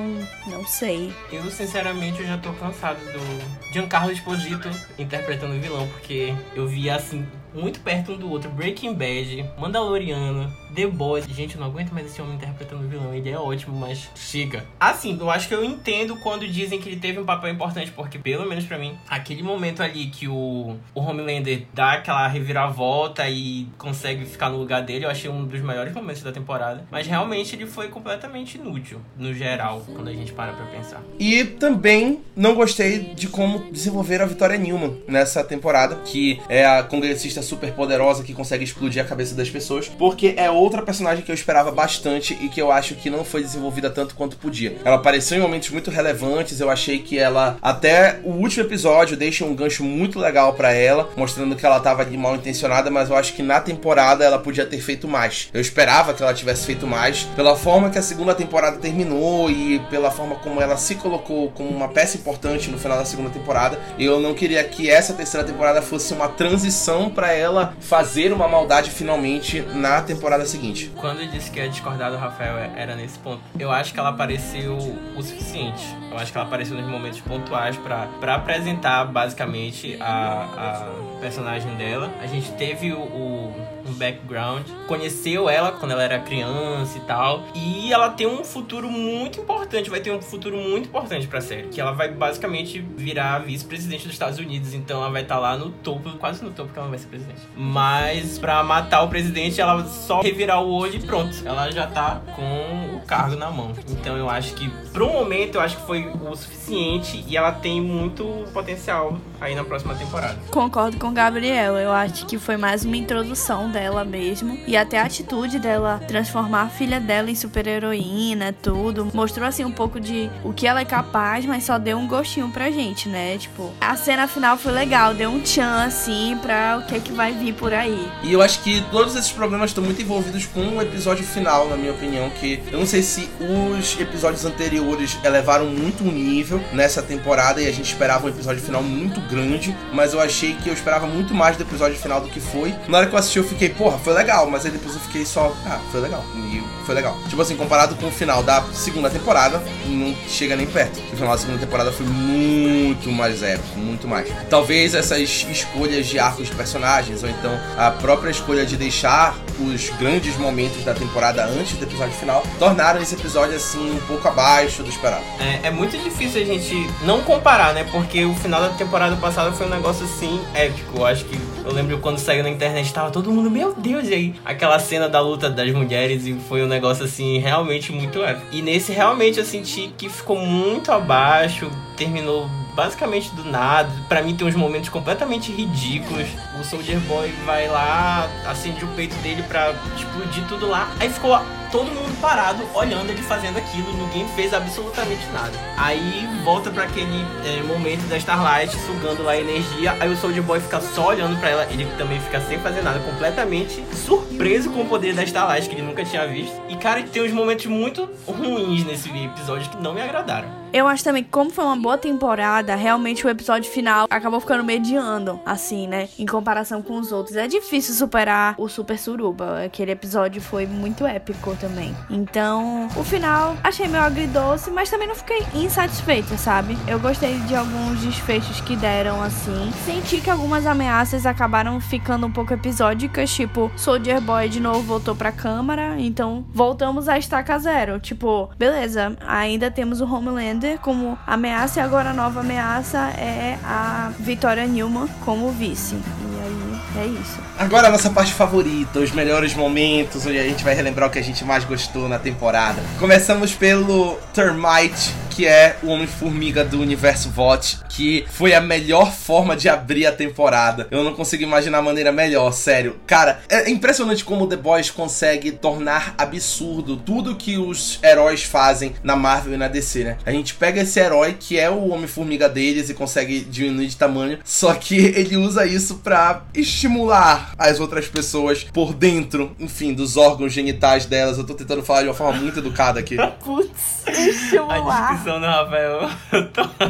não 0.47 0.65
sei. 0.67 0.84
Eu 1.33 1.51
sinceramente 1.51 2.21
eu 2.21 2.27
já 2.27 2.37
tô 2.37 2.53
cansado 2.53 2.99
do 2.99 3.73
Giancarlo 3.73 4.13
Esposito 4.13 4.69
interpretando 4.99 5.55
o 5.55 5.61
vilão, 5.61 5.89
porque 5.89 6.35
eu 6.55 6.67
via 6.67 6.97
assim 6.97 7.27
muito 7.55 7.81
perto 7.81 8.13
um 8.13 8.17
do 8.17 8.29
outro. 8.29 8.51
Breaking 8.51 8.95
Bad, 8.95 9.49
Mandaloriano, 9.57 10.53
The 10.75 10.87
Boys. 10.87 11.25
Gente, 11.27 11.55
eu 11.55 11.61
não 11.61 11.69
aguento 11.69 11.93
mais 11.93 12.07
esse 12.07 12.21
homem 12.21 12.35
interpretando 12.35 12.85
o 12.85 12.89
vilão. 12.89 13.15
Ele 13.15 13.31
é 13.31 13.39
ótimo, 13.39 13.79
mas 13.79 14.11
chega. 14.15 14.65
Assim, 14.79 15.17
eu 15.19 15.31
acho 15.31 15.47
que 15.49 15.55
eu 15.55 15.65
entendo 15.65 16.17
quando 16.17 16.47
dizem 16.49 16.81
que 16.81 16.89
ele 16.89 16.99
teve 16.99 17.19
um 17.21 17.25
papel 17.25 17.51
importante, 17.51 17.93
porque 17.93 18.19
pelo 18.19 18.47
menos 18.47 18.65
para 18.67 18.77
mim, 18.77 18.99
aquele 19.09 19.43
momento 19.43 19.83
ali 19.83 20.07
que 20.07 20.27
o, 20.27 20.77
o 20.95 21.01
Homelander 21.01 21.67
dá 21.73 21.93
aquela 21.93 22.27
reviravolta 22.27 23.29
e 23.29 23.69
consegue 23.79 24.27
ficar 24.27 24.51
no 24.51 24.59
lugar 24.59 24.83
dele, 24.83 25.05
eu 25.05 25.11
achei 25.11 25.31
um 25.31 25.45
dos 25.45 25.61
melhores 25.61 25.93
momentos 25.93 26.23
da 26.23 26.33
temporada. 26.33 26.85
Mas 26.91 27.07
realmente 27.07 27.55
ele 27.55 27.67
foi 27.67 27.89
completamente 27.89 28.59
inútil, 28.59 29.01
no 29.17 29.33
geral, 29.33 29.85
quando 29.95 30.09
a 30.09 30.13
gente 30.13 30.33
para 30.33 30.53
pra 30.53 30.64
pensar. 30.67 31.03
E 31.19 31.45
também 31.45 32.21
não 32.37 32.55
gostei 32.55 32.99
de 33.15 33.29
como 33.29 33.71
desenvolveram 33.71 34.25
a 34.25 34.29
Vitória 34.29 34.59
Newman 34.59 34.97
nessa 35.07 35.45
temporada, 35.45 35.97
que 36.05 36.41
é 36.49 36.65
a 36.65 36.83
congressista 36.83 37.43
super 37.43 37.73
poderosa 37.73 38.25
que 38.25 38.35
consegue 38.35 38.65
explodir 38.65 39.03
a 39.03 39.07
cabeça 39.07 39.35
das 39.35 39.49
pessoas, 39.49 39.89
porque 39.89 40.35
é 40.37 40.51
outra 40.51 40.83
personagem 40.83 41.25
que 41.25 41.31
eu 41.31 41.35
esperava 41.35 41.71
bastante 41.71 42.37
e 42.41 42.49
que 42.49 42.61
eu 42.61 42.73
acho 42.73 42.95
que 42.95 43.09
não 43.09 43.25
foi 43.25 43.43
desenvolvida 43.43 43.91
tanto 43.91 44.15
quanto 44.15 44.37
podia. 44.37 44.77
Ela 44.85 44.97
apareceu 44.97 45.39
em 45.39 45.41
momentos 45.41 45.71
muito 45.71 45.91
relevantes, 45.91 46.61
eu 46.61 46.71
achei 46.71 46.99
que 46.99 47.19
ela, 47.19 47.57
até 47.63 48.21
o 48.25 48.31
último 48.31 48.65
episódio, 48.65 49.17
deixa 49.17 49.45
um 49.45 49.55
gancho 49.55 49.85
muito 49.85 50.19
legal 50.19 50.55
para 50.55 50.73
ela, 50.73 51.11
mostrando 51.17 51.57
que 51.57 51.65
ela 51.65 51.81
tava 51.81 52.03
ali 52.03 52.17
mal 52.17 52.35
intencionada, 52.35 52.91
mas 52.91 53.11
eu 53.11 53.17
acho 53.17 53.35
que 53.35 53.43
na 53.43 53.61
temporada 53.61 54.25
ela 54.25 54.39
podia 54.39 54.67
ter 54.67 54.81
feito 54.81 55.07
mais. 55.07 55.49
Eu 55.53 55.61
esperava 55.61 56.13
que 56.15 56.23
ela 56.23 56.35
tivesse 56.35 56.67
feito 56.67 56.87
mais, 56.87 57.25
pela 57.37 57.57
forma 57.57 57.91
que 57.91 57.99
a 57.99 58.03
segunda 58.03 58.35
temporada 58.35 58.79
terminou 58.79 59.51
e 59.51 59.79
pela 59.91 60.11
forma 60.11 60.37
como 60.37 60.54
ela 60.61 60.77
se 60.77 60.95
colocou 60.97 61.51
como 61.51 61.69
uma 61.69 61.89
peça 61.89 62.17
importante 62.17 62.71
no 62.71 62.79
final 62.79 62.99
da 62.99 63.05
segunda 63.05 63.31
temporada. 63.31 63.79
Eu 63.99 64.21
não 64.21 64.35
queria 64.35 64.63
que 64.65 64.91
essa 64.91 65.15
terceira 65.15 65.47
temporada 65.47 65.83
fosse 65.83 66.13
uma 66.13 66.29
transição 66.29 67.11
para 67.11 67.33
ela 67.33 67.75
fazer 67.81 68.33
uma 68.33 68.49
maldade 68.49 68.91
finalmente 68.91 69.61
na 69.75 70.03
temporada 70.03 70.45
seguinte. 70.45 70.93
Quando 70.97 71.21
eu 71.21 71.29
disse 71.29 71.51
que 71.51 71.59
ia 71.59 71.69
discordar 71.69 72.11
do 72.11 72.17
Rafael 72.17 72.59
é, 72.59 72.71
era 72.77 72.95
nesse 72.95 73.19
ponto, 73.19 73.41
eu 73.59 73.71
acho 73.71 73.93
que 73.93 74.01
ela 74.01 74.11
apareceu 74.11 74.77
o 75.17 75.23
suficiente. 75.23 75.85
Eu 76.11 76.19
acho 76.19 76.31
que 76.31 76.39
ela 76.39 76.47
apareceu 76.47 76.77
nos 76.77 76.87
momentos 76.87 77.21
pontuais 77.21 77.77
para 77.77 78.35
apresentar 78.35 79.05
basicamente 79.07 79.97
a, 80.01 80.87
a 81.17 81.21
personagem 81.21 81.75
dela. 81.77 82.11
A 82.21 82.27
gente 82.27 82.53
teve 82.53 82.93
o, 82.93 83.01
o 83.01 83.74
background, 83.95 84.67
conheceu 84.87 85.49
ela 85.49 85.73
quando 85.73 85.93
ela 85.93 86.03
era 86.03 86.19
criança 86.19 86.99
e 86.99 87.01
tal, 87.03 87.45
e 87.55 87.93
ela 87.93 88.11
tem 88.11 88.27
um 88.27 88.45
futuro 88.45 88.91
muito 88.91 89.41
importante, 89.41 89.91
vai 89.91 90.01
ter 90.01 90.11
um 90.11 90.21
futuro 90.21 90.57
muito 90.57 90.89
importante 90.89 91.27
pra 91.27 91.41
série, 91.41 91.69
que 91.69 91.81
ela 91.81 91.93
vai 91.93 92.09
basicamente 92.09 92.81
virar 92.97 93.39
vice-presidente 93.41 94.05
dos 94.05 94.13
Estados 94.13 94.39
Unidos, 94.39 94.75
então 94.75 95.01
ela 95.01 95.11
vai 95.11 95.23
estar 95.23 95.37
tá 95.37 95.41
lá 95.41 95.57
no 95.57 95.71
topo, 95.71 96.11
quase 96.19 96.45
no 96.45 96.51
topo 96.51 96.73
que 96.73 96.79
ela 96.79 96.89
vai 96.89 96.99
ser 96.99 97.09
presidente. 97.09 97.41
Mas 97.57 98.39
pra 98.39 98.63
matar 98.63 99.03
o 99.03 99.09
presidente, 99.09 99.61
ela 99.61 99.85
só 99.85 100.21
revirar 100.21 100.63
o 100.63 100.71
olho 100.73 100.97
e 100.97 101.01
pronto, 101.01 101.37
ela 101.45 101.71
já 101.71 101.87
tá 101.87 102.21
com 102.35 102.97
o 102.97 103.01
cargo 103.07 103.37
na 103.37 103.51
mão. 103.51 103.73
Então 103.89 104.17
eu 104.17 104.29
acho 104.29 104.55
que 104.55 104.69
pro 104.93 105.09
momento 105.09 105.57
eu 105.57 105.61
acho 105.61 105.77
que 105.77 105.87
foi 105.87 106.07
o 106.07 106.35
suficiente 106.37 107.25
e 107.29 107.37
ela 107.37 107.53
tem 107.53 107.81
muito 107.81 108.25
potencial 108.53 109.19
aí 109.45 109.55
na 109.55 109.65
próxima 109.65 109.95
temporada. 109.95 110.39
Concordo 110.51 110.97
com 110.99 111.09
o 111.09 111.13
Gabriel, 111.13 111.77
eu 111.77 111.93
acho 111.93 112.27
que 112.27 112.39
foi 112.39 112.57
mais 112.57 112.85
uma 112.85 112.97
introdução 112.97 113.71
dela 113.71 114.05
mesmo. 114.05 114.59
E 114.67 114.77
até 114.77 115.01
a 115.01 115.05
atitude 115.05 115.59
dela 115.59 116.01
transformar 116.07 116.63
a 116.63 116.69
filha 116.69 117.01
dela 117.01 117.31
em 117.31 117.35
super-heroína, 117.35 118.55
tudo. 118.63 119.09
Mostrou 119.13 119.47
assim 119.47 119.65
um 119.65 119.71
pouco 119.71 120.01
de 120.01 120.31
o 120.43 120.53
que 120.53 120.67
ela 120.67 120.81
é 120.81 120.85
capaz, 120.85 121.45
mas 121.45 121.65
só 121.65 121.79
deu 121.79 121.99
um 121.99 122.07
gostinho 122.07 122.51
pra 122.51 122.71
gente, 122.71 123.09
né? 123.09 123.37
Tipo, 123.39 123.73
a 123.81 123.97
cena 123.97 124.27
final 124.27 124.57
foi 124.57 124.73
legal, 124.73 125.15
deu 125.15 125.31
um 125.31 125.41
tchan 125.41 125.85
assim 125.85 126.39
pra 126.41 126.79
o 126.79 126.87
que 126.87 126.95
é 126.95 127.01
que 127.01 127.13
vai 127.13 127.33
vir 127.33 127.55
por 127.55 127.73
aí. 127.73 128.11
E 128.23 128.33
eu 128.33 128.41
acho 128.41 128.63
que 128.63 128.83
todos 128.91 129.15
esses 129.15 129.33
problemas 129.33 129.71
estão 129.71 129.85
muito 129.85 130.01
envolvidos 130.01 130.47
com 130.47 130.77
o 130.77 130.83
episódio 130.83 131.25
final, 131.25 131.69
na 131.69 131.77
minha 131.77 131.93
opinião, 131.93 132.31
que 132.31 132.63
eu 132.71 132.79
não 132.79 132.87
sei 132.87 133.03
se 133.03 133.29
os 133.41 133.99
episódios 134.01 134.45
anteriores 134.45 135.19
elevaram 135.25 135.67
muito 135.67 136.05
o 136.05 136.11
nível 136.11 136.63
nessa 136.73 137.03
temporada 137.03 137.61
e 137.61 137.67
a 137.67 137.73
gente 137.73 137.87
esperava 137.87 138.27
um 138.27 138.29
episódio 138.29 138.63
final 138.63 138.83
muito 138.83 139.21
grande, 139.35 139.77
mas 139.93 140.13
eu 140.13 140.21
achei 140.21 140.55
que 140.55 140.69
eu 140.69 140.75
esperava 140.75 141.07
muito 141.07 141.35
mais 141.35 141.57
do 141.57 141.63
episódio 141.63 141.99
final 141.99 142.21
do 142.21 142.29
que 142.29 142.41
foi. 142.41 142.75
Na 142.89 142.99
hora 142.99 143.07
que 143.07 143.15
eu 143.15 143.19
assisti, 143.19 143.39
eu 143.39 143.45
fiquei 143.45 143.69
porra, 143.69 143.99
foi 143.99 144.15
legal, 144.15 144.49
mas 144.49 144.65
aí 144.65 144.71
depois 144.71 144.95
eu 144.95 145.01
fiquei 145.01 145.27
só, 145.27 145.55
ah, 145.67 145.81
foi 145.91 146.01
legal. 146.01 146.25
E 146.35 146.63
foi 146.85 146.95
legal. 146.95 147.17
Tipo 147.29 147.43
assim, 147.43 147.57
comparado 147.57 147.95
com 147.97 148.07
o 148.07 148.11
final 148.11 148.43
da 148.43 148.63
segunda 148.73 149.11
temporada, 149.11 149.63
não 149.87 150.15
chega 150.29 150.57
nem 150.57 150.67
perto. 150.67 151.01
O 151.13 151.17
final 151.17 151.33
da 151.33 151.39
segunda 151.39 151.59
temporada 151.59 151.93
foi 151.93 152.07
muito 152.07 153.11
mais 153.11 153.43
épico, 153.43 153.79
muito 153.79 154.07
mais. 154.07 154.29
Talvez 154.49 154.95
essas 154.95 155.19
escolhas 155.19 156.07
de 156.07 156.19
arcos 156.19 156.49
de 156.49 156.55
personagens, 156.55 157.23
ou 157.23 157.29
então 157.29 157.59
a 157.77 157.91
própria 157.91 158.31
escolha 158.31 158.65
de 158.67 158.77
deixar 158.77 159.37
os 159.61 159.91
grandes 159.91 160.37
momentos 160.37 160.85
da 160.85 160.95
temporada 160.95 161.45
antes 161.45 161.77
do 161.77 161.85
episódio 161.85 162.15
final, 162.15 162.43
tornaram 162.59 163.01
esse 163.01 163.15
episódio 163.15 163.57
assim 163.57 163.93
um 163.93 164.01
pouco 164.07 164.27
abaixo 164.27 164.83
do 164.83 164.89
esperado. 164.89 165.25
É, 165.39 165.69
é 165.69 165.71
muito 165.71 165.97
difícil 165.99 166.43
a 166.43 166.45
gente 166.45 166.75
não 167.03 167.23
comparar, 167.23 167.73
né? 167.73 167.85
Porque 167.91 168.25
o 168.25 168.35
final 168.35 168.61
da 168.61 168.71
temporada 168.71 169.17
passada 169.17 169.53
foi 169.53 169.67
um 169.67 169.71
negócio 169.71 170.05
assim 170.05 170.41
épico. 170.55 170.99
Eu 170.99 171.07
acho 171.07 171.25
que 171.25 171.39
eu 171.65 171.73
lembro 171.73 171.99
quando 171.99 172.19
saiu 172.19 172.43
na 172.43 172.51
internet, 172.51 172.93
tava 172.93 173.11
todo 173.11 173.31
mundo, 173.31 173.51
meu 173.51 173.75
Deus, 173.75 174.09
e 174.09 174.15
aí 174.15 174.35
aquela 174.45 174.79
cena 174.79 175.09
da 175.09 175.21
luta 175.21 175.49
das 175.49 175.71
mulheres 175.73 176.27
e 176.27 176.35
foi 176.35 176.63
um 176.63 176.67
negócio 176.67 177.05
assim, 177.05 177.39
realmente 177.39 177.91
muito 177.91 178.23
épico. 178.23 178.47
E 178.53 178.61
nesse 178.61 178.93
realmente 178.93 179.39
eu 179.39 179.45
senti 179.45 179.93
que 179.97 180.09
ficou 180.09 180.37
muito 180.37 180.93
abaixo, 180.93 181.71
terminou 181.97 182.49
basicamente 182.75 183.31
do 183.35 183.45
nada. 183.45 183.91
Pra 184.09 184.23
mim 184.23 184.37
tem 184.37 184.47
uns 184.47 184.55
momentos 184.55 184.89
completamente 184.89 185.53
ridículos. 185.53 186.27
O 186.61 186.65
Soldier 186.65 186.99
Boy 187.01 187.33
vai 187.45 187.69
lá, 187.69 188.29
acende 188.47 188.85
o 188.85 188.89
peito 188.89 189.15
dele 189.17 189.43
pra 189.45 189.75
explodir 189.97 190.45
tudo 190.47 190.69
lá. 190.69 190.91
Aí 191.01 191.09
ficou 191.09 191.39
todo 191.75 191.87
mundo 191.87 192.21
parado 192.21 192.63
olhando 192.73 193.11
ele 193.11 193.21
fazendo 193.23 193.59
aquilo, 193.59 193.93
ninguém 193.95 194.29
fez 194.37 194.55
absolutamente 194.55 195.27
nada. 195.33 195.59
Aí 195.77 196.25
volta 196.45 196.71
para 196.71 196.85
aquele 196.85 197.27
é, 197.45 197.63
momento 197.65 198.09
da 198.09 198.17
Starlight 198.17 198.77
sugando 198.77 199.25
lá 199.25 199.33
a 199.33 199.41
energia, 199.41 199.97
aí 199.99 200.09
o 200.09 200.17
Soldier 200.17 200.45
Boy 200.45 200.61
fica 200.61 200.81
só 200.81 201.09
olhando 201.09 201.37
para 201.41 201.51
ela, 201.51 201.65
ele 201.73 201.85
também 201.99 202.21
fica 202.21 202.41
sem 202.43 202.61
fazer 202.61 202.81
nada, 202.83 203.01
completamente 203.01 203.85
surpreso 203.93 204.71
com 204.71 204.83
o 204.83 204.89
poder 204.89 205.15
da 205.15 205.25
Starlight 205.25 205.69
que 205.69 205.75
ele 205.75 205.83
nunca 205.83 206.05
tinha 206.05 206.25
visto. 206.29 206.55
E 206.69 206.77
cara, 206.77 207.03
tem 207.03 207.25
uns 207.25 207.33
momentos 207.33 207.67
muito 207.67 208.09
ruins 208.25 208.85
nesse 208.85 209.09
episódio 209.09 209.69
que 209.69 209.77
não 209.77 209.93
me 209.93 210.01
agradaram. 210.01 210.64
Eu 210.75 210.89
acho 210.89 211.05
também 211.05 211.23
que, 211.23 211.31
como 211.31 211.51
foi 211.51 211.65
uma 211.65 211.77
boa 211.77 211.97
temporada, 211.97 212.75
realmente 212.75 213.25
o 213.25 213.31
episódio 213.31 213.71
final 213.71 214.09
acabou 214.11 214.41
ficando 214.41 214.65
mediano, 214.65 215.41
assim, 215.47 215.87
né? 215.87 216.09
Em 216.19 216.27
comparação 216.27 216.83
com 216.83 216.99
os 216.99 217.13
outros. 217.13 217.37
É 217.37 217.47
difícil 217.47 217.95
superar 217.95 218.57
o 218.59 218.69
Super 218.69 218.99
Suruba. 218.99 219.63
Aquele 219.67 219.93
episódio 219.93 220.43
foi 220.43 220.67
muito 220.67 221.07
épico 221.07 221.55
também. 221.61 221.95
Então, 222.11 222.89
o 222.97 223.05
final 223.05 223.57
achei 223.63 223.87
meio 223.87 224.03
agridoce, 224.03 224.69
mas 224.69 224.91
também 224.91 225.07
não 225.07 225.15
fiquei 225.15 225.47
insatisfeita, 225.55 226.37
sabe? 226.37 226.77
Eu 226.89 226.99
gostei 226.99 227.39
de 227.43 227.55
alguns 227.55 228.01
desfechos 228.01 228.61
que 228.61 228.75
deram, 228.75 229.23
assim. 229.23 229.71
Senti 229.85 230.21
que 230.21 230.29
algumas 230.29 230.67
ameaças 230.67 231.25
acabaram 231.25 231.81
ficando 231.81 232.27
um 232.27 232.33
pouco 232.33 232.53
episódicas, 232.53 233.33
tipo, 233.33 233.71
Soldier 233.77 234.21
Boy 234.21 234.49
de 234.49 234.59
novo 234.59 234.83
voltou 234.83 235.15
pra 235.15 235.31
câmara, 235.31 235.95
então 236.01 236.45
voltamos 236.53 237.09
a 237.09 237.17
estaca 237.17 237.57
zero. 237.61 238.01
Tipo, 238.01 238.51
beleza, 238.59 239.17
ainda 239.25 239.71
temos 239.71 240.01
o 240.01 240.05
Homeland 240.05 240.64
como 240.81 241.19
ameaça 241.27 241.81
e 241.81 241.83
agora 241.83 242.11
a 242.11 242.13
nova 242.15 242.41
ameaça 242.41 242.99
é 243.19 243.59
a 243.65 244.11
Vitória 244.19 244.67
Newman 244.67 245.09
como 245.25 245.51
vice. 245.51 245.95
E 245.95 246.41
aí 246.43 247.05
é 247.05 247.07
isso. 247.07 247.39
Agora 247.59 247.89
a 247.89 247.91
nossa 247.91 248.11
parte 248.11 248.33
favorita, 248.33 248.99
os 248.99 249.13
melhores 249.13 249.55
momentos, 249.55 250.27
onde 250.27 250.39
a 250.39 250.45
gente 250.45 250.65
vai 250.65 250.75
relembrar 250.75 251.09
o 251.09 251.13
que 251.13 251.19
a 251.19 251.23
gente 251.23 251.45
mais 251.45 251.65
gostou 251.65 252.09
na 252.09 252.19
temporada. 252.19 252.83
Começamos 252.99 253.53
pelo 253.55 254.19
Termite, 254.33 255.15
que 255.35 255.47
é 255.47 255.77
o 255.83 255.89
Homem-Formiga 255.89 256.65
do 256.65 256.81
universo 256.81 257.29
VOT, 257.29 257.81
que 257.89 258.25
foi 258.31 258.55
a 258.55 258.61
melhor 258.61 259.13
forma 259.13 259.57
de 259.57 259.69
abrir 259.69 260.07
a 260.07 260.13
temporada. 260.13 260.87
Eu 260.93 261.03
não 261.03 261.13
consigo 261.13 261.43
imaginar 261.43 261.79
a 261.79 261.83
maneira 261.83 262.13
melhor, 262.13 262.53
sério. 262.53 263.01
Cara, 263.05 263.41
é 263.49 263.69
impressionante 263.69 264.25
como 264.25 264.47
The 264.47 264.57
Boys 264.57 264.93
consegue 264.93 265.51
tornar 265.51 266.15
absurdo 266.17 266.97
tudo 266.97 267.35
que 267.35 267.59
os 267.59 267.99
heróis 268.01 268.45
fazem 268.45 268.95
na 269.03 269.17
Marvel 269.17 269.55
e 269.55 269.57
na 269.57 269.67
DC, 269.67 270.05
né? 270.05 270.19
A 270.25 270.31
gente 270.31 270.55
pega 270.55 270.83
esse 270.83 271.01
herói 271.01 271.35
que 271.39 271.59
é 271.59 271.69
o 271.69 271.89
Homem-Formiga 271.89 272.49
deles 272.49 272.89
e 272.89 272.95
consegue 272.95 273.41
diminuir 273.41 273.89
de 273.89 273.97
tamanho, 273.97 274.39
só 274.45 274.73
que 274.75 274.95
ele 275.19 275.37
usa 275.37 275.67
isso 275.67 275.97
para 275.97 276.45
estimular 276.55 277.53
as 277.59 277.81
outras 277.81 278.07
pessoas 278.07 278.63
por 278.73 278.95
dentro, 278.95 279.55
enfim, 279.59 279.93
dos 279.93 280.17
órgãos 280.17 280.53
genitais 280.53 281.07
delas. 281.07 281.39
Eu 281.39 281.45
tô 281.45 281.55
tentando 281.55 281.83
falar 281.83 282.03
de 282.03 282.09
uma 282.09 282.15
forma 282.15 282.41
muito 282.41 282.61
educada 282.61 283.01
aqui. 283.01 283.17
Putz, 283.43 284.05
estimular 284.07 285.24
do 285.25 285.47
Rafael. 285.47 286.11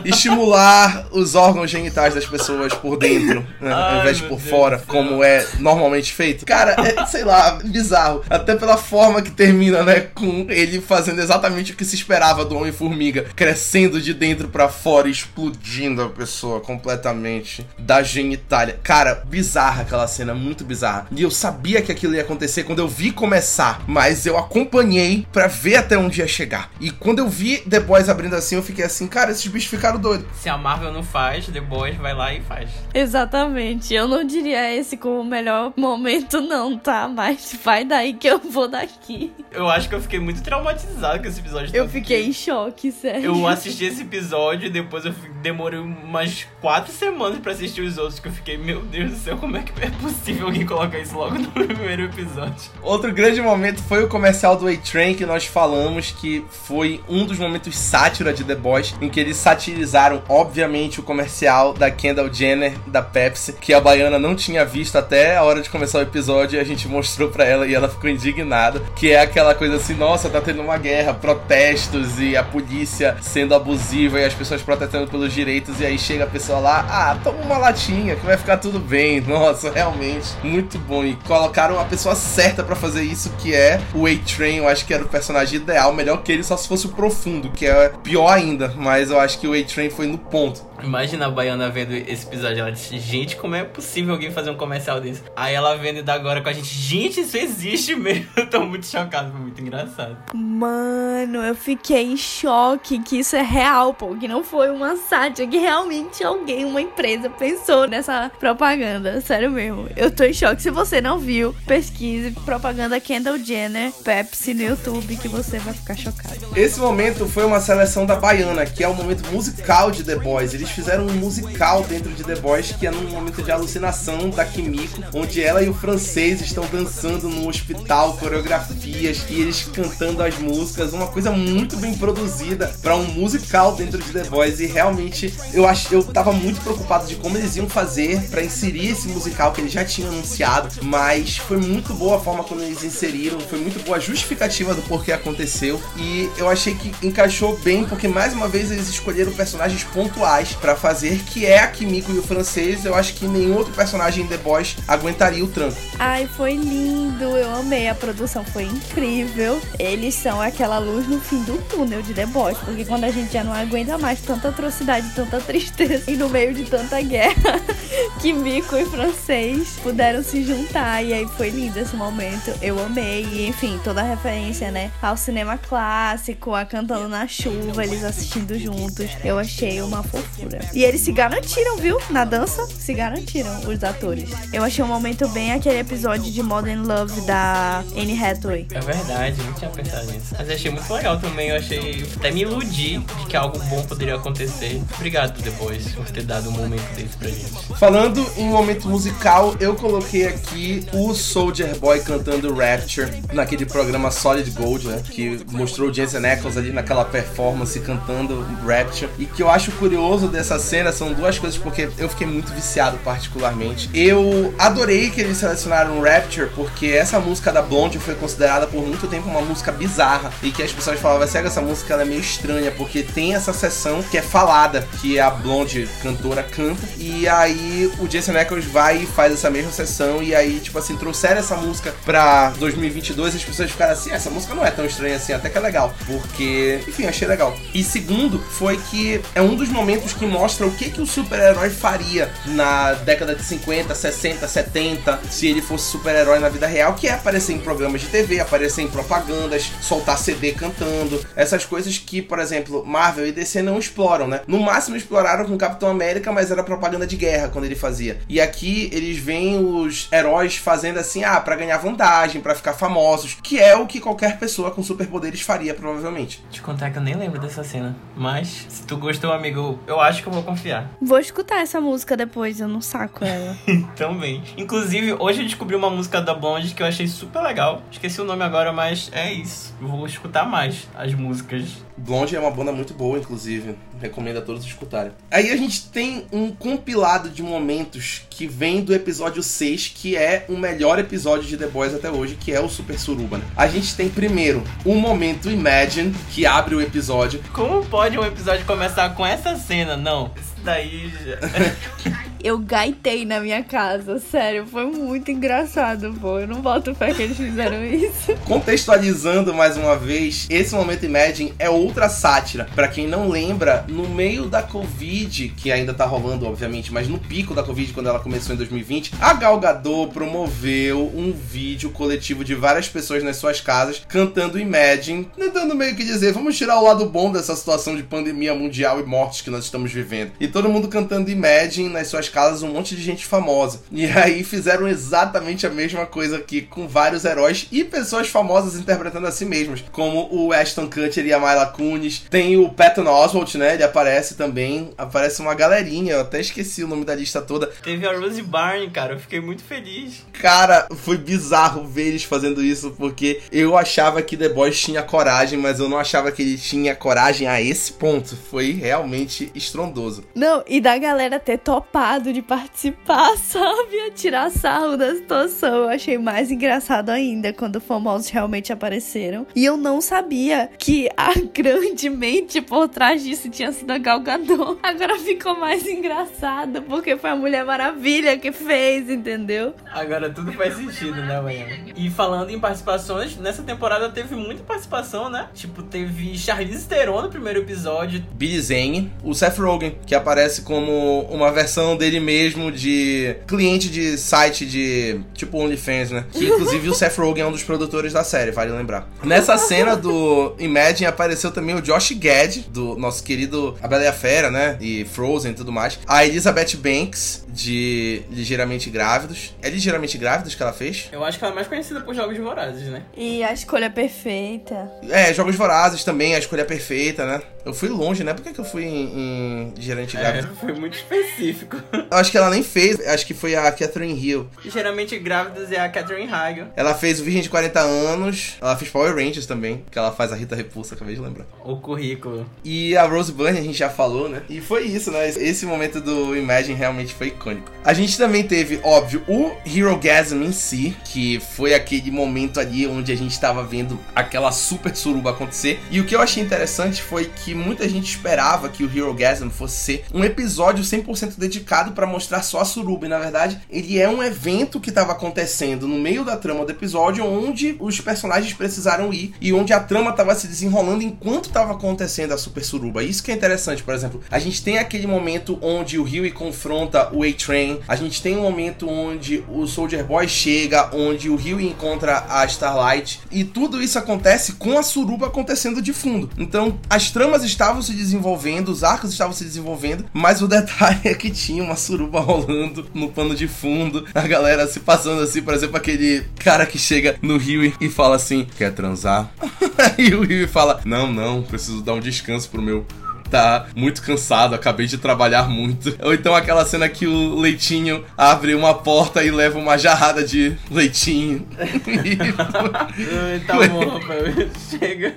Estimular 0.04 1.06
os 1.12 1.34
órgãos 1.34 1.70
genitais 1.70 2.14
das 2.14 2.26
pessoas 2.26 2.74
por 2.74 2.96
dentro, 2.96 3.46
né, 3.60 3.72
ao 3.72 4.00
invés 4.00 4.18
de 4.18 4.24
por 4.24 4.38
Deus 4.38 4.50
fora, 4.50 4.82
como 4.86 5.22
é 5.22 5.46
normalmente 5.58 6.12
feito. 6.12 6.44
Cara, 6.44 6.76
é, 6.78 7.06
sei 7.06 7.24
lá, 7.24 7.58
bizarro. 7.64 8.22
Até 8.28 8.54
pela 8.56 8.76
forma 8.76 9.22
que 9.22 9.30
termina, 9.30 9.82
né, 9.82 10.00
com 10.00 10.46
ele 10.48 10.80
fazendo 10.80 11.20
exatamente 11.20 11.72
o 11.72 11.76
que 11.76 11.84
se 11.84 11.94
esperava 11.94 12.44
do 12.44 12.56
Homem-Formiga, 12.56 13.26
crescendo 13.34 14.00
de 14.00 14.12
dentro 14.14 14.48
para 14.48 14.68
fora, 14.68 15.08
explodindo 15.08 16.02
a 16.02 16.08
pessoa 16.08 16.60
completamente 16.60 17.66
da 17.78 18.02
genitália. 18.02 18.78
Cara, 18.82 19.22
bizarra 19.26 19.82
aquela 19.82 20.06
cena, 20.06 20.34
muito 20.34 20.64
bizarra. 20.64 21.06
E 21.10 21.22
eu 21.22 21.30
sabia 21.30 21.82
que 21.82 21.92
aquilo 21.92 22.14
ia 22.14 22.22
acontecer 22.22 22.64
quando 22.64 22.80
eu 22.80 22.88
vi 22.88 23.10
começar, 23.10 23.82
mas 23.86 24.26
eu 24.26 24.36
acompanhei 24.38 25.26
para 25.32 25.46
ver 25.46 25.76
até 25.76 25.96
onde 25.96 26.20
ia 26.20 26.28
chegar. 26.28 26.70
E 26.80 26.90
quando 26.90 27.18
eu 27.18 27.28
vi 27.28 27.58
The 27.58 27.80
Boys 27.80 28.08
abrindo 28.08 28.23
abrindo 28.24 28.36
assim, 28.36 28.56
eu 28.56 28.62
fiquei 28.62 28.84
assim, 28.84 29.06
cara, 29.06 29.30
esses 29.30 29.46
bichos 29.46 29.68
ficaram 29.68 29.98
doidos. 29.98 30.26
Se 30.40 30.48
a 30.48 30.56
Marvel 30.56 30.92
não 30.92 31.02
faz, 31.02 31.46
The 31.46 31.60
Boys 31.60 31.96
vai 31.96 32.14
lá 32.14 32.32
e 32.32 32.40
faz. 32.40 32.70
Exatamente. 32.92 33.92
Eu 33.92 34.08
não 34.08 34.24
diria 34.24 34.74
esse 34.74 34.96
como 34.96 35.20
o 35.20 35.24
melhor 35.24 35.72
momento, 35.76 36.40
não, 36.40 36.78
tá? 36.78 37.06
Mas 37.06 37.56
vai 37.62 37.84
daí 37.84 38.14
que 38.14 38.26
eu 38.26 38.38
vou 38.38 38.66
daqui. 38.66 39.32
Eu 39.52 39.68
acho 39.68 39.88
que 39.88 39.94
eu 39.94 40.00
fiquei 40.00 40.18
muito 40.18 40.42
traumatizado 40.42 41.20
com 41.20 41.28
esse 41.28 41.40
episódio. 41.40 41.70
Eu 41.74 41.88
fiquei 41.88 42.26
em 42.26 42.32
choque, 42.32 42.90
sério. 42.90 43.24
Eu 43.24 43.46
assisti 43.46 43.84
esse 43.84 44.02
episódio 44.02 44.66
e 44.66 44.70
depois 44.70 45.04
eu 45.04 45.14
demorei 45.42 45.78
umas 45.78 46.46
quatro 46.60 46.92
semanas 46.92 47.38
pra 47.38 47.52
assistir 47.52 47.82
os 47.82 47.98
outros, 47.98 48.18
que 48.18 48.28
eu 48.28 48.32
fiquei, 48.32 48.56
meu 48.56 48.80
Deus 48.82 49.10
do 49.10 49.16
céu, 49.16 49.36
como 49.36 49.56
é 49.56 49.62
que 49.62 49.72
é 49.84 49.90
possível 49.90 50.46
alguém 50.46 50.64
colocar 50.64 50.98
isso 50.98 51.16
logo 51.16 51.38
no 51.38 51.50
primeiro 51.52 52.04
episódio? 52.04 52.70
Outro 52.82 53.12
grande 53.12 53.40
momento 53.40 53.82
foi 53.82 54.02
o 54.02 54.08
comercial 54.08 54.56
do 54.56 54.66
A-Train 54.66 55.14
que 55.14 55.26
nós 55.26 55.44
falamos 55.44 56.10
que 56.12 56.44
foi 56.48 57.02
um 57.08 57.26
dos 57.26 57.38
momentos 57.38 57.76
sátira 57.76 58.13
sátira 58.14 58.32
de 58.32 58.44
The 58.44 58.54
Boys, 58.54 58.94
em 59.00 59.08
que 59.08 59.18
eles 59.18 59.36
satirizaram, 59.36 60.22
obviamente, 60.28 61.00
o 61.00 61.02
comercial 61.02 61.72
da 61.72 61.90
Kendall 61.90 62.32
Jenner 62.32 62.74
da 62.86 63.02
Pepsi, 63.02 63.54
que 63.54 63.74
a 63.74 63.80
baiana 63.80 64.18
não 64.18 64.36
tinha 64.36 64.64
visto 64.64 64.96
até 64.96 65.36
a 65.36 65.42
hora 65.42 65.60
de 65.60 65.68
começar 65.68 65.98
o 65.98 66.02
episódio 66.02 66.56
e 66.56 66.60
a 66.60 66.64
gente 66.64 66.86
mostrou 66.86 67.28
para 67.28 67.44
ela 67.44 67.66
e 67.66 67.74
ela 67.74 67.88
ficou 67.88 68.08
indignada, 68.08 68.80
que 68.94 69.10
é 69.10 69.20
aquela 69.20 69.54
coisa 69.54 69.76
assim, 69.76 69.94
nossa, 69.94 70.30
tá 70.30 70.40
tendo 70.40 70.62
uma 70.62 70.78
guerra, 70.78 71.12
protestos 71.12 72.20
e 72.20 72.36
a 72.36 72.44
polícia 72.44 73.16
sendo 73.20 73.54
abusiva 73.54 74.20
e 74.20 74.24
as 74.24 74.34
pessoas 74.34 74.62
protestando 74.62 75.10
pelos 75.10 75.32
direitos 75.32 75.80
e 75.80 75.86
aí 75.86 75.98
chega 75.98 76.24
a 76.24 76.28
pessoa 76.28 76.60
lá, 76.60 76.86
ah, 76.88 77.18
toma 77.24 77.38
uma 77.38 77.58
latinha 77.58 78.14
que 78.14 78.24
vai 78.24 78.36
ficar 78.36 78.58
tudo 78.58 78.78
bem. 78.78 79.20
Nossa, 79.26 79.72
realmente, 79.72 80.28
muito 80.44 80.78
bom. 80.78 81.04
E 81.04 81.16
colocaram 81.26 81.80
a 81.80 81.84
pessoa 81.84 82.14
certa 82.14 82.62
para 82.62 82.76
fazer 82.76 83.02
isso, 83.02 83.32
que 83.38 83.52
é 83.52 83.80
o 83.92 84.06
A-Train, 84.06 84.58
eu 84.58 84.68
acho 84.68 84.86
que 84.86 84.94
era 84.94 85.02
o 85.02 85.08
personagem 85.08 85.58
ideal, 85.58 85.92
melhor 85.92 86.22
que 86.22 86.30
ele 86.30 86.44
só 86.44 86.56
se 86.56 86.68
fosse 86.68 86.86
o 86.86 86.90
Profundo, 86.90 87.50
que 87.50 87.66
é 87.66 87.92
pior 88.04 88.28
ainda, 88.28 88.72
mas 88.76 89.10
eu 89.10 89.18
acho 89.18 89.40
que 89.40 89.48
o 89.48 89.58
A-Train 89.58 89.90
foi 89.90 90.06
no 90.06 90.18
ponto. 90.18 90.62
Imagina 90.82 91.26
a 91.26 91.30
Baiana 91.30 91.70
vendo 91.70 91.94
esse 91.94 92.26
episódio. 92.26 92.60
Ela 92.60 92.70
disse: 92.70 92.98
Gente, 92.98 93.36
como 93.36 93.54
é 93.54 93.64
possível 93.64 94.12
alguém 94.12 94.30
fazer 94.30 94.50
um 94.50 94.56
comercial 94.56 95.00
desse? 95.00 95.22
Aí 95.34 95.54
ela 95.54 95.76
vendo 95.76 96.02
da 96.02 96.14
agora 96.14 96.42
com 96.42 96.48
a 96.48 96.52
gente: 96.52 96.66
Gente, 96.66 97.20
isso 97.20 97.36
existe 97.36 97.96
mesmo. 97.96 98.26
Eu 98.36 98.50
tô 98.50 98.60
muito 98.60 98.86
chocado, 98.86 99.30
foi 99.30 99.40
muito 99.40 99.60
engraçado. 99.60 100.16
Mano, 100.34 101.38
eu 101.38 101.54
fiquei 101.54 102.02
em 102.12 102.16
choque 102.16 102.98
que 102.98 103.18
isso 103.18 103.34
é 103.36 103.42
real, 103.42 103.94
pô. 103.94 104.14
Que 104.16 104.28
não 104.28 104.44
foi 104.44 104.70
uma 104.70 104.96
sátira, 104.96 105.48
que 105.48 105.56
realmente 105.56 106.22
alguém, 106.22 106.64
uma 106.64 106.80
empresa, 106.80 107.30
pensou 107.30 107.88
nessa 107.88 108.30
propaganda. 108.38 109.20
Sério 109.20 109.50
mesmo. 109.50 109.88
Eu 109.96 110.10
tô 110.10 110.24
em 110.24 110.32
choque. 110.32 110.62
Se 110.62 110.70
você 110.70 111.00
não 111.00 111.18
viu, 111.18 111.54
pesquise 111.66 112.32
propaganda 112.44 113.00
Kendall 113.00 113.38
Jenner, 113.38 113.92
Pepsi 114.04 114.52
no 114.52 114.62
YouTube, 114.62 115.16
que 115.16 115.28
você 115.28 115.58
vai 115.58 115.72
ficar 115.72 115.96
chocado. 115.96 116.34
Esse 116.54 116.78
momento 116.80 117.26
foi 117.26 117.44
uma 117.44 117.60
seleção 117.60 117.93
da 118.02 118.16
Baiana, 118.16 118.66
que 118.66 118.82
é 118.82 118.88
o 118.88 118.94
momento 118.94 119.24
musical 119.30 119.92
de 119.92 120.02
The 120.02 120.16
Boys. 120.16 120.52
Eles 120.52 120.68
fizeram 120.70 121.06
um 121.06 121.12
musical 121.12 121.84
dentro 121.84 122.10
de 122.10 122.24
The 122.24 122.34
Boys 122.34 122.72
que 122.72 122.88
é 122.88 122.90
num 122.90 123.08
momento 123.08 123.40
de 123.40 123.52
alucinação 123.52 124.30
da 124.30 124.44
Kimiko, 124.44 125.00
onde 125.14 125.40
ela 125.40 125.62
e 125.62 125.68
o 125.68 125.74
francês 125.74 126.40
estão 126.40 126.66
dançando 126.66 127.28
no 127.28 127.48
hospital, 127.48 128.16
coreografias 128.16 129.24
e 129.30 129.40
eles 129.40 129.62
cantando 129.72 130.24
as 130.24 130.36
músicas, 130.38 130.92
uma 130.92 131.06
coisa 131.06 131.30
muito 131.30 131.76
bem 131.76 131.94
produzida 131.94 132.74
para 132.82 132.96
um 132.96 133.04
musical 133.04 133.76
dentro 133.76 134.02
de 134.02 134.12
The 134.12 134.24
Boys 134.24 134.58
e 134.58 134.66
realmente 134.66 135.32
eu 135.52 135.66
acho 135.68 135.94
eu 135.94 136.02
tava 136.02 136.32
muito 136.32 136.60
preocupado 136.62 137.06
de 137.06 137.14
como 137.16 137.38
eles 137.38 137.54
iam 137.54 137.68
fazer 137.68 138.20
para 138.30 138.42
inserir 138.42 138.88
esse 138.88 139.06
musical 139.08 139.52
que 139.52 139.60
eles 139.60 139.72
já 139.72 139.84
tinham 139.84 140.10
anunciado, 140.10 140.68
mas 140.82 141.36
foi 141.36 141.58
muito 141.58 141.94
boa 141.94 142.16
a 142.16 142.20
forma 142.20 142.42
como 142.42 142.60
eles 142.60 142.82
inseriram, 142.82 143.38
foi 143.38 143.60
muito 143.60 143.84
boa 143.84 143.98
a 143.98 144.00
justificativa 144.00 144.74
do 144.74 144.82
porquê 144.82 145.12
aconteceu 145.12 145.80
e 145.96 146.28
eu 146.36 146.48
achei 146.48 146.74
que 146.74 146.92
encaixou 147.06 147.58
bem 147.58 147.73
porque 147.82 148.06
mais 148.06 148.32
uma 148.32 148.46
vez 148.46 148.70
eles 148.70 148.88
escolheram 148.88 149.32
personagens 149.32 149.82
pontuais 149.82 150.52
para 150.52 150.76
fazer, 150.76 151.18
que 151.24 151.46
é 151.46 151.60
a 151.60 151.66
Kimiko 151.66 152.12
e 152.12 152.18
o 152.18 152.22
francês. 152.22 152.84
Eu 152.84 152.94
acho 152.94 153.14
que 153.14 153.26
nenhum 153.26 153.56
outro 153.56 153.72
personagem 153.72 154.24
em 154.24 154.28
The 154.28 154.36
Boys 154.36 154.76
aguentaria 154.86 155.42
o 155.42 155.48
tranco. 155.48 155.76
Ai, 155.98 156.28
foi 156.36 156.54
lindo, 156.54 157.24
eu 157.24 157.52
amei, 157.56 157.88
a 157.88 157.94
produção 157.94 158.44
foi 158.44 158.64
incrível. 158.64 159.60
Eles 159.78 160.14
são 160.14 160.40
aquela 160.40 160.78
luz 160.78 161.08
no 161.08 161.18
fim 161.18 161.42
do 161.44 161.56
túnel 161.68 162.02
de 162.02 162.12
The 162.12 162.26
Boys, 162.26 162.58
porque 162.58 162.84
quando 162.84 163.04
a 163.04 163.10
gente 163.10 163.32
já 163.32 163.42
não 163.42 163.52
aguenta 163.52 163.96
mais 163.96 164.20
tanta 164.20 164.50
atrocidade, 164.50 165.10
tanta 165.14 165.40
tristeza 165.40 166.04
e 166.10 166.16
no 166.16 166.28
meio 166.28 166.52
de 166.52 166.64
tanta 166.64 167.00
guerra, 167.00 167.60
Kimiko 168.20 168.76
e 168.76 168.84
francês 168.84 169.76
puderam 169.82 170.22
se 170.22 170.44
juntar 170.44 171.02
e 171.02 171.14
aí 171.14 171.26
foi 171.36 171.48
lindo 171.48 171.78
esse 171.78 171.96
momento. 171.96 172.52
Eu 172.60 172.78
amei, 172.84 173.24
e 173.24 173.48
enfim, 173.48 173.80
toda 173.82 174.00
a 174.00 174.04
referência, 174.04 174.70
né, 174.70 174.90
ao 175.00 175.16
cinema 175.16 175.56
clássico, 175.56 176.54
a 176.54 176.64
cantando 176.64 177.08
na 177.08 177.26
chuva, 177.26 177.63
eles 177.80 178.04
assistindo 178.04 178.58
juntos. 178.58 179.10
Eu 179.24 179.38
achei 179.38 179.80
uma 179.80 180.02
fofura. 180.02 180.60
E 180.72 180.84
eles 180.84 181.00
se 181.00 181.12
garantiram, 181.12 181.76
viu? 181.76 181.98
Na 182.10 182.24
dança, 182.24 182.66
se 182.66 182.92
garantiram, 182.92 183.60
os 183.60 183.82
atores. 183.82 184.30
Eu 184.52 184.62
achei 184.62 184.84
um 184.84 184.88
momento 184.88 185.28
bem 185.28 185.52
aquele 185.52 185.78
episódio 185.78 186.30
de 186.30 186.42
Modern 186.42 186.86
Love 186.86 187.20
da 187.22 187.84
Anne 187.96 188.22
Hathaway. 188.22 188.66
É 188.72 188.80
verdade, 188.80 189.42
não 189.42 189.52
tinha 189.54 189.70
pensado 189.70 190.10
nisso. 190.12 190.34
Mas 190.36 190.50
achei 190.50 190.70
muito 190.70 190.92
legal 190.92 191.18
também. 191.18 191.48
Eu 191.48 191.56
achei. 191.56 192.04
Até 192.16 192.30
me 192.30 192.42
iludi 192.42 192.98
de 192.98 193.26
que 193.28 193.36
algo 193.36 193.58
bom 193.58 193.82
poderia 193.84 194.16
acontecer. 194.16 194.82
Obrigado, 194.96 195.34
Boys, 195.58 195.92
por 195.92 196.10
ter 196.10 196.24
dado 196.24 196.48
um 196.48 196.52
momento 196.52 196.84
desse 196.94 197.16
pra 197.16 197.28
gente. 197.28 197.50
Falando 197.78 198.24
em 198.36 198.48
momento 198.48 198.88
musical, 198.88 199.54
eu 199.60 199.74
coloquei 199.74 200.26
aqui 200.26 200.86
o 200.92 201.14
Soldier 201.14 201.78
Boy 201.78 202.00
cantando 202.00 202.54
Rapture 202.54 203.10
naquele 203.32 203.66
programa 203.66 204.10
Solid 204.10 204.50
Gold, 204.50 204.86
né? 204.86 205.02
Que 205.10 205.44
mostrou 205.50 205.90
o 205.90 205.94
Jensen 205.94 206.24
Ackles 206.24 206.56
ali 206.56 206.72
naquela 206.72 207.04
performance 207.04 207.53
cantando 207.80 208.46
Rapture. 208.66 209.10
E 209.18 209.26
que 209.26 209.42
eu 209.42 209.50
acho 209.50 209.70
curioso 209.72 210.28
dessa 210.28 210.58
cena 210.58 210.92
são 210.92 211.12
duas 211.12 211.38
coisas, 211.38 211.58
porque 211.58 211.88
eu 211.98 212.08
fiquei 212.08 212.26
muito 212.26 212.52
viciado 212.52 212.98
particularmente. 212.98 213.88
Eu 213.94 214.54
adorei 214.58 215.10
que 215.10 215.20
eles 215.20 215.36
selecionaram 215.36 216.00
Rapture, 216.00 216.50
porque 216.54 216.86
essa 216.86 217.18
música 217.18 217.52
da 217.52 217.62
Blonde 217.62 217.98
foi 217.98 218.14
considerada 218.14 218.66
por 218.66 218.86
muito 218.86 219.06
tempo 219.06 219.28
uma 219.28 219.42
música 219.42 219.72
bizarra. 219.72 220.32
E 220.42 220.50
que 220.50 220.62
as 220.62 220.72
pessoas 220.72 221.00
falavam, 221.00 221.24
assim, 221.24 221.38
essa 221.38 221.60
música 221.60 221.94
é 221.94 222.04
meio 222.04 222.20
estranha, 222.20 222.70
porque 222.72 223.02
tem 223.02 223.34
essa 223.34 223.52
sessão 223.52 224.02
que 224.02 224.18
é 224.18 224.22
falada, 224.22 224.86
que 225.00 225.18
a 225.18 225.30
Blonde 225.30 225.88
cantora 226.02 226.42
canta. 226.42 226.82
E 226.96 227.26
aí 227.28 227.92
o 227.98 228.06
Jason 228.06 228.36
Ackles 228.36 228.64
vai 228.64 229.02
e 229.02 229.06
faz 229.06 229.32
essa 229.32 229.50
mesma 229.50 229.70
sessão. 229.70 230.22
E 230.22 230.34
aí, 230.34 230.60
tipo 230.60 230.78
assim, 230.78 230.96
trouxeram 230.96 231.38
essa 231.38 231.56
música 231.56 231.94
pra 232.04 232.50
2022 232.58 233.34
e 233.34 233.36
as 233.36 233.44
pessoas 233.44 233.70
ficaram 233.70 233.92
assim, 233.92 234.10
essa 234.10 234.30
música 234.30 234.54
não 234.54 234.64
é 234.64 234.70
tão 234.70 234.84
estranha 234.84 235.16
assim, 235.16 235.32
até 235.32 235.48
que 235.48 235.58
é 235.58 235.60
legal. 235.60 235.94
Porque, 236.06 236.80
enfim, 236.86 237.06
achei 237.06 237.26
legal. 237.26 237.43
E 237.74 237.82
segundo, 237.82 238.38
foi 238.38 238.76
que 238.76 239.20
é 239.34 239.42
um 239.42 239.54
dos 239.54 239.68
momentos 239.68 240.12
que 240.12 240.24
mostra 240.24 240.66
o 240.66 240.70
que, 240.70 240.90
que 240.90 241.00
o 241.00 241.06
super-herói 241.06 241.70
faria 241.70 242.30
na 242.46 242.92
década 242.94 243.34
de 243.34 243.42
50, 243.42 243.94
60, 243.94 244.46
70, 244.46 245.20
se 245.30 245.46
ele 245.46 245.60
fosse 245.60 245.90
super-herói 245.90 246.38
na 246.38 246.48
vida 246.48 246.66
real, 246.66 246.94
que 246.94 247.08
é 247.08 247.12
aparecer 247.12 247.52
em 247.52 247.58
programas 247.58 248.00
de 248.00 248.06
TV, 248.08 248.40
aparecer 248.40 248.82
em 248.82 248.88
propagandas, 248.88 249.70
soltar 249.80 250.18
CD 250.18 250.52
cantando, 250.52 251.24
essas 251.34 251.64
coisas 251.64 251.98
que, 251.98 252.22
por 252.22 252.38
exemplo, 252.38 252.84
Marvel 252.86 253.26
e 253.26 253.32
DC 253.32 253.62
não 253.62 253.78
exploram, 253.78 254.26
né? 254.26 254.40
No 254.46 254.60
máximo 254.60 254.96
exploraram 254.96 255.44
com 255.46 255.56
Capitão 255.56 255.88
América, 255.88 256.32
mas 256.32 256.50
era 256.50 256.62
propaganda 256.62 257.06
de 257.06 257.16
guerra 257.16 257.48
quando 257.48 257.64
ele 257.64 257.74
fazia. 257.74 258.18
E 258.28 258.40
aqui 258.40 258.88
eles 258.92 259.18
veem 259.18 259.64
os 259.64 260.08
heróis 260.12 260.56
fazendo 260.56 260.98
assim, 260.98 261.24
ah, 261.24 261.40
para 261.40 261.56
ganhar 261.56 261.78
vantagem, 261.78 262.40
para 262.40 262.54
ficar 262.54 262.74
famosos, 262.74 263.36
que 263.42 263.58
é 263.60 263.74
o 263.76 263.86
que 263.86 264.00
qualquer 264.00 264.38
pessoa 264.38 264.70
com 264.70 264.82
superpoderes 264.82 265.40
faria, 265.40 265.74
provavelmente. 265.74 266.42
Te 266.50 266.60
contar 266.60 266.90
que 266.90 266.98
eu 266.98 267.02
nem 267.02 267.16
lembro 267.16 267.33
dessa 267.38 267.64
cena, 267.64 267.96
mas 268.16 268.66
se 268.68 268.86
tu 268.86 268.96
gostou, 268.96 269.32
amigo, 269.32 269.78
eu 269.86 270.00
acho 270.00 270.22
que 270.22 270.28
eu 270.28 270.32
vou 270.32 270.42
confiar. 270.42 270.90
Vou 271.00 271.18
escutar 271.18 271.60
essa 271.60 271.80
música 271.80 272.16
depois, 272.16 272.60
eu 272.60 272.68
não 272.68 272.80
saco 272.80 273.24
ela. 273.24 273.56
Também. 273.96 274.42
Inclusive, 274.56 275.14
hoje 275.18 275.40
eu 275.42 275.46
descobri 275.46 275.76
uma 275.76 275.90
música 275.90 276.20
da 276.20 276.34
Blonde 276.34 276.74
que 276.74 276.82
eu 276.82 276.86
achei 276.86 277.06
super 277.06 277.42
legal. 277.42 277.82
Esqueci 277.90 278.20
o 278.20 278.24
nome 278.24 278.42
agora, 278.42 278.72
mas 278.72 279.10
é 279.12 279.32
isso. 279.32 279.74
Eu 279.80 279.88
vou 279.88 280.06
escutar 280.06 280.44
mais 280.44 280.88
as 280.94 281.14
músicas. 281.14 281.83
Blonde 281.96 282.34
é 282.34 282.40
uma 282.40 282.50
banda 282.50 282.72
muito 282.72 282.92
boa, 282.92 283.18
inclusive. 283.18 283.76
Recomendo 284.00 284.38
a 284.38 284.42
todos 284.42 284.64
escutarem. 284.64 285.12
Aí 285.30 285.50
a 285.50 285.56
gente 285.56 285.88
tem 285.88 286.26
um 286.32 286.50
compilado 286.50 287.28
de 287.28 287.42
momentos 287.42 288.22
que 288.28 288.46
vem 288.46 288.82
do 288.82 288.92
episódio 288.92 289.42
6, 289.42 289.92
que 289.94 290.16
é 290.16 290.44
o 290.48 290.56
melhor 290.56 290.98
episódio 290.98 291.46
de 291.46 291.56
The 291.56 291.66
Boys 291.66 291.94
até 291.94 292.10
hoje, 292.10 292.34
que 292.34 292.52
é 292.52 292.60
o 292.60 292.68
Super 292.68 292.98
Suruba. 292.98 293.38
Né? 293.38 293.44
A 293.56 293.68
gente 293.68 293.94
tem 293.96 294.08
primeiro 294.08 294.62
o 294.84 294.94
momento 294.94 295.50
Imagine, 295.50 296.14
que 296.30 296.44
abre 296.44 296.74
o 296.74 296.80
episódio. 296.80 297.40
Como 297.52 297.84
pode 297.86 298.18
um 298.18 298.24
episódio 298.24 298.66
começar 298.66 299.14
com 299.14 299.24
essa 299.24 299.56
cena? 299.56 299.96
Não, 299.96 300.32
isso 300.36 300.54
daí 300.64 301.12
já... 301.24 302.24
eu 302.44 302.58
gaitei 302.58 303.24
na 303.24 303.40
minha 303.40 303.64
casa, 303.64 304.18
sério, 304.18 304.66
foi 304.66 304.84
muito 304.84 305.30
engraçado, 305.30 306.12
pô. 306.20 306.38
Eu 306.38 306.46
não 306.46 306.60
boto 306.60 306.94
fé 306.94 307.14
que 307.14 307.22
eles 307.22 307.38
fizeram 307.38 307.82
isso. 307.82 308.34
Contextualizando 308.44 309.54
mais 309.54 309.78
uma 309.78 309.96
vez, 309.96 310.46
esse 310.50 310.74
momento 310.74 311.06
Imagine 311.06 311.54
é 311.58 311.70
outra 311.70 312.10
sátira. 312.10 312.68
Para 312.74 312.86
quem 312.86 313.08
não 313.08 313.30
lembra, 313.30 313.86
no 313.88 314.06
meio 314.06 314.44
da 314.44 314.62
Covid, 314.62 315.54
que 315.56 315.72
ainda 315.72 315.94
tá 315.94 316.04
rolando, 316.04 316.44
obviamente, 316.44 316.92
mas 316.92 317.08
no 317.08 317.18
pico 317.18 317.54
da 317.54 317.62
Covid, 317.62 317.94
quando 317.94 318.10
ela 318.10 318.20
começou 318.20 318.54
em 318.54 318.58
2020, 318.58 319.12
a 319.18 319.32
Gal 319.32 319.58
Gadot 319.58 320.12
promoveu 320.12 321.10
um 321.16 321.32
vídeo 321.32 321.88
coletivo 321.92 322.44
de 322.44 322.54
várias 322.54 322.88
pessoas 322.88 323.22
nas 323.22 323.38
suas 323.38 323.62
casas 323.62 324.02
cantando 324.06 324.58
Imagine, 324.58 325.30
tentando 325.34 325.74
meio 325.74 325.96
que 325.96 326.04
dizer, 326.04 326.34
vamos 326.34 326.58
tirar 326.58 326.78
o 326.78 326.84
lado 326.84 327.06
bom 327.06 327.32
dessa 327.32 327.56
situação 327.56 327.96
de 327.96 328.02
pandemia 328.02 328.54
mundial 328.54 329.00
e 329.00 329.02
mortes 329.02 329.40
que 329.40 329.50
nós 329.50 329.64
estamos 329.64 329.90
vivendo. 329.90 330.32
E 330.38 330.46
todo 330.46 330.68
mundo 330.68 330.88
cantando 330.88 331.30
Imagine 331.30 331.88
nas 331.88 332.08
suas 332.08 332.33
casas, 332.34 332.64
um 332.64 332.72
monte 332.72 332.96
de 332.96 333.02
gente 333.02 333.24
famosa. 333.24 333.82
E 333.92 334.06
aí 334.06 334.42
fizeram 334.42 334.88
exatamente 334.88 335.66
a 335.66 335.70
mesma 335.70 336.04
coisa 336.04 336.38
aqui 336.38 336.62
com 336.62 336.88
vários 336.88 337.24
heróis 337.24 337.68
e 337.70 337.84
pessoas 337.84 338.28
famosas 338.28 338.74
interpretando 338.74 339.28
a 339.28 339.30
si 339.30 339.44
mesmos, 339.44 339.84
como 339.92 340.28
o 340.32 340.52
Ashton 340.52 340.90
Kutcher 340.90 341.24
e 341.24 341.32
a 341.32 341.38
Myla 341.38 341.66
Kunis. 341.66 342.24
Tem 342.28 342.56
o 342.56 342.68
Patton 342.68 343.06
Oswalt, 343.06 343.54
né? 343.54 343.74
Ele 343.74 343.84
aparece 343.84 344.34
também. 344.34 344.90
Aparece 344.98 345.40
uma 345.40 345.54
galerinha, 345.54 346.14
eu 346.14 346.20
até 346.22 346.40
esqueci 346.40 346.82
o 346.82 346.88
nome 346.88 347.04
da 347.04 347.14
lista 347.14 347.40
toda. 347.40 347.68
Teve 347.82 348.04
a 348.06 348.18
Rose 348.18 348.42
Byrne, 348.42 348.90
cara, 348.90 349.14
eu 349.14 349.20
fiquei 349.20 349.40
muito 349.40 349.62
feliz. 349.62 350.26
Cara, 350.32 350.88
foi 350.96 351.16
bizarro 351.16 351.86
ver 351.86 352.08
eles 352.08 352.24
fazendo 352.24 352.62
isso, 352.62 352.94
porque 352.98 353.40
eu 353.52 353.76
achava 353.76 354.20
que 354.22 354.36
The 354.36 354.48
Boys 354.48 354.80
tinha 354.80 355.02
coragem, 355.02 355.58
mas 355.58 355.78
eu 355.78 355.88
não 355.88 355.98
achava 355.98 356.32
que 356.32 356.42
ele 356.42 356.58
tinha 356.58 356.96
coragem 356.96 357.46
a 357.46 357.62
esse 357.62 357.92
ponto. 357.92 358.36
Foi 358.36 358.72
realmente 358.72 359.52
estrondoso. 359.54 360.24
Não, 360.34 360.64
e 360.66 360.80
da 360.80 360.98
galera 360.98 361.38
ter 361.38 361.58
topado 361.58 362.23
de 362.32 362.42
participar, 362.42 363.36
sabe? 363.38 364.10
Tirar 364.14 364.50
sarro 364.50 364.96
da 364.96 365.14
situação. 365.14 365.84
Eu 365.84 365.88
achei 365.88 366.18
mais 366.18 366.50
engraçado 366.50 367.10
ainda 367.10 367.52
quando 367.52 367.80
famosos 367.80 368.28
realmente 368.28 368.72
apareceram. 368.72 369.46
E 369.54 369.64
eu 369.64 369.76
não 369.76 370.00
sabia 370.00 370.70
que 370.78 371.08
a 371.16 371.32
grande 371.52 372.08
mente 372.08 372.60
por 372.60 372.88
trás 372.88 373.22
disso 373.22 373.48
tinha 373.48 373.72
sido 373.72 373.90
a 373.90 373.98
Gal 373.98 374.20
Gadot. 374.20 374.78
Agora 374.82 375.18
ficou 375.18 375.58
mais 375.58 375.86
engraçado, 375.86 376.82
porque 376.82 377.16
foi 377.16 377.30
a 377.30 377.36
Mulher 377.36 377.64
Maravilha 377.64 378.38
que 378.38 378.52
fez, 378.52 379.08
entendeu? 379.10 379.74
Agora 379.90 380.30
tudo 380.30 380.52
faz 380.52 380.76
sentido, 380.76 381.16
né, 381.16 381.40
Baiana? 381.40 381.92
E 381.96 382.10
falando 382.10 382.50
em 382.50 382.58
participações, 382.58 383.36
nessa 383.36 383.62
temporada 383.62 384.08
teve 384.08 384.34
muita 384.34 384.62
participação, 384.62 385.28
né? 385.28 385.48
Tipo, 385.54 385.82
teve 385.82 386.36
Charlize 386.38 386.88
Theron 386.88 387.22
no 387.22 387.28
primeiro 387.28 387.60
episódio. 387.60 388.24
Billy 388.32 388.60
Zane, 388.60 389.12
o 389.22 389.34
Seth 389.34 389.58
Rogen, 389.58 389.96
que 390.06 390.14
aparece 390.14 390.62
como 390.62 391.22
uma 391.22 391.50
versão 391.52 391.96
dele 391.96 392.13
mesmo 392.20 392.70
de 392.70 393.36
cliente 393.46 393.88
de 393.88 394.16
site 394.18 394.66
de 394.66 395.20
tipo 395.34 395.58
OnlyFans, 395.58 396.10
né? 396.10 396.24
Que 396.32 396.46
inclusive 396.46 396.88
o 396.88 396.94
Seth 396.94 397.16
Rogen 397.16 397.42
é 397.42 397.46
um 397.46 397.52
dos 397.52 397.62
produtores 397.62 398.12
da 398.12 398.24
série, 398.24 398.50
vale 398.50 398.70
lembrar. 398.70 399.08
Nessa 399.22 399.56
cena 399.58 399.96
do 399.96 400.54
Imagine 400.58 401.06
apareceu 401.06 401.50
também 401.50 401.74
o 401.74 401.82
Josh 401.82 402.12
Gad, 402.12 402.58
do 402.68 402.96
nosso 402.96 403.22
querido 403.22 403.76
A 403.82 403.88
Bela 403.88 404.04
e 404.04 404.06
a 404.06 404.12
Fera, 404.12 404.50
né? 404.50 404.76
E 404.80 405.04
Frozen 405.04 405.52
e 405.52 405.54
tudo 405.54 405.72
mais. 405.72 405.98
A 406.06 406.24
Elizabeth 406.24 406.76
Banks, 406.76 407.44
de 407.54 408.22
Ligeiramente 408.30 408.90
Grávidos. 408.90 409.54
É 409.62 409.70
Ligeiramente 409.70 410.18
Grávidos 410.18 410.54
que 410.54 410.62
ela 410.62 410.72
fez? 410.72 411.08
Eu 411.12 411.24
acho 411.24 411.38
que 411.38 411.44
ela 411.44 411.52
é 411.52 411.54
mais 411.54 411.68
conhecida 411.68 412.00
por 412.00 412.14
Jogos 412.14 412.36
Vorazes, 412.36 412.88
né? 412.88 413.02
E 413.16 413.42
a 413.42 413.52
escolha 413.52 413.88
perfeita. 413.88 414.90
É, 415.08 415.32
Jogos 415.32 415.54
Vorazes 415.54 416.02
também, 416.02 416.34
a 416.34 416.38
escolha 416.38 416.64
perfeita, 416.64 417.24
né? 417.24 417.40
Eu 417.64 417.72
fui 417.72 417.88
longe, 417.88 418.24
né? 418.24 418.34
Por 418.34 418.42
que, 418.42 418.52
que 418.52 418.60
eu 418.60 418.64
fui 418.64 418.84
em, 418.84 419.04
em 419.14 419.74
Ligeiramente 419.76 420.16
Grávidos? 420.16 420.50
É, 420.50 420.60
foi 420.60 420.72
muito 420.72 420.96
específico. 420.96 421.76
Eu 422.10 422.18
acho 422.18 422.30
que 422.30 422.38
ela 422.38 422.50
nem 422.50 422.62
fez, 422.62 423.00
acho 423.06 423.26
que 423.26 423.34
foi 423.34 423.54
a 423.54 423.70
Catherine 423.70 424.14
Hill. 424.14 424.48
Ligeiramente 424.64 425.18
Grávidos 425.18 425.70
é 425.72 425.80
a 425.80 425.88
Catherine 425.88 426.30
Heigl. 426.30 426.66
Ela 426.76 426.94
fez 426.94 427.20
o 427.20 427.24
Virgem 427.24 427.42
de 427.42 427.50
40 427.50 427.80
anos, 427.80 428.56
ela 428.60 428.76
fez 428.76 428.90
Power 428.90 429.14
Rangers 429.14 429.46
também, 429.46 429.84
que 429.90 429.98
ela 429.98 430.12
faz 430.12 430.32
a 430.32 430.36
Rita 430.36 430.54
Repulsa, 430.54 430.94
acabei 430.94 431.14
de 431.14 431.20
lembrar. 431.20 431.46
O 431.64 431.76
currículo. 431.76 432.46
E 432.64 432.96
a 432.96 433.04
Rose 433.04 433.32
Byrne 433.32 433.58
a 433.58 433.62
gente 433.62 433.78
já 433.78 433.90
falou, 433.90 434.28
né? 434.28 434.42
E 434.48 434.60
foi 434.60 434.84
isso, 434.84 435.10
né? 435.10 435.28
Esse 435.28 435.66
momento 435.66 436.00
do 436.00 436.36
Imagine 436.36 436.74
realmente 436.74 437.14
foi 437.14 437.28
icônico. 437.28 437.70
A 437.84 437.92
gente 437.92 438.16
também 438.16 438.42
teve, 438.42 438.80
óbvio, 438.82 439.22
o 439.28 439.52
Hero 439.66 439.96
Gasm 439.98 440.42
em 440.42 440.52
si, 440.52 440.96
que 441.04 441.40
foi 441.40 441.74
aquele 441.74 442.10
momento 442.10 442.60
ali 442.60 442.86
onde 442.86 443.12
a 443.12 443.16
gente 443.16 443.38
tava 443.38 443.62
vendo 443.62 443.98
aquela 444.14 444.52
super 444.52 444.94
suruba 444.94 445.30
acontecer. 445.30 445.80
E 445.90 446.00
o 446.00 446.04
que 446.04 446.14
eu 446.14 446.20
achei 446.20 446.42
interessante 446.42 447.02
foi 447.02 447.26
que 447.26 447.54
muita 447.54 447.88
gente 447.88 448.08
esperava 448.08 448.68
que 448.68 448.84
o 448.84 448.90
Hero 448.90 449.12
Gasm 449.12 449.50
fosse 449.50 449.76
ser 449.76 450.04
um 450.12 450.24
episódio 450.24 450.84
100% 450.84 451.38
dedicado 451.38 451.83
criado 451.84 451.92
para 451.92 452.06
mostrar 452.06 452.42
só 452.42 452.60
a 452.60 452.64
suruba. 452.64 453.08
Na 453.08 453.18
verdade, 453.18 453.60
ele 453.68 453.98
é 453.98 454.08
um 454.08 454.22
evento 454.22 454.80
que 454.80 454.88
estava 454.88 455.12
acontecendo 455.12 455.86
no 455.86 455.98
meio 455.98 456.24
da 456.24 456.36
trama 456.36 456.64
do 456.64 456.72
episódio, 456.72 457.24
onde 457.24 457.76
os 457.78 458.00
personagens 458.00 458.54
precisaram 458.54 459.12
ir 459.12 459.34
e 459.40 459.52
onde 459.52 459.72
a 459.72 459.80
trama 459.80 460.10
estava 460.10 460.34
se 460.34 460.46
desenrolando 460.46 461.02
enquanto 461.02 461.46
estava 461.46 461.72
acontecendo 461.72 462.32
a 462.32 462.38
super 462.38 462.64
suruba. 462.64 463.02
Isso 463.02 463.22
que 463.22 463.30
é 463.30 463.34
interessante, 463.34 463.82
por 463.82 463.94
exemplo. 463.94 464.20
A 464.30 464.38
gente 464.38 464.62
tem 464.62 464.78
aquele 464.78 465.06
momento 465.06 465.58
onde 465.60 465.98
o 465.98 466.04
Huey 466.04 466.30
confronta 466.30 467.10
o 467.12 467.22
A-Train. 467.22 467.80
A 467.86 467.96
gente 467.96 468.22
tem 468.22 468.36
um 468.36 468.42
momento 468.42 468.88
onde 468.88 469.44
o 469.48 469.66
Soldier 469.66 470.04
Boy 470.04 470.28
chega, 470.28 470.90
onde 470.94 471.28
o 471.28 471.34
Huey 471.34 471.66
encontra 471.66 472.24
a 472.28 472.44
Starlight. 472.46 473.20
E 473.30 473.44
tudo 473.44 473.82
isso 473.82 473.98
acontece 473.98 474.54
com 474.54 474.78
a 474.78 474.82
suruba 474.82 475.26
acontecendo 475.26 475.82
de 475.82 475.92
fundo. 475.92 476.30
Então, 476.38 476.78
as 476.88 477.10
tramas 477.10 477.44
estavam 477.44 477.82
se 477.82 477.92
desenvolvendo, 477.92 478.68
os 478.68 478.84
arcos 478.84 479.10
estavam 479.10 479.32
se 479.32 479.44
desenvolvendo, 479.44 480.04
mas 480.12 480.40
o 480.40 480.48
detalhe 480.54 481.00
é 481.04 481.14
que 481.14 481.30
tinha 481.34 481.62
uma 481.62 481.73
suruba 481.76 482.20
rolando 482.20 482.86
no 482.94 483.10
pano 483.10 483.34
de 483.34 483.48
fundo, 483.48 484.04
a 484.14 484.26
galera 484.26 484.66
se 484.66 484.80
passando 484.80 485.22
assim, 485.22 485.42
por 485.42 485.54
exemplo, 485.54 485.76
aquele 485.76 486.24
cara 486.38 486.66
que 486.66 486.78
chega 486.78 487.16
no 487.22 487.36
Rio 487.36 487.72
e 487.80 487.88
fala 487.88 488.16
assim: 488.16 488.46
Quer 488.56 488.72
transar? 488.72 489.30
e 489.98 490.14
o 490.14 490.22
Rio 490.22 490.48
fala: 490.48 490.80
Não, 490.84 491.12
não, 491.12 491.42
preciso 491.42 491.82
dar 491.82 491.94
um 491.94 492.00
descanso 492.00 492.48
pro 492.50 492.62
meu 492.62 492.86
tá 493.34 493.66
muito 493.74 494.00
cansado, 494.00 494.54
acabei 494.54 494.86
de 494.86 494.96
trabalhar 494.96 495.48
muito. 495.48 495.96
Ou 496.00 496.14
então 496.14 496.36
aquela 496.36 496.64
cena 496.64 496.88
que 496.88 497.04
o 497.04 497.34
leitinho 497.34 498.04
abre 498.16 498.54
uma 498.54 498.74
porta 498.74 499.24
e 499.24 499.30
leva 499.30 499.58
uma 499.58 499.76
jarrada 499.76 500.22
de 500.22 500.56
leitinho. 500.70 501.44
Tá 503.46 503.54
bom, 503.68 503.88
rapaz. 503.98 504.34
Chega. 504.70 505.14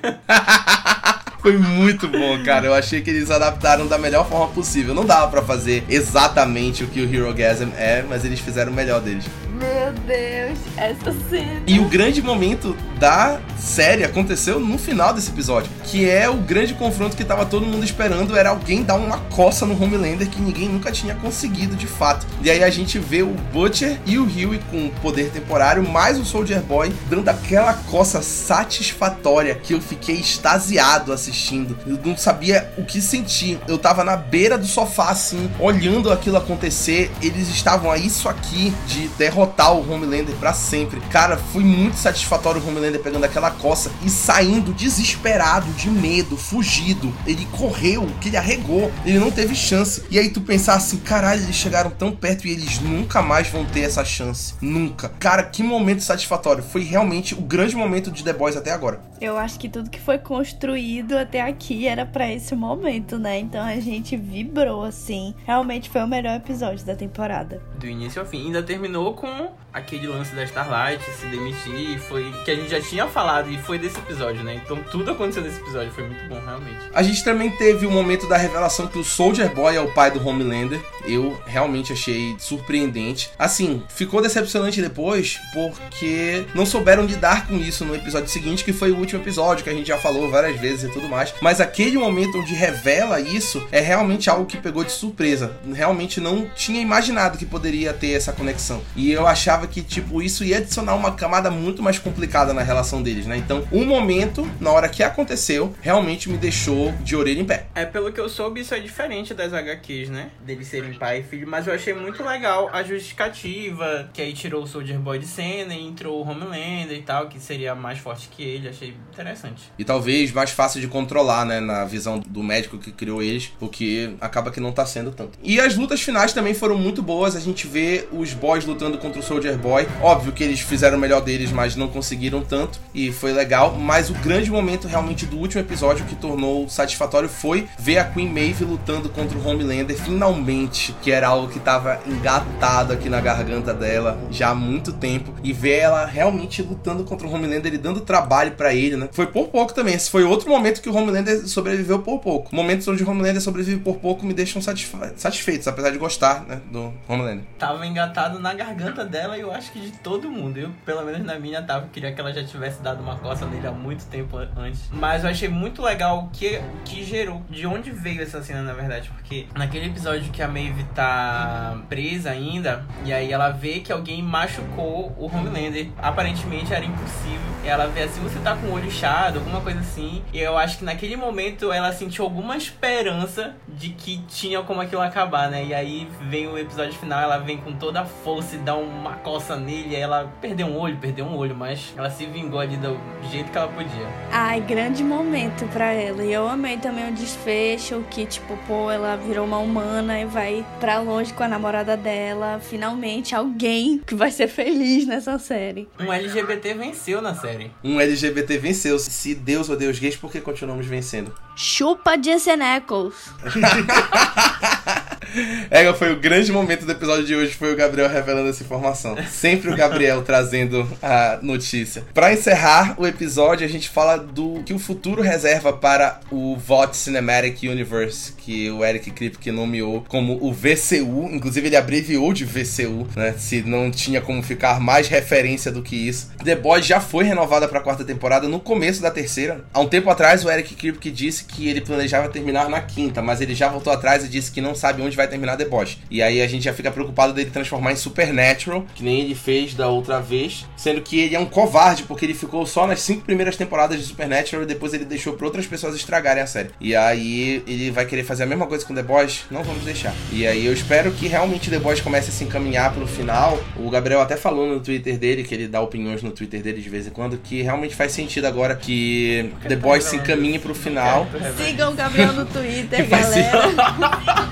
Foi 1.40 1.58
muito 1.58 2.08
bom, 2.08 2.44
cara. 2.44 2.66
Eu 2.66 2.74
achei 2.74 3.02
que 3.02 3.10
eles 3.10 3.32
adaptaram 3.32 3.88
da 3.88 3.98
melhor 3.98 4.28
forma 4.28 4.48
possível. 4.48 4.94
Não 4.94 5.06
dava 5.06 5.28
para 5.28 5.42
fazer 5.42 5.84
exatamente 5.88 6.84
o 6.84 6.88
que 6.88 7.02
o 7.02 7.14
Hero 7.14 7.34
Gasm 7.34 7.70
é, 7.78 8.04
mas 8.08 8.26
eles 8.26 8.40
fizeram 8.40 8.72
o 8.72 8.76
melhor 8.76 9.02
deles. 9.02 9.26
Meu 9.58 9.92
Deus, 10.06 10.60
essa 10.78 11.12
cena. 11.30 11.64
E 11.66 11.80
o 11.80 11.86
grande 11.86 12.22
momento 12.22 12.78
da 13.00 13.40
série 13.58 14.04
aconteceu 14.04 14.60
no 14.60 14.78
final 14.78 15.14
desse 15.14 15.32
episódio, 15.32 15.72
que 15.84 16.08
é 16.08 16.30
o 16.30 16.36
grande 16.36 16.76
confronto 16.76 17.18
que 17.18 17.26
tava 17.26 17.44
todo 17.44 17.66
mundo 17.66 17.84
esperando, 17.84 18.38
era 18.38 18.50
alguém 18.50 18.84
dar 18.84 18.96
uma 18.96 19.18
coça 19.18 19.66
no 19.66 19.82
Homelander 19.82 20.30
que 20.30 20.40
ninguém 20.40 20.70
nunca 20.70 20.92
tinha 20.92 21.16
conseguido 21.16 21.76
de 21.76 21.88
fato. 21.88 22.28
E 22.44 22.52
aí 22.52 22.64
a 22.64 22.70
gente 22.70 23.00
vê 23.00 23.24
o 23.24 23.34
Butcher 23.52 23.98
e 24.06 24.20
o 24.20 24.26
Huey 24.26 24.60
com 24.70 24.90
poder 25.02 25.32
temporário, 25.32 25.88
mais 25.88 26.20
o 26.20 26.26
Soldier 26.26 26.62
Boy 26.62 26.94
dando 27.10 27.28
aquela 27.30 27.74
coça 27.74 28.22
satisfatória 28.22 29.56
que 29.56 29.74
eu 29.74 29.82
fiquei 29.82 30.18
extasiado 30.18 31.12
assistindo. 31.12 31.37
Eu 31.86 32.00
não 32.04 32.18
sabia 32.18 32.72
o 32.78 32.84
que 32.84 33.02
sentir. 33.02 33.60
Eu 33.68 33.78
tava 33.78 34.04
na 34.04 34.16
beira 34.16 34.58
do 34.58 34.66
sofá 34.66 35.10
assim, 35.10 35.50
olhando 35.60 36.12
aquilo 36.12 36.38
acontecer. 36.38 37.12
Eles 37.22 37.48
estavam 37.50 37.92
a 37.92 37.98
isso 37.98 38.28
aqui 38.28 38.74
de 38.88 39.08
derrotar 39.10 39.48
derrotar 39.48 39.74
o 39.74 39.92
Homelander 39.92 40.36
para 40.36 40.54
sempre. 40.54 41.00
Cara, 41.10 41.38
foi 41.38 41.64
muito 41.64 41.96
satisfatório 41.96 42.62
o 42.62 42.68
Homelander 42.68 43.02
pegando 43.02 43.24
aquela 43.24 43.52
coça 43.52 43.92
e 44.04 44.10
saindo 44.10 44.74
desesperado, 44.74 45.72
de 45.74 45.90
medo, 45.90 46.36
fugido. 46.38 47.14
Ele 47.26 47.46
correu, 47.52 48.08
que 48.22 48.30
ele 48.30 48.38
arregou, 48.38 48.92
ele 49.06 49.20
não 49.20 49.32
teve 49.32 49.56
chance. 49.56 50.04
E 50.10 50.18
aí 50.20 50.30
tu 50.30 50.42
pensar 50.42 50.76
assim, 50.76 50.98
caralho, 50.98 51.44
eles 51.44 51.56
chegaram 51.56 51.90
tão 51.90 52.12
perto 52.12 52.48
e 52.48 52.52
eles 52.52 52.80
nunca 52.80 53.22
mais 53.22 53.48
vão 53.48 53.66
ter 53.66 53.82
essa 53.82 54.04
chance. 54.04 54.54
Nunca. 54.62 55.10
Cara, 55.20 55.44
que 55.44 55.64
momento 55.64 56.02
satisfatório. 56.02 56.64
Foi 56.64 56.84
realmente 56.84 57.34
o 57.34 57.42
grande 57.42 57.76
momento 57.76 58.12
de 58.12 58.24
The 58.24 58.34
Boys 58.34 58.56
até 58.56 58.72
agora. 58.72 59.02
Eu 59.20 59.38
acho 59.38 59.60
que 59.60 59.68
tudo 59.68 59.90
que 59.90 60.00
foi 60.00 60.18
construído 60.18 61.17
até 61.18 61.42
aqui 61.42 61.88
era 61.88 62.06
para 62.06 62.32
esse 62.32 62.56
momento, 62.56 63.18
né? 63.18 63.40
Então 63.40 63.64
a 63.64 63.80
gente 63.80 64.16
vibrou 64.16 64.84
assim. 64.84 65.34
Realmente 65.46 65.90
foi 65.90 66.02
o 66.02 66.08
melhor 66.08 66.36
episódio 66.38 66.86
da 66.86 66.96
temporada. 66.96 67.62
Do 67.80 67.88
início 67.88 68.22
ao 68.22 68.28
fim. 68.28 68.46
Ainda 68.46 68.64
terminou 68.64 69.14
com 69.14 69.52
aquele 69.78 70.08
lance 70.08 70.36
da 70.36 70.44
Starlight 70.44 71.04
se 71.12 71.26
demitir, 71.28 72.00
foi 72.00 72.32
que 72.44 72.52
a 72.52 72.56
gente 72.56 72.70
já 72.70 72.82
tinha 72.82 73.08
falado 73.08 73.50
e 73.52 73.58
foi 73.58 73.78
desse 73.78 73.98
episódio, 73.98 74.44
né? 74.44 74.60
Então 74.64 74.78
tudo 74.92 75.12
aconteceu 75.12 75.44
nesse 75.44 75.60
episódio, 75.60 75.92
foi 75.92 76.06
muito 76.06 76.28
bom, 76.28 76.40
realmente. 76.44 76.78
A 76.94 77.04
gente 77.04 77.24
também 77.24 77.52
teve 77.52 77.86
o 77.86 77.92
momento 77.92 78.28
da 78.28 78.38
revelação 78.38 78.88
que 78.88 78.98
o 78.98 79.04
Soldier 79.04 79.54
Boy 79.54 79.76
é 79.76 79.82
o 79.82 79.92
pai 79.94 80.12
do 80.12 80.26
Homelander. 80.26 80.82
Eu 81.06 81.40
realmente 81.46 81.94
achei 81.94 82.36
surpreendente. 82.40 83.30
Assim, 83.38 83.84
ficou 83.88 84.22
decepcionante 84.22 84.82
depois 84.82 85.40
porque 85.54 86.46
não 86.54 86.66
souberam 86.66 87.06
lidar 87.06 87.48
com 87.48 87.56
isso 87.58 87.86
no 87.86 87.96
episódio 87.96 88.30
seguinte, 88.30 88.64
que 88.64 88.74
foi 88.74 88.92
o 88.92 88.98
último 88.98 89.22
episódio, 89.22 89.64
que 89.64 89.70
a 89.70 89.74
gente 89.74 89.88
já 89.88 89.98
falou 89.98 90.30
várias 90.30 90.60
vezes 90.60 90.90
e 90.90 90.94
tudo 90.94 91.08
mais. 91.08 91.34
Mas 91.42 91.62
aquele 91.62 91.98
momento 91.98 92.40
onde 92.40 92.54
revela 92.54 93.20
isso 93.20 93.66
é 93.72 93.80
realmente 93.80 94.30
algo 94.30 94.46
que 94.46 94.58
pegou 94.58 94.84
de 94.84 94.92
surpresa. 94.92 95.58
Realmente 95.72 96.20
não 96.20 96.50
tinha 96.56 96.82
imaginado 96.82 97.38
que 97.38 97.46
poderia 97.46 97.94
ter 97.94 98.14
essa 98.14 98.34
conexão. 98.34 98.82
E 98.96 99.12
eu 99.12 99.28
achava 99.28 99.67
que, 99.68 99.82
tipo, 99.82 100.22
isso 100.22 100.44
ia 100.44 100.58
adicionar 100.58 100.96
uma 100.96 101.12
camada 101.12 101.52
muito 101.52 101.84
mais 101.84 102.00
complicada 102.00 102.54
na 102.54 102.62
relação 102.62 103.02
deles, 103.02 103.26
né? 103.26 103.38
Então, 103.38 103.68
um 103.72 103.86
momento, 103.86 104.50
na 104.60 104.72
hora 104.72 104.90
que 104.90 105.04
aconteceu, 105.04 105.74
realmente 105.82 106.30
me 106.30 106.38
deixou 106.38 106.92
de 107.04 107.16
orelha 107.16 107.42
em 107.42 107.46
pé. 107.46 107.68
É, 107.76 107.86
pelo 107.86 108.12
que 108.12 108.20
eu 108.20 108.30
soube, 108.30 108.62
isso 108.62 108.74
é 108.74 108.80
diferente 108.80 109.34
das 109.34 109.54
HQs, 109.54 110.10
né? 110.10 110.30
Deles 110.46 110.68
serem 110.68 110.94
pai 110.94 111.20
e 111.20 111.24
filho, 111.24 111.48
mas 111.48 111.68
eu 111.68 111.74
achei 111.74 111.94
muito 111.94 112.24
legal 112.24 112.70
a 112.72 112.84
justificativa, 112.84 114.10
que 114.14 114.22
aí 114.22 114.34
tirou 114.34 114.64
o 114.64 114.68
Soldier 114.68 115.00
Boy 115.00 115.20
de 115.20 115.28
cena 115.28 115.74
e 115.74 115.86
entrou 115.86 116.26
o 116.26 116.30
Homelander 116.30 116.98
e 116.98 117.02
tal, 117.02 117.28
que 117.28 117.40
seria 117.40 117.76
mais 117.76 118.00
forte 118.00 118.30
que 118.30 118.44
ele, 118.44 118.70
achei 118.70 118.96
interessante. 119.12 119.72
E 119.78 119.84
talvez 119.84 120.32
mais 120.32 120.52
fácil 120.52 120.82
de 120.82 120.88
controlar, 120.88 121.46
né, 121.46 121.60
na 121.60 121.86
visão 121.86 122.20
do 122.20 122.44
médico 122.44 122.78
que 122.78 122.92
criou 122.92 123.22
eles, 123.22 123.52
porque 123.60 124.12
acaba 124.22 124.52
que 124.52 124.60
não 124.60 124.72
tá 124.72 124.86
sendo 124.86 125.12
tanto. 125.12 125.38
E 125.44 125.60
as 125.60 125.76
lutas 125.76 126.02
finais 126.02 126.34
também 126.34 126.54
foram 126.54 126.78
muito 126.78 127.02
boas, 127.02 127.36
a 127.36 127.40
gente 127.40 127.68
vê 127.68 128.08
os 128.12 128.34
boys 128.34 128.66
lutando 128.66 128.98
contra 128.98 129.20
o 129.20 129.24
Soldier 129.24 129.57
Boy. 129.58 129.88
Óbvio 130.02 130.32
que 130.32 130.44
eles 130.44 130.60
fizeram 130.60 130.98
o 130.98 131.02
melhor 131.02 131.22
deles, 131.22 131.52
mas 131.52 131.76
não 131.76 131.88
conseguiram 131.88 132.42
tanto 132.42 132.80
e 132.94 133.12
foi 133.12 133.34
legal. 133.34 133.76
Mas 133.76 134.10
o 134.10 134.14
grande 134.14 134.50
momento 134.50 134.88
realmente 134.88 135.26
do 135.26 135.38
último 135.38 135.62
episódio 135.62 136.06
que 136.06 136.16
tornou 136.16 136.70
satisfatório 136.70 137.28
foi 137.28 137.68
ver 137.78 137.98
a 137.98 138.06
Queen 138.06 138.30
Maeve 138.30 138.64
lutando 138.64 139.10
contra 139.10 139.38
o 139.38 139.48
Homelander 139.48 139.98
finalmente, 139.98 140.96
que 141.02 141.12
era 141.12 141.28
algo 141.28 141.48
que 141.48 141.60
tava 141.60 142.00
engatado 142.06 142.94
aqui 142.94 143.10
na 143.10 143.20
garganta 143.20 143.74
dela 143.74 144.18
já 144.30 144.50
há 144.50 144.56
muito 144.56 144.94
tempo 144.94 145.34
e 145.44 145.52
ver 145.54 145.80
ela 145.80 146.06
realmente 146.06 146.62
lutando 146.62 147.04
contra 147.04 147.28
o 147.28 147.34
Homelander 147.34 147.74
e 147.74 147.78
dando 147.78 148.02
trabalho 148.02 148.52
para 148.52 148.74
ele, 148.74 148.96
né? 148.96 149.10
Foi 149.12 149.28
por 149.28 149.48
pouco 149.48 149.74
também. 149.74 149.94
Esse 149.94 150.10
foi 150.10 150.24
outro 150.24 150.50
momento 150.50 150.82
que 150.82 150.90
o 150.90 150.96
Homelander 150.96 151.48
sobreviveu 151.48 152.00
por 152.00 152.20
pouco. 152.20 152.56
Momentos 152.56 152.88
onde 152.88 153.04
o 153.04 153.10
Homelander 153.10 153.42
sobrevive 153.42 153.80
por 153.82 153.98
pouco 153.98 154.26
me 154.26 154.34
deixam 154.34 154.62
satisfeitos, 154.62 155.68
apesar 155.68 155.90
de 155.92 155.98
gostar, 155.98 156.44
né, 156.46 156.62
do 156.72 156.94
Homelander. 157.08 157.44
Tava 157.58 157.86
engatado 157.86 158.40
na 158.40 158.54
garganta 158.54 159.04
dela 159.06 159.37
eu 159.40 159.52
acho 159.52 159.72
que 159.72 159.80
de 159.80 159.92
todo 159.92 160.30
mundo. 160.30 160.58
Eu, 160.58 160.72
pelo 160.86 161.04
menos 161.04 161.26
na 161.26 161.40
minha, 161.40 161.62
tava, 161.62 161.88
queria 161.88 162.12
que 162.12 162.20
ela 162.20 162.34
já 162.34 162.44
tivesse 162.44 162.82
dado 162.82 163.02
uma 163.02 163.16
coça 163.18 163.46
nele 163.46 163.68
há 163.68 163.72
muito 163.72 164.06
tempo 164.06 164.38
antes. 164.56 164.90
Mas 164.92 165.24
eu 165.24 165.30
achei 165.30 165.50
muito 165.50 165.82
legal 165.82 166.26
o 166.26 166.30
que, 166.30 166.62
que 166.86 167.04
gerou, 167.04 167.42
de 167.50 167.66
onde 167.66 167.92
veio 167.92 168.22
essa 168.22 168.42
cena, 168.42 168.62
na 168.62 168.74
verdade. 168.74 169.10
Porque 169.10 169.48
naquele 169.56 169.88
episódio 169.88 170.32
que 170.32 170.42
a 170.42 170.48
Maeve 170.48 170.84
tá 170.96 171.78
presa 171.90 172.32
ainda, 172.32 172.86
e 173.04 173.14
aí 173.14 173.32
ela 173.32 173.50
vê 173.50 173.80
que 173.80 173.92
alguém 173.92 174.22
machucou 174.22 175.16
o 175.18 175.26
Homelander. 175.26 175.90
Aparentemente 175.98 176.74
era 176.74 176.86
impossível. 176.86 177.48
Ela 177.64 177.88
vê 177.88 178.04
assim, 178.04 178.22
você 178.22 178.40
tá 178.40 178.56
com 178.56 178.68
o 178.68 178.74
olho 178.74 178.86
inchado, 178.86 179.40
alguma 179.40 179.62
coisa 179.62 179.80
assim. 179.80 180.24
E 180.32 180.40
eu 180.40 180.58
acho 180.58 180.80
que 180.80 180.86
naquele 180.86 181.16
momento 181.16 181.72
ela 181.72 181.92
sentiu 181.92 182.24
alguma 182.24 182.56
esperança 182.56 183.56
de 183.68 183.90
que 183.90 184.20
tinha 184.28 184.62
como 184.62 184.82
aquilo 184.82 185.02
acabar, 185.02 185.50
né? 185.50 185.66
E 185.66 185.74
aí 185.74 186.08
vem 186.22 186.48
o 186.48 186.58
episódio 186.58 186.94
final, 186.94 187.22
ela 187.22 187.38
vem 187.38 187.58
com 187.58 187.74
toda 187.74 188.02
a 188.02 188.06
força 188.06 188.56
e 188.56 188.60
dá 188.60 188.76
uma 188.76 189.16
coça 189.28 189.58
nele. 189.58 189.94
Aí 189.94 190.02
ela 190.02 190.32
perdeu 190.40 190.68
um 190.68 190.78
olho, 190.78 190.98
perdeu 190.98 191.26
um 191.26 191.36
olho, 191.36 191.54
mas 191.54 191.94
ela 191.98 192.10
se 192.10 192.26
vingou 192.26 192.62
ali 192.62 192.78
do 192.78 192.98
jeito 193.30 193.52
que 193.52 193.58
ela 193.58 193.68
podia. 193.68 194.08
Ai, 194.32 194.62
grande 194.62 195.04
momento 195.04 195.68
pra 195.68 195.92
ela. 195.92 196.24
E 196.24 196.32
eu 196.32 196.48
amei 196.48 196.78
também 196.78 197.10
o 197.10 197.14
desfecho, 197.14 198.06
que 198.10 198.26
tipo, 198.26 198.58
pô, 198.66 198.90
ela 198.90 199.18
virou 199.18 199.46
uma 199.46 199.58
humana 199.58 200.22
e 200.22 200.26
vai 200.26 200.66
pra 200.80 201.00
longe 201.00 201.34
com 201.34 201.44
a 201.44 201.48
namorada 201.48 201.98
dela. 201.98 202.62
Finalmente, 202.62 203.36
alguém 203.36 204.00
que 204.00 204.16
vai 204.16 204.32
ser 204.32 204.48
feliz 204.48 205.06
nessa 205.06 205.38
série. 205.38 205.90
Um 206.00 206.14
LGBT 206.14 206.74
venceu 206.74 207.22
na 207.22 207.36
série. 207.36 207.70
Um 207.84 208.00
LGBT 208.00 208.58
venceu. 208.58 208.98
Se 208.98 209.36
Deus 209.36 209.70
odeia 209.70 209.92
os 209.92 210.00
gays, 210.00 210.16
por 210.16 210.32
que 210.32 210.40
continuamos 210.40 210.86
vencendo? 210.86 211.34
Chupa 211.54 212.16
Jensen 212.22 212.62
Ackles. 212.62 213.34
É, 215.70 215.92
foi 215.94 216.14
o 216.14 216.20
grande 216.20 216.52
momento 216.52 216.86
do 216.86 216.92
episódio 216.92 217.26
de 217.26 217.36
hoje, 217.36 217.54
foi 217.54 217.74
o 217.74 217.76
Gabriel 217.76 218.10
revelando 218.10 218.50
essa 218.50 218.64
informação. 218.64 219.16
Sempre 219.30 219.72
o 219.72 219.76
Gabriel 219.76 220.22
trazendo 220.24 220.88
a 221.02 221.40
notícia. 221.42 222.04
Para 222.14 222.34
encerrar 222.34 222.96
o 222.98 223.06
episódio, 223.06 223.66
a 223.66 223.70
gente 223.70 223.90
fala 223.90 224.18
do 224.18 224.64
que 224.66 224.74
o 224.74 224.80
futuro 224.80 225.22
reserva 225.22 225.74
para 225.74 226.20
o 226.32 226.56
VOT 226.56 226.96
Cinematic 226.96 227.64
Universe, 227.64 228.34
que 228.34 228.72
o 228.72 228.84
Eric 228.84 229.12
Kripke 229.12 229.52
nomeou 229.52 230.06
como 230.08 230.38
o 230.42 230.54
VCU. 230.54 231.30
Inclusive, 231.32 231.68
ele 231.68 231.76
abreviou 231.76 232.34
de 232.34 232.46
VCU, 232.46 233.08
né? 233.16 233.36
Se 233.38 233.62
não 233.62 233.92
tinha 233.92 234.22
como 234.22 234.42
ficar 234.42 234.80
mais 234.80 235.08
referência 235.08 235.72
do 235.72 235.82
que 235.82 235.96
isso. 235.96 236.32
The 236.44 236.56
Boys 236.56 236.86
já 236.86 237.00
foi 237.00 237.26
renovada 237.26 237.68
para 237.68 237.80
a 237.80 237.84
quarta 237.84 238.06
temporada 238.06 238.48
no 238.48 238.60
começo 238.60 239.02
da 239.02 239.12
terceira. 239.12 239.66
Há 239.74 239.82
um 239.82 239.88
tempo 239.88 240.10
atrás, 240.10 240.46
o 240.46 240.50
Eric 240.50 240.76
Kripke 240.76 241.12
disse 241.12 241.44
que 241.44 241.68
ele 241.68 241.82
planejava 241.82 242.30
terminar 242.30 242.70
na 242.70 242.82
quinta, 242.82 243.22
mas 243.22 243.42
ele 243.42 243.54
já 243.54 243.68
voltou 243.68 243.92
atrás 243.92 244.24
e 244.24 244.30
disse 244.30 244.52
que 244.52 244.62
não 244.62 244.74
sabe 244.74 245.02
onde 245.02 245.17
vai 245.18 245.28
vai 245.28 245.30
terminar 245.30 245.58
The 245.58 245.66
Boys. 245.66 245.98
E 246.10 246.22
aí 246.22 246.42
a 246.42 246.48
gente 246.48 246.64
já 246.64 246.74
fica 246.74 246.90
preocupado 246.90 247.34
dele 247.34 247.52
transformar 247.52 247.92
em 247.92 247.96
Supernatural, 247.96 248.86
que 248.96 249.04
nem 249.04 249.22
ele 249.22 249.36
fez 249.36 249.74
da 249.74 249.88
outra 249.88 250.20
vez, 250.20 250.66
sendo 250.76 251.02
que 251.02 251.20
ele 251.20 251.36
é 251.36 251.40
um 251.40 251.46
covarde, 251.46 252.04
porque 252.04 252.26
ele 252.26 252.34
ficou 252.34 252.66
só 252.66 252.88
nas 252.88 253.02
cinco 253.02 253.26
primeiras 253.26 253.56
temporadas 253.56 254.00
de 254.00 254.06
Supernatural 254.06 254.64
e 254.64 254.66
depois 254.66 254.94
ele 254.94 255.06
deixou 255.06 255.34
pra 255.34 255.46
outras 255.46 255.68
pessoas 255.68 255.96
estragarem 255.96 256.42
a 256.42 256.48
série. 256.48 256.70
E 256.80 256.96
aí 256.96 257.64
ele 257.68 257.92
vai 257.92 258.06
querer 258.06 258.24
fazer 258.24 258.44
a 258.44 258.46
mesma 258.46 258.66
coisa 258.66 258.86
com 258.86 258.96
The 258.96 259.04
Boys? 259.04 259.46
Não 259.52 259.64
vamos 259.64 259.84
deixar. 259.84 260.14
E 260.32 260.48
aí 260.48 260.66
eu 260.66 260.74
espero 260.74 261.12
que 261.12 261.28
realmente 261.28 261.70
The 261.70 261.80
Boys 261.80 262.00
comece 262.00 262.30
a 262.30 262.34
se 262.34 262.44
encaminhar 262.44 262.94
pro 262.94 263.06
final. 263.06 263.60
O 263.76 263.90
Gabriel 263.90 264.22
até 264.22 264.38
falou 264.38 264.68
no 264.68 264.80
Twitter 264.80 265.18
dele, 265.18 265.44
que 265.44 265.54
ele 265.54 265.68
dá 265.68 265.82
opiniões 265.82 266.24
no 266.24 266.32
Twitter 266.32 266.62
dele 266.62 266.82
de 266.82 266.90
vez 266.90 267.08
em 267.08 267.12
quando, 267.12 267.38
que 267.38 267.62
realmente 267.62 267.96
faz 267.96 268.12
sentido 268.12 268.46
agora 268.46 268.76
que 268.76 269.52
The 269.68 269.76
Boys 269.76 270.06
se 270.06 270.16
encaminhe 270.16 270.60
pro 270.60 270.74
final. 270.74 271.28
Sigam 271.58 271.92
o 271.92 271.96
Gabriel 271.96 272.34
no 272.34 272.46
Twitter, 272.48 273.08
galera. 273.08 274.47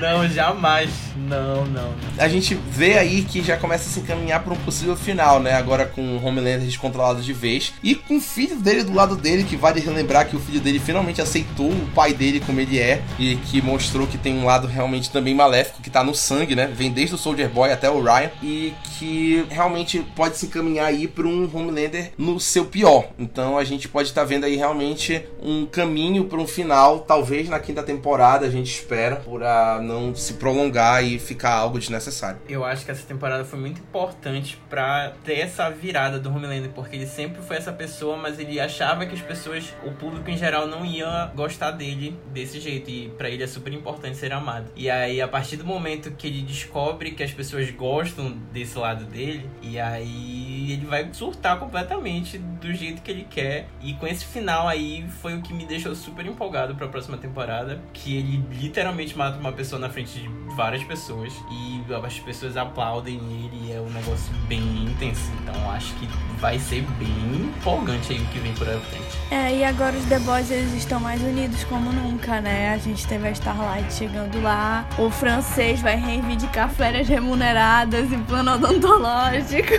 Não, 0.00 0.26
jamais. 0.26 1.09
Não, 1.16 1.64
não. 1.66 1.94
A 2.18 2.28
gente 2.28 2.54
vê 2.54 2.98
aí 2.98 3.22
que 3.22 3.42
já 3.42 3.56
começa 3.56 3.88
a 3.88 3.92
se 3.92 4.00
encaminhar 4.00 4.42
para 4.42 4.52
um 4.52 4.56
possível 4.56 4.96
final, 4.96 5.40
né? 5.40 5.54
Agora 5.54 5.86
com 5.86 6.16
o 6.16 6.24
Homelander 6.24 6.60
descontrolado 6.60 7.22
de 7.22 7.32
vez. 7.32 7.72
E 7.82 7.94
com 7.94 8.16
o 8.16 8.20
filho 8.20 8.56
dele 8.56 8.84
do 8.84 8.94
lado 8.94 9.16
dele, 9.16 9.44
que 9.44 9.56
vale 9.56 9.80
relembrar 9.80 10.28
que 10.28 10.36
o 10.36 10.40
filho 10.40 10.60
dele 10.60 10.78
finalmente 10.78 11.20
aceitou 11.20 11.70
o 11.70 11.88
pai 11.94 12.12
dele 12.12 12.40
como 12.40 12.60
ele 12.60 12.78
é. 12.78 13.02
E 13.18 13.36
que 13.36 13.60
mostrou 13.62 14.06
que 14.06 14.18
tem 14.18 14.38
um 14.38 14.44
lado 14.44 14.66
realmente 14.66 15.10
também 15.10 15.34
maléfico, 15.34 15.82
que 15.82 15.90
tá 15.90 16.04
no 16.04 16.14
sangue, 16.14 16.54
né? 16.54 16.66
Vem 16.66 16.90
desde 16.90 17.14
o 17.14 17.18
Soldier 17.18 17.48
Boy 17.48 17.72
até 17.72 17.90
o 17.90 18.02
Ryan. 18.02 18.30
E 18.42 18.74
que 18.98 19.46
realmente 19.50 20.04
pode 20.14 20.36
se 20.36 20.46
encaminhar 20.46 20.86
aí 20.86 21.08
para 21.08 21.26
um 21.26 21.48
Homelander 21.52 22.12
no 22.16 22.38
seu 22.38 22.66
pior. 22.66 23.08
Então 23.18 23.56
a 23.56 23.64
gente 23.64 23.88
pode 23.88 24.08
estar 24.08 24.22
tá 24.22 24.26
vendo 24.26 24.44
aí 24.44 24.56
realmente 24.56 25.24
um 25.42 25.66
caminho 25.66 26.24
para 26.24 26.38
um 26.38 26.46
final, 26.46 27.00
talvez 27.00 27.48
na 27.48 27.58
quinta 27.58 27.82
temporada, 27.82 28.46
a 28.46 28.50
gente 28.50 28.70
espera, 28.70 29.16
para 29.16 29.80
não 29.82 30.14
se 30.14 30.34
prolongar 30.34 30.99
e 31.02 31.18
ficar 31.18 31.52
algo 31.52 31.78
desnecessário. 31.78 32.40
Eu 32.48 32.64
acho 32.64 32.84
que 32.84 32.90
essa 32.90 33.06
temporada 33.06 33.44
foi 33.44 33.58
muito 33.58 33.80
importante 33.80 34.58
para 34.68 35.12
ter 35.24 35.40
essa 35.40 35.70
virada 35.70 36.18
do 36.18 36.30
Homelander, 36.30 36.70
porque 36.70 36.96
ele 36.96 37.06
sempre 37.06 37.42
foi 37.42 37.56
essa 37.56 37.72
pessoa, 37.72 38.16
mas 38.16 38.38
ele 38.38 38.58
achava 38.60 39.06
que 39.06 39.14
as 39.14 39.20
pessoas, 39.20 39.74
o 39.84 39.92
público 39.92 40.30
em 40.30 40.36
geral, 40.36 40.66
não 40.66 40.84
ia 40.84 41.30
gostar 41.34 41.70
dele 41.72 42.18
desse 42.32 42.60
jeito. 42.60 42.90
E 42.90 43.08
para 43.10 43.28
ele 43.28 43.42
é 43.42 43.46
super 43.46 43.72
importante 43.72 44.16
ser 44.16 44.32
amado. 44.32 44.70
E 44.76 44.90
aí, 44.90 45.20
a 45.20 45.28
partir 45.28 45.56
do 45.56 45.64
momento 45.64 46.10
que 46.12 46.26
ele 46.26 46.42
descobre 46.42 47.12
que 47.12 47.22
as 47.22 47.32
pessoas 47.32 47.70
gostam 47.70 48.32
desse 48.52 48.78
lado 48.78 49.04
dele, 49.04 49.48
e 49.62 49.78
aí 49.78 50.72
ele 50.72 50.86
vai 50.86 51.08
surtar 51.12 51.58
completamente 51.58 52.38
do 52.38 52.72
jeito 52.72 53.02
que 53.02 53.10
ele 53.10 53.26
quer. 53.28 53.68
E 53.80 53.94
com 53.94 54.06
esse 54.06 54.24
final 54.24 54.68
aí 54.68 55.06
foi 55.20 55.36
o 55.36 55.42
que 55.42 55.52
me 55.52 55.64
deixou 55.64 55.94
super 55.94 56.24
empolgado 56.26 56.74
para 56.74 56.86
a 56.86 56.88
próxima 56.88 57.16
temporada, 57.16 57.80
que 57.92 58.16
ele 58.16 58.44
literalmente 58.52 59.16
mata 59.16 59.38
uma 59.38 59.52
pessoa 59.52 59.80
na 59.80 59.88
frente 59.88 60.20
de 60.20 60.28
várias 60.54 60.82
pessoas 60.90 61.32
e 61.48 61.80
as 62.04 62.18
pessoas 62.18 62.56
aplaudem 62.56 63.14
ele 63.14 63.68
e 63.68 63.72
é 63.72 63.80
um 63.80 63.88
negócio 63.90 64.34
bem 64.48 64.86
intenso. 64.86 65.30
Então 65.40 65.70
acho 65.70 65.94
que 65.94 66.08
vai 66.40 66.58
ser 66.58 66.82
bem 66.98 67.46
empolgante 67.46 68.12
aí 68.12 68.18
o 68.18 68.26
que 68.26 68.40
vem 68.40 68.52
por 68.54 68.68
aí 68.68 68.80
frente. 68.80 69.18
É, 69.30 69.54
e 69.54 69.62
agora 69.62 69.96
os 69.96 70.04
The 70.06 70.18
Boys 70.18 70.50
eles 70.50 70.74
estão 70.74 70.98
mais 70.98 71.22
unidos 71.22 71.62
como 71.64 71.92
nunca, 71.92 72.40
né? 72.40 72.74
A 72.74 72.78
gente 72.78 73.06
teve 73.06 73.28
a 73.28 73.30
Starlight 73.30 73.92
chegando 73.94 74.42
lá, 74.42 74.84
o 74.98 75.08
francês 75.10 75.80
vai 75.80 75.94
reivindicar 75.94 76.68
férias 76.68 77.06
remuneradas 77.06 78.10
e 78.10 78.16
plano 78.18 78.54
odontológico. 78.54 79.74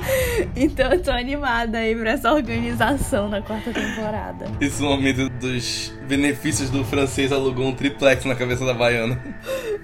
então 0.56 0.90
eu 0.90 1.02
tô 1.02 1.10
animada 1.10 1.78
aí 1.78 1.94
pra 1.94 2.12
essa 2.12 2.32
organização 2.32 3.28
na 3.28 3.42
quarta 3.42 3.74
temporada. 3.74 4.46
Esse 4.58 4.80
momento 4.80 5.28
dos 5.28 5.92
benefícios 6.08 6.70
do 6.70 6.82
francês 6.82 7.30
alugou 7.30 7.66
um 7.66 7.74
triplex 7.74 8.24
na 8.24 8.34
cabeça 8.34 8.64
da 8.64 8.72
baiana. 8.72 9.20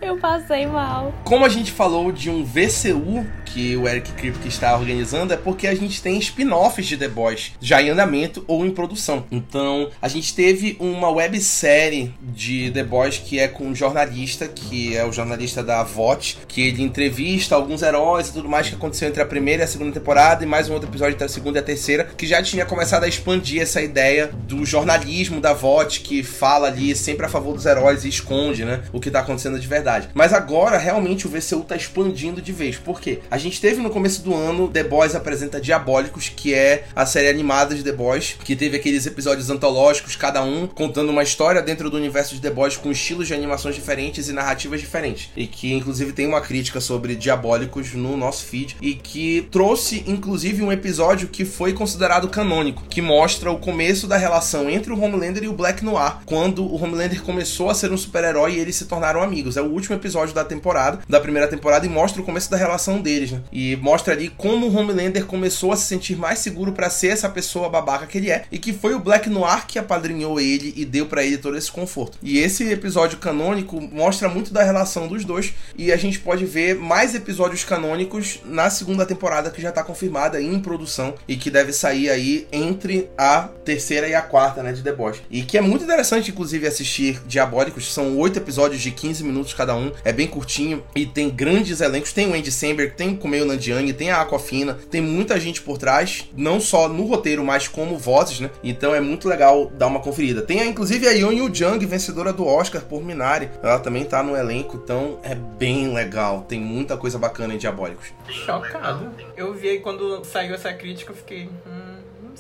Eu 0.01 0.16
passei 0.16 0.61
mal. 0.66 1.12
Como 1.24 1.44
a 1.44 1.48
gente 1.48 1.72
falou 1.72 2.12
de 2.12 2.30
um 2.30 2.44
VCU 2.44 3.26
que 3.52 3.76
o 3.76 3.86
Eric 3.86 4.12
Kripke 4.12 4.48
está 4.48 4.74
organizando, 4.76 5.34
é 5.34 5.36
porque 5.36 5.66
a 5.66 5.74
gente 5.74 6.02
tem 6.02 6.18
spin-offs 6.18 6.86
de 6.86 6.96
The 6.96 7.08
Boys 7.08 7.52
já 7.60 7.82
em 7.82 7.90
andamento 7.90 8.42
ou 8.46 8.64
em 8.64 8.70
produção. 8.70 9.26
Então, 9.30 9.90
a 10.00 10.08
gente 10.08 10.34
teve 10.34 10.76
uma 10.80 11.10
websérie 11.10 12.14
de 12.22 12.70
The 12.70 12.82
Boys 12.82 13.18
que 13.18 13.38
é 13.38 13.48
com 13.48 13.64
um 13.64 13.74
jornalista, 13.74 14.48
que 14.48 14.96
é 14.96 15.04
o 15.04 15.12
jornalista 15.12 15.62
da 15.62 15.82
VOT, 15.82 16.38
que 16.48 16.62
ele 16.62 16.82
entrevista 16.82 17.54
alguns 17.54 17.82
heróis 17.82 18.28
e 18.28 18.32
tudo 18.32 18.48
mais 18.48 18.68
que 18.68 18.74
aconteceu 18.74 19.08
entre 19.08 19.22
a 19.22 19.26
primeira 19.26 19.62
e 19.62 19.64
a 19.64 19.68
segunda 19.68 19.92
temporada, 19.92 20.42
e 20.42 20.46
mais 20.46 20.68
um 20.68 20.72
outro 20.72 20.88
episódio 20.88 21.14
entre 21.14 21.24
a 21.26 21.28
segunda 21.28 21.58
e 21.58 21.60
a 21.60 21.64
terceira, 21.64 22.04
que 22.16 22.26
já 22.26 22.42
tinha 22.42 22.64
começado 22.64 23.04
a 23.04 23.08
expandir 23.08 23.60
essa 23.60 23.82
ideia 23.82 24.30
do 24.46 24.64
jornalismo 24.64 25.40
da 25.40 25.52
VOT, 25.52 26.00
que 26.00 26.22
fala 26.22 26.68
ali 26.68 26.94
sempre 26.96 27.26
a 27.26 27.28
favor 27.28 27.54
dos 27.54 27.66
heróis 27.66 28.04
e 28.04 28.08
esconde, 28.08 28.64
né, 28.64 28.82
o 28.92 29.00
que 29.00 29.10
tá 29.10 29.20
acontecendo 29.20 29.58
de 29.58 29.66
verdade. 29.66 30.08
Mas 30.14 30.32
agora, 30.32 30.51
realmente, 30.78 31.26
o 31.26 31.30
VCU 31.30 31.64
tá 31.64 31.76
expandindo 31.76 32.40
de 32.40 32.53
vez. 32.53 32.76
Por 32.76 33.00
quê? 33.00 33.20
A 33.30 33.38
gente 33.38 33.61
teve 33.61 33.80
no 33.80 33.90
começo 33.90 34.22
do 34.22 34.34
ano 34.34 34.68
The 34.68 34.84
Boys 34.84 35.14
apresenta 35.14 35.61
Diabólicos, 35.61 36.28
que 36.28 36.55
é 36.55 36.84
a 36.94 37.07
série 37.07 37.28
animada 37.28 37.74
de 37.74 37.82
The 37.82 37.92
Boys, 37.92 38.36
que 38.44 38.55
teve 38.55 38.76
aqueles 38.76 39.07
episódios 39.07 39.50
antológicos, 39.50 40.16
cada 40.16 40.42
um 40.42 40.66
contando 40.66 41.11
uma 41.11 41.22
história 41.22 41.62
dentro 41.62 41.90
do 41.90 41.96
universo 41.96 42.34
de 42.34 42.40
The 42.40 42.50
Boys 42.50 42.76
com 42.76 42.90
estilos 42.90 43.26
de 43.26 43.34
animações 43.34 43.74
diferentes 43.74 44.28
e 44.28 44.32
narrativas 44.32 44.80
diferentes. 44.80 45.30
E 45.36 45.46
que 45.46 45.72
inclusive 45.72 46.12
tem 46.12 46.26
uma 46.26 46.40
crítica 46.40 46.80
sobre 46.80 47.14
Diabólicos 47.14 47.94
no 47.94 48.16
nosso 48.16 48.44
feed 48.44 48.76
e 48.80 48.94
que 48.94 49.48
trouxe 49.50 50.05
inclusive 50.07 50.62
um 50.62 50.72
episódio 50.72 51.28
que 51.28 51.44
foi 51.44 51.72
considerado 51.72 52.28
canônico, 52.28 52.84
que 52.88 53.03
mostra 53.03 53.50
o 53.50 53.59
começo 53.59 54.07
da 54.07 54.16
relação 54.16 54.68
entre 54.68 54.92
o 54.92 55.00
Homelander 55.00 55.44
e 55.44 55.48
o 55.48 55.53
Black 55.53 55.84
Noir, 55.84 56.18
quando 56.26 56.64
o 56.64 56.82
Homelander 56.82 57.22
começou 57.22 57.70
a 57.70 57.74
ser 57.74 57.92
um 57.92 57.96
super-herói 57.96 58.55
e 58.55 58.59
eles 58.59 58.76
se 58.76 58.86
tornaram 58.86 59.22
amigos. 59.22 59.57
É 59.57 59.62
o 59.62 59.66
último 59.66 59.96
episódio 59.96 60.34
da 60.34 60.41
temporada, 60.45 61.01
da 61.09 61.20
primeira 61.20 61.49
temporada 61.49 61.86
e 61.86 61.88
mostra 61.88 62.20
o 62.20 62.24
começo 62.24 62.51
da 62.51 62.57
relação 62.57 63.01
deles, 63.01 63.32
né? 63.32 63.40
E 63.53 63.76
mostra 63.76 64.14
ali 64.14 64.28
como 64.28 64.66
o 64.66 64.76
Homelander 64.76 65.26
começou 65.26 65.72
a 65.72 65.76
se 65.76 65.86
sentir 65.86 66.16
mais 66.16 66.38
seguro 66.38 66.72
para 66.72 66.90
ser 66.90 67.09
essa 67.09 67.28
pessoa 67.28 67.68
babaca 67.68 68.07
que 68.07 68.18
ele 68.18 68.30
é 68.30 68.45
e 68.51 68.59
que 68.59 68.72
foi 68.72 68.95
o 68.95 68.99
Black 68.99 69.28
Noir 69.28 69.66
que 69.66 69.78
apadrinhou 69.78 70.40
ele 70.40 70.72
e 70.76 70.84
deu 70.84 71.07
para 71.07 71.24
ele 71.24 71.38
todo 71.38 71.57
esse 71.57 71.70
conforto. 71.70 72.18
E 72.22 72.38
esse 72.38 72.70
episódio 72.70 73.18
canônico 73.18 73.80
mostra 73.80 74.28
muito 74.28 74.53
da 74.53 74.62
relação 74.62 75.09
dos 75.09 75.24
dois 75.24 75.53
e 75.76 75.93
a 75.93 75.97
gente 75.97 76.18
pode 76.18 76.45
ver 76.45 76.74
mais 76.74 77.14
episódios 77.14 77.64
canônicos 77.64 78.40
na 78.45 78.70
segunda 78.70 79.07
temporada 79.07 79.51
que 79.51 79.62
já 79.62 79.72
tá 79.72 79.82
confirmada 79.82 80.40
em 80.40 80.59
produção 80.61 81.14
e 81.26 81.36
que 81.36 81.51
deve 81.51 81.72
sair 81.72 82.11
aí 82.11 82.47
entre 82.53 83.11
a 83.16 83.49
terceira 83.64 84.09
e 84.09 84.14
a 84.14 84.22
quarta, 84.22 84.62
né, 84.62 84.72
de 84.72 84.82
The 84.82 84.93
Boys. 84.93 85.22
E 85.30 85.43
que 85.43 85.59
é 85.59 85.61
muito 85.61 85.84
interessante 85.84 86.30
inclusive 86.30 86.66
assistir 86.66 87.20
Diabólicos, 87.26 87.93
são 87.93 88.16
oito 88.18 88.38
episódios 88.38 88.80
de 88.80 88.90
15 88.90 89.24
minutos 89.24 89.55
cada 89.55 89.74
um, 89.74 89.93
é 90.05 90.12
bem 90.12 90.26
curtinho 90.33 90.83
e 90.97 91.05
tem 91.07 91.28
grandes 91.28 91.80
elencos, 91.80 92.12
tem 92.12 92.28
o 92.28 92.35
Andy 92.35 92.51
Samberg, 92.51 92.95
tem 92.95 93.11
o 93.11 93.16
Kumail 93.16 93.45
Nanjiani, 93.45 93.93
tem 93.93 94.11
a 94.11 94.22
Aquafina, 94.22 94.78
tem 94.91 95.01
muita 95.01 95.39
gente 95.39 95.61
por 95.61 95.78
trás, 95.78 96.28
não 96.37 96.59
só 96.59 96.89
no 96.89 97.05
roteiro, 97.05 97.45
mas 97.45 97.68
como 97.68 97.99
vozes, 97.99 98.41
né? 98.41 98.51
Então 98.64 98.95
é 98.95 99.01
muito 99.01 99.28
legal 99.28 99.66
dar 99.66 99.87
uma 99.87 100.01
conferida. 100.01 100.43
Tem 100.43 100.66
inclusive 100.66 101.07
a 101.07 101.12
Yeon 101.12 101.33
Yu 101.33 101.55
Jung, 101.55 101.85
vencedora 101.85 102.33
do 102.33 102.47
Oscar 102.47 102.83
por 102.83 103.05
Minari. 103.05 103.51
Ela 103.62 103.78
também 103.78 104.05
tá 104.05 104.22
no 104.22 104.37
elenco, 104.37 104.80
então 104.83 105.18
é 105.22 105.35
bem 105.35 105.93
legal. 105.93 106.47
Tem 106.49 106.61
muita 106.61 106.97
coisa 106.97 107.18
bacana 107.18 107.55
em 107.55 107.59
Diabólicos. 107.59 108.12
Chocado. 108.28 109.11
Eu 109.37 109.53
vi 109.53 109.68
aí 109.68 109.78
quando 109.80 110.24
saiu 110.24 110.55
essa 110.55 110.72
crítica, 110.72 111.12
eu 111.12 111.16
fiquei. 111.16 111.49
Hum 111.66 111.91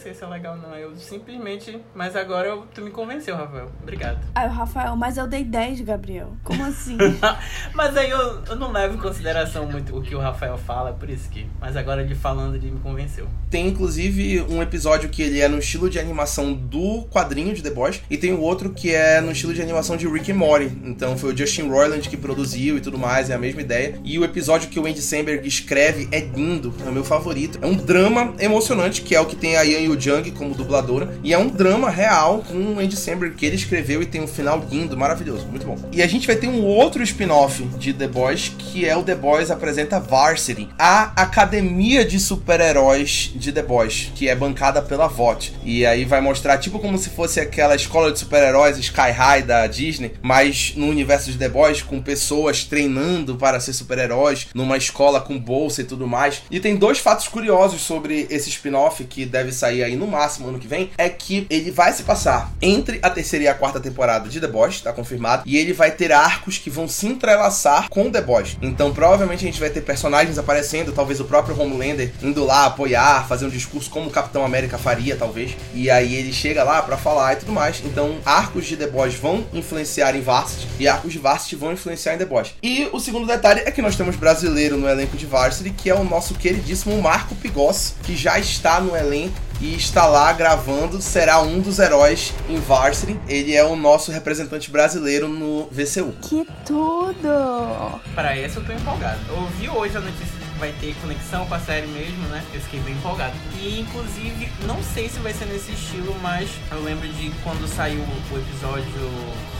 sei 0.02 0.14
se 0.14 0.24
é 0.24 0.26
legal 0.26 0.56
não. 0.56 0.74
Eu 0.74 0.96
simplesmente. 0.96 1.78
Mas 1.94 2.16
agora 2.16 2.48
eu, 2.48 2.66
tu 2.74 2.82
me 2.82 2.90
convenceu, 2.90 3.36
Rafael. 3.36 3.70
Obrigado. 3.80 4.18
Ah, 4.34 4.46
Rafael, 4.46 4.96
mas 4.96 5.16
eu 5.16 5.26
dei 5.26 5.44
10, 5.44 5.82
Gabriel. 5.82 6.32
Como 6.42 6.64
assim? 6.64 6.96
mas 7.72 7.96
aí 7.96 8.10
eu, 8.10 8.42
eu 8.44 8.56
não 8.56 8.72
levo 8.72 8.94
em 8.96 8.98
consideração 8.98 9.66
muito 9.66 9.96
o 9.96 10.02
que 10.02 10.14
o 10.14 10.18
Rafael 10.18 10.58
fala, 10.58 10.92
por 10.92 11.08
isso 11.08 11.28
que. 11.30 11.46
Mas 11.60 11.76
agora 11.76 12.02
ele 12.02 12.14
falando, 12.14 12.56
ele 12.56 12.70
me 12.70 12.80
convenceu. 12.80 13.28
Tem 13.50 13.68
inclusive 13.68 14.42
um 14.42 14.60
episódio 14.60 15.08
que 15.08 15.22
ele 15.22 15.40
é 15.40 15.48
no 15.48 15.58
estilo 15.58 15.88
de 15.88 15.98
animação 15.98 16.52
do 16.52 17.04
quadrinho 17.10 17.54
de 17.54 17.62
The 17.62 17.70
Boys, 17.70 18.02
e 18.10 18.16
tem 18.16 18.32
o 18.32 18.40
outro 18.40 18.70
que 18.70 18.94
é 18.94 19.20
no 19.20 19.32
estilo 19.32 19.54
de 19.54 19.62
animação 19.62 19.96
de 19.96 20.08
Rick 20.08 20.32
and 20.32 20.36
Morty. 20.36 20.72
Então 20.84 21.16
foi 21.16 21.32
o 21.32 21.36
Justin 21.36 21.68
Roiland 21.68 22.08
que 22.08 22.16
produziu 22.16 22.76
e 22.76 22.80
tudo 22.80 22.98
mais, 22.98 23.30
é 23.30 23.34
a 23.34 23.38
mesma 23.38 23.60
ideia. 23.60 23.98
E 24.04 24.18
o 24.18 24.24
episódio 24.24 24.68
que 24.68 24.80
o 24.80 24.86
Andy 24.86 25.00
Samberg 25.00 25.46
escreve 25.46 26.08
é 26.10 26.20
lindo, 26.20 26.74
é 26.84 26.88
o 26.88 26.92
meu 26.92 27.04
favorito. 27.04 27.58
É 27.62 27.66
um 27.66 27.74
drama 27.74 28.34
emocionante, 28.38 29.02
que 29.02 29.14
é 29.14 29.20
o 29.20 29.26
que 29.26 29.36
tem 29.36 29.56
a 29.56 29.62
Ian 29.62 29.91
Jung 30.00 30.30
como 30.32 30.54
dubladora. 30.54 31.18
E 31.22 31.32
é 31.32 31.38
um 31.38 31.48
drama 31.48 31.90
real 31.90 32.44
com 32.48 32.74
o 32.74 32.78
Andy 32.78 32.96
Samberg 32.96 33.36
que 33.36 33.46
ele 33.46 33.56
escreveu 33.56 34.02
e 34.02 34.06
tem 34.06 34.20
um 34.20 34.26
final 34.26 34.64
lindo, 34.70 34.96
maravilhoso, 34.96 35.46
muito 35.46 35.66
bom. 35.66 35.76
E 35.92 36.02
a 36.02 36.06
gente 36.06 36.26
vai 36.26 36.36
ter 36.36 36.48
um 36.48 36.64
outro 36.64 37.02
spin-off 37.02 37.62
de 37.78 37.92
The 37.92 38.08
Boys, 38.08 38.52
que 38.58 38.86
é 38.86 38.96
o 38.96 39.02
The 39.02 39.14
Boys 39.14 39.50
apresenta 39.50 39.98
Varsity, 39.98 40.68
a 40.78 41.12
academia 41.16 42.04
de 42.04 42.18
super-heróis 42.20 43.32
de 43.34 43.52
The 43.52 43.62
Boys, 43.62 44.12
que 44.14 44.28
é 44.28 44.34
bancada 44.34 44.82
pela 44.82 45.06
VOT. 45.06 45.54
E 45.64 45.86
aí 45.86 46.04
vai 46.04 46.20
mostrar 46.20 46.58
tipo 46.58 46.78
como 46.78 46.98
se 46.98 47.10
fosse 47.10 47.40
aquela 47.40 47.74
escola 47.74 48.12
de 48.12 48.18
super-heróis 48.18 48.78
Sky 48.78 49.10
High 49.10 49.42
da 49.42 49.66
Disney, 49.66 50.12
mas 50.20 50.74
no 50.76 50.86
universo 50.86 51.30
de 51.30 51.38
The 51.38 51.48
Boys 51.48 51.82
com 51.82 52.00
pessoas 52.00 52.64
treinando 52.64 53.36
para 53.36 53.60
ser 53.60 53.72
super-heróis 53.72 54.48
numa 54.54 54.76
escola 54.76 55.20
com 55.20 55.38
bolsa 55.38 55.80
e 55.80 55.84
tudo 55.84 56.06
mais. 56.06 56.42
E 56.50 56.60
tem 56.60 56.76
dois 56.76 56.98
fatos 56.98 57.28
curiosos 57.28 57.80
sobre 57.80 58.26
esse 58.30 58.50
spin-off 58.50 59.02
que 59.04 59.24
deve 59.24 59.52
sair 59.52 59.71
sair 59.72 59.82
aí 59.82 59.96
no 59.96 60.06
máximo 60.06 60.48
ano 60.48 60.58
que 60.58 60.68
vem, 60.68 60.90
é 60.98 61.08
que 61.08 61.46
ele 61.48 61.70
vai 61.70 61.92
se 61.92 62.02
passar 62.02 62.52
entre 62.60 62.98
a 63.02 63.08
terceira 63.08 63.44
e 63.46 63.48
a 63.48 63.54
quarta 63.54 63.80
temporada 63.80 64.28
de 64.28 64.40
The 64.40 64.46
Boys, 64.46 64.80
tá 64.80 64.92
confirmado, 64.92 65.42
e 65.46 65.56
ele 65.56 65.72
vai 65.72 65.90
ter 65.90 66.12
arcos 66.12 66.58
que 66.58 66.68
vão 66.68 66.86
se 66.86 67.06
entrelaçar 67.06 67.88
com 67.88 68.10
The 68.10 68.20
Boys. 68.20 68.56
Então, 68.60 68.92
provavelmente 68.92 69.44
a 69.44 69.46
gente 69.46 69.60
vai 69.60 69.70
ter 69.70 69.80
personagens 69.80 70.38
aparecendo, 70.38 70.92
talvez 70.92 71.20
o 71.20 71.24
próprio 71.24 71.58
Homelander 71.58 72.12
indo 72.22 72.44
lá 72.44 72.66
apoiar, 72.66 73.26
fazer 73.26 73.46
um 73.46 73.50
discurso 73.50 73.90
como 73.90 74.08
o 74.08 74.10
Capitão 74.10 74.44
América 74.44 74.76
faria, 74.76 75.16
talvez. 75.16 75.56
E 75.74 75.90
aí 75.90 76.14
ele 76.14 76.32
chega 76.32 76.62
lá 76.62 76.82
para 76.82 76.96
falar 76.96 77.34
e 77.34 77.36
tudo 77.36 77.52
mais. 77.52 77.82
Então, 77.84 78.18
arcos 78.24 78.66
de 78.66 78.76
The 78.76 78.86
Boys 78.86 79.14
vão 79.14 79.46
influenciar 79.52 80.14
em 80.14 80.20
Varsity 80.20 80.68
e 80.78 80.86
arcos 80.86 81.12
de 81.12 81.18
Varsity 81.18 81.56
vão 81.56 81.72
influenciar 81.72 82.14
em 82.14 82.18
The 82.18 82.26
Boys. 82.26 82.54
E 82.62 82.88
o 82.92 83.00
segundo 83.00 83.26
detalhe 83.26 83.62
é 83.64 83.70
que 83.70 83.82
nós 83.82 83.96
temos 83.96 84.16
brasileiro 84.16 84.76
no 84.76 84.88
elenco 84.88 85.16
de 85.16 85.26
Varsity, 85.26 85.70
que 85.70 85.88
é 85.88 85.94
o 85.94 86.04
nosso 86.04 86.34
queridíssimo 86.34 87.00
Marco 87.00 87.34
Pigossi, 87.34 87.94
que 88.02 88.16
já 88.16 88.38
está 88.38 88.80
no 88.80 88.96
elenco 88.96 89.51
e 89.62 89.76
está 89.76 90.06
lá 90.06 90.32
gravando, 90.32 91.00
será 91.00 91.40
um 91.40 91.60
dos 91.60 91.78
heróis 91.78 92.34
em 92.48 92.56
Varsity. 92.56 93.18
Ele 93.28 93.54
é 93.54 93.64
o 93.64 93.76
nosso 93.76 94.10
representante 94.10 94.68
brasileiro 94.68 95.28
no 95.28 95.68
VCU. 95.70 96.12
Que 96.20 96.44
tudo! 96.66 98.00
Para 98.12 98.36
esse 98.36 98.56
eu 98.56 98.64
tô 98.64 98.72
empolgado. 98.72 99.20
Eu 99.28 99.36
ouvi 99.36 99.68
hoje 99.68 99.96
a 99.96 100.00
notícia 100.00 100.26
de 100.26 100.44
que 100.46 100.58
vai 100.58 100.72
ter 100.80 100.96
conexão 101.00 101.46
com 101.46 101.54
a 101.54 101.60
série 101.60 101.86
mesmo, 101.86 102.26
né? 102.26 102.42
Eu 102.52 102.60
fiquei 102.60 102.80
bem 102.80 102.94
empolgado. 102.94 103.34
E 103.56 103.80
inclusive, 103.80 104.50
não 104.66 104.82
sei 104.82 105.08
se 105.08 105.20
vai 105.20 105.32
ser 105.32 105.44
nesse 105.44 105.70
estilo, 105.70 106.16
mas 106.20 106.50
eu 106.72 106.82
lembro 106.82 107.06
de 107.06 107.30
quando 107.44 107.64
saiu 107.68 108.00
o 108.00 108.36
episódio 108.36 108.84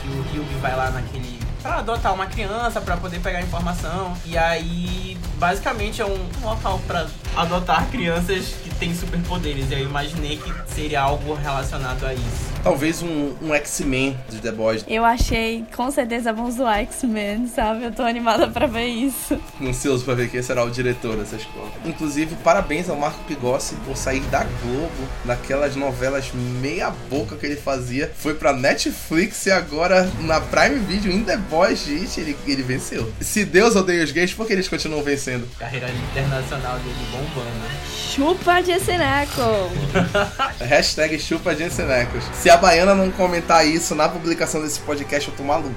que 0.01 0.09
o 0.09 0.19
Hugh 0.19 0.59
vai 0.61 0.75
lá 0.75 0.91
naquele 0.91 1.39
para 1.63 1.77
adotar 1.77 2.13
uma 2.13 2.25
criança 2.25 2.81
para 2.81 2.97
poder 2.97 3.21
pegar 3.21 3.41
informação. 3.41 4.13
E 4.25 4.37
aí, 4.37 5.17
basicamente 5.39 6.01
é 6.01 6.05
um 6.05 6.29
local 6.41 6.79
para 6.85 7.07
adotar 7.35 7.87
crianças 7.89 8.53
que 8.61 8.69
têm 8.83 8.93
superpoderes. 8.93 9.71
E 9.71 9.75
eu 9.75 9.79
imaginei 9.79 10.37
que 10.37 10.73
seria 10.73 11.01
algo 11.01 11.33
relacionado 11.35 12.05
a 12.05 12.13
isso. 12.13 12.52
Talvez 12.63 13.03
um, 13.03 13.33
um 13.41 13.53
X-Men 13.53 14.17
de 14.29 14.39
The 14.39 14.51
Boys. 14.51 14.85
Eu 14.87 15.03
achei, 15.03 15.65
com 15.75 15.91
certeza 15.91 16.31
vamos 16.31 16.55
zoar 16.55 16.79
X-Men, 16.79 17.47
sabe? 17.47 17.83
Eu 17.83 17.91
tô 17.91 18.03
animada 18.03 18.47
pra 18.47 18.67
ver 18.67 18.87
isso. 18.87 19.37
Ansioso 19.61 20.05
pra 20.05 20.13
ver 20.13 20.29
quem 20.29 20.41
será 20.41 20.63
o 20.63 20.71
diretor 20.71 21.17
dessa 21.17 21.35
escola. 21.35 21.69
Inclusive, 21.85 22.35
parabéns 22.43 22.89
ao 22.89 22.95
Marco 22.95 23.21
Pigossi 23.25 23.75
por 23.85 23.97
sair 23.97 24.21
da 24.21 24.43
Globo, 24.43 25.09
daquelas 25.25 25.75
novelas 25.75 26.31
meia 26.33 26.89
boca 27.09 27.35
que 27.35 27.45
ele 27.45 27.57
fazia. 27.57 28.09
Foi 28.15 28.33
pra 28.33 28.53
Netflix 28.53 29.45
e 29.45 29.51
agora 29.51 30.09
na 30.21 30.39
Prime 30.39 30.79
Video 30.79 31.11
em 31.11 31.23
The 31.23 31.35
Boys, 31.37 31.83
gente, 31.83 32.19
ele, 32.21 32.37
ele 32.47 32.63
venceu. 32.63 33.11
Se 33.19 33.43
Deus 33.43 33.75
odeia 33.75 34.03
os 34.03 34.11
gays, 34.11 34.33
por 34.33 34.47
que 34.47 34.53
eles 34.53 34.69
continuam 34.69 35.03
vencendo? 35.03 35.45
Carreira 35.59 35.89
internacional 35.89 36.77
dele 36.79 36.95
bombando. 37.11 37.93
Chupa 38.13 38.61
de 38.61 38.79
Sineco! 38.79 39.71
Hashtag 40.63 41.19
chupa 41.19 41.55
Jensenecos. 41.55 42.23
Se 42.33 42.49
a 42.53 42.57
Baiana 42.57 42.93
não 42.93 43.09
comentar 43.11 43.65
isso 43.67 43.95
na 43.95 44.07
publicação 44.07 44.61
desse 44.61 44.79
podcast, 44.81 45.27
eu 45.27 45.35
tô 45.35 45.43
maluco. 45.43 45.73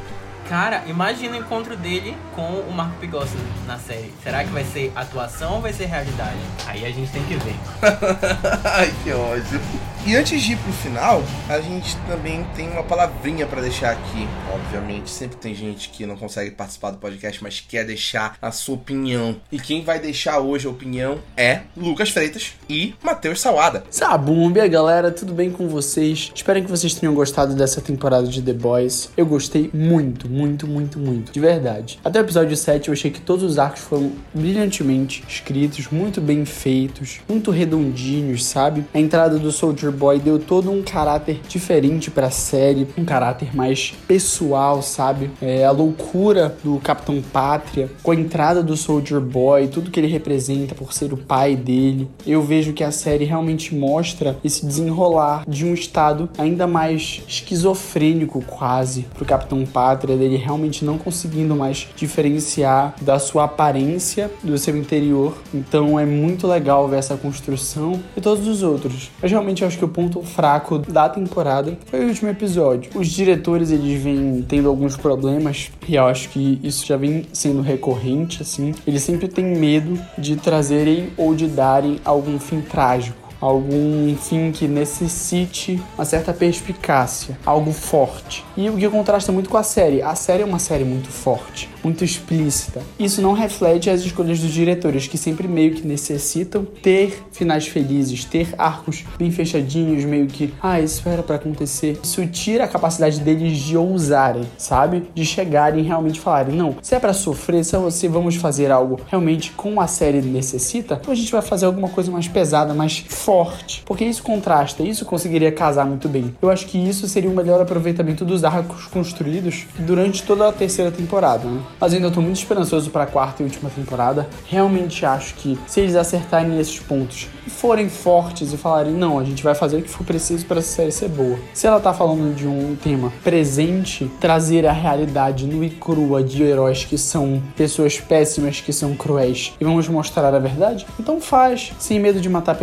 Cara, 0.46 0.82
imagina 0.86 1.36
o 1.36 1.40
encontro 1.40 1.74
dele 1.74 2.16
com 2.34 2.60
o 2.60 2.70
Marco 2.70 2.96
Pigossi 3.00 3.34
na 3.66 3.78
série. 3.78 4.12
Será 4.22 4.44
que 4.44 4.50
vai 4.50 4.62
ser 4.62 4.92
atuação 4.94 5.54
ou 5.54 5.60
vai 5.62 5.72
ser 5.72 5.86
realidade? 5.86 6.38
Aí 6.66 6.84
a 6.84 6.90
gente 6.90 7.10
tem 7.10 7.24
que 7.24 7.34
ver. 7.34 7.56
Ai, 8.62 8.92
que 9.02 9.12
ódio. 9.12 9.60
E 10.06 10.14
antes 10.14 10.40
de 10.40 10.52
ir 10.52 10.56
pro 10.58 10.72
final, 10.72 11.20
a 11.48 11.60
gente 11.60 11.96
também 12.06 12.46
tem 12.54 12.68
uma 12.70 12.84
palavrinha 12.84 13.44
pra 13.44 13.60
deixar 13.60 13.90
aqui. 13.90 14.28
Obviamente, 14.54 15.10
sempre 15.10 15.36
tem 15.36 15.52
gente 15.52 15.88
que 15.88 16.06
não 16.06 16.16
consegue 16.16 16.52
participar 16.52 16.92
do 16.92 16.98
podcast, 16.98 17.42
mas 17.42 17.58
quer 17.58 17.84
deixar 17.84 18.36
a 18.40 18.52
sua 18.52 18.76
opinião. 18.76 19.34
E 19.50 19.58
quem 19.58 19.82
vai 19.82 19.98
deixar 19.98 20.38
hoje 20.38 20.68
a 20.68 20.70
opinião 20.70 21.18
é 21.36 21.62
Lucas 21.76 22.10
Freitas 22.10 22.52
e 22.70 22.94
Matheus 23.02 23.40
Salada. 23.40 23.82
Sabumba, 23.90 24.64
galera, 24.68 25.10
tudo 25.10 25.34
bem 25.34 25.50
com 25.50 25.66
vocês? 25.66 26.30
Espero 26.32 26.62
que 26.62 26.70
vocês 26.70 26.94
tenham 26.94 27.12
gostado 27.12 27.56
dessa 27.56 27.80
temporada 27.80 28.28
de 28.28 28.40
The 28.40 28.52
Boys. 28.52 29.10
Eu 29.16 29.26
gostei 29.26 29.68
muito, 29.74 30.28
muito, 30.28 30.68
muito, 30.68 31.00
muito. 31.00 31.32
De 31.32 31.40
verdade. 31.40 31.98
Até 32.04 32.20
o 32.20 32.22
episódio 32.22 32.56
7 32.56 32.86
eu 32.86 32.92
achei 32.92 33.10
que 33.10 33.20
todos 33.20 33.42
os 33.42 33.58
arcos 33.58 33.80
foram 33.80 34.12
brilhantemente 34.32 35.24
escritos, 35.28 35.88
muito 35.90 36.20
bem 36.20 36.44
feitos, 36.44 37.18
muito 37.28 37.50
redondinhos, 37.50 38.44
sabe? 38.44 38.84
A 38.94 39.00
entrada 39.00 39.36
do 39.36 39.50
Soldier 39.50 39.95
Boy 39.96 40.18
deu 40.18 40.38
todo 40.38 40.70
um 40.70 40.82
caráter 40.82 41.40
diferente 41.48 42.10
pra 42.10 42.30
série, 42.30 42.86
um 42.96 43.04
caráter 43.04 43.54
mais 43.54 43.94
pessoal, 44.06 44.82
sabe? 44.82 45.30
É, 45.40 45.64
a 45.64 45.70
loucura 45.70 46.56
do 46.62 46.78
Capitão 46.78 47.22
Pátria, 47.22 47.90
com 48.02 48.10
a 48.10 48.14
entrada 48.14 48.62
do 48.62 48.76
Soldier 48.76 49.20
Boy, 49.20 49.68
tudo 49.68 49.90
que 49.90 49.98
ele 49.98 50.06
representa 50.06 50.74
por 50.74 50.92
ser 50.92 51.12
o 51.12 51.16
pai 51.16 51.56
dele. 51.56 52.08
Eu 52.26 52.42
vejo 52.42 52.72
que 52.72 52.84
a 52.84 52.90
série 52.90 53.24
realmente 53.24 53.74
mostra 53.74 54.36
esse 54.44 54.64
desenrolar 54.64 55.44
de 55.48 55.64
um 55.64 55.74
estado 55.74 56.28
ainda 56.38 56.66
mais 56.66 57.22
esquizofrênico, 57.26 58.42
quase, 58.42 59.02
pro 59.14 59.24
Capitão 59.24 59.64
Pátria, 59.64 60.16
dele 60.16 60.36
realmente 60.36 60.84
não 60.84 60.98
conseguindo 60.98 61.54
mais 61.54 61.88
diferenciar 61.96 62.94
da 63.00 63.18
sua 63.18 63.44
aparência 63.44 64.30
do 64.42 64.56
seu 64.58 64.76
interior. 64.76 65.36
Então 65.52 65.98
é 65.98 66.04
muito 66.04 66.46
legal 66.46 66.88
ver 66.88 66.98
essa 66.98 67.16
construção 67.16 68.00
e 68.16 68.20
todos 68.20 68.46
os 68.46 68.62
outros. 68.62 69.10
Mas 69.20 69.30
realmente 69.30 69.64
acho 69.64 69.78
que 69.78 69.84
o 69.86 69.88
ponto 69.88 70.22
fraco 70.22 70.78
da 70.78 71.08
temporada 71.08 71.76
foi 71.86 72.04
o 72.04 72.08
último 72.08 72.30
episódio. 72.30 72.90
Os 72.94 73.08
diretores 73.08 73.70
eles 73.70 74.02
vêm 74.02 74.44
tendo 74.46 74.68
alguns 74.68 74.96
problemas 74.96 75.70
e 75.88 75.94
eu 75.94 76.04
acho 76.04 76.28
que 76.28 76.60
isso 76.62 76.86
já 76.86 76.96
vem 76.96 77.24
sendo 77.32 77.62
recorrente 77.62 78.42
assim. 78.42 78.74
Eles 78.86 79.02
sempre 79.02 79.28
têm 79.28 79.44
medo 79.56 79.98
de 80.18 80.36
trazerem 80.36 81.10
ou 81.16 81.34
de 81.34 81.46
darem 81.46 82.00
algum 82.04 82.38
fim 82.38 82.60
trágico 82.60 83.25
algum 83.40 84.16
fim 84.16 84.50
que 84.52 84.66
necessite 84.66 85.80
uma 85.96 86.04
certa 86.04 86.32
perspicácia, 86.32 87.38
algo 87.44 87.72
forte. 87.72 88.44
E 88.56 88.68
o 88.68 88.76
que 88.76 88.88
contrasta 88.88 89.32
muito 89.32 89.50
com 89.50 89.56
a 89.56 89.62
série. 89.62 90.02
A 90.02 90.14
série 90.14 90.42
é 90.42 90.46
uma 90.46 90.58
série 90.58 90.84
muito 90.84 91.08
forte, 91.08 91.68
muito 91.82 92.04
explícita. 92.04 92.82
Isso 92.98 93.20
não 93.20 93.32
reflete 93.32 93.90
as 93.90 94.00
escolhas 94.00 94.40
dos 94.40 94.52
diretores, 94.52 95.06
que 95.06 95.18
sempre 95.18 95.46
meio 95.46 95.74
que 95.74 95.86
necessitam 95.86 96.64
ter 96.64 97.24
finais 97.32 97.66
felizes, 97.66 98.24
ter 98.24 98.54
arcos 98.58 99.04
bem 99.18 99.30
fechadinhos, 99.30 100.04
meio 100.04 100.26
que, 100.26 100.52
ah, 100.62 100.80
isso 100.80 101.08
era 101.08 101.22
para 101.22 101.36
acontecer. 101.36 101.98
Isso 102.02 102.26
tira 102.26 102.64
a 102.64 102.68
capacidade 102.68 103.20
deles 103.20 103.58
de 103.58 103.76
ousarem, 103.76 104.44
sabe? 104.56 105.04
De 105.14 105.24
chegarem 105.24 105.80
e 105.80 105.86
realmente 105.86 106.20
falarem, 106.20 106.54
não, 106.54 106.76
se 106.82 106.94
é 106.94 106.98
para 106.98 107.12
sofrer, 107.12 107.64
se 107.64 107.76
é 107.76 107.78
você 107.78 108.08
vamos 108.08 108.36
fazer 108.36 108.70
algo 108.70 109.00
realmente 109.08 109.52
com 109.52 109.80
a 109.80 109.86
série 109.86 110.20
necessita, 110.20 110.98
então 111.00 111.12
a 111.12 111.16
gente 111.16 111.30
vai 111.30 111.42
fazer 111.42 111.66
alguma 111.66 111.88
coisa 111.88 112.10
mais 112.10 112.28
pesada, 112.28 112.74
mais 112.74 113.04
forte, 113.26 113.82
porque 113.84 114.04
isso 114.04 114.22
contrasta, 114.22 114.84
isso 114.84 115.04
conseguiria 115.04 115.50
casar 115.50 115.84
muito 115.84 116.08
bem. 116.08 116.32
Eu 116.40 116.48
acho 116.48 116.64
que 116.66 116.78
isso 116.78 117.08
seria 117.08 117.28
o 117.28 117.34
melhor 117.34 117.60
aproveitamento 117.60 118.24
dos 118.24 118.44
arcos 118.44 118.86
construídos 118.86 119.66
durante 119.80 120.22
toda 120.22 120.48
a 120.48 120.52
terceira 120.52 120.92
temporada, 120.92 121.48
né? 121.48 121.60
Mas 121.80 121.92
ainda 121.92 122.08
tô 122.08 122.20
muito 122.20 122.36
esperançoso 122.36 122.88
para 122.88 123.02
a 123.02 123.06
quarta 123.06 123.42
e 123.42 123.44
última 123.44 123.68
temporada. 123.68 124.28
Realmente 124.46 125.04
acho 125.04 125.34
que 125.34 125.58
se 125.66 125.80
eles 125.80 125.96
acertarem 125.96 126.56
esses 126.60 126.78
pontos 126.78 127.26
e 127.44 127.50
forem 127.50 127.88
fortes 127.88 128.52
e 128.52 128.56
falarem, 128.56 128.92
não, 128.92 129.18
a 129.18 129.24
gente 129.24 129.42
vai 129.42 129.56
fazer 129.56 129.78
o 129.78 129.82
que 129.82 129.90
for 129.90 130.04
preciso 130.04 130.46
para 130.46 130.60
essa 130.60 130.76
série 130.76 130.92
ser 130.92 131.08
boa. 131.08 131.36
Se 131.52 131.66
ela 131.66 131.80
tá 131.80 131.92
falando 131.92 132.32
de 132.32 132.46
um 132.46 132.76
tema 132.76 133.12
presente, 133.24 134.08
trazer 134.20 134.68
a 134.68 134.72
realidade 134.72 135.46
nua 135.46 135.66
e 135.66 135.70
crua 135.70 136.22
de 136.22 136.44
heróis 136.44 136.84
que 136.84 136.96
são 136.96 137.42
pessoas 137.56 137.98
péssimas, 137.98 138.60
que 138.60 138.72
são 138.72 138.94
cruéis, 138.94 139.52
e 139.60 139.64
vamos 139.64 139.88
mostrar 139.88 140.32
a 140.32 140.38
verdade, 140.38 140.86
então 141.00 141.20
faz, 141.20 141.72
sem 141.76 141.98
medo 141.98 142.20
de 142.20 142.28
matar 142.28 142.54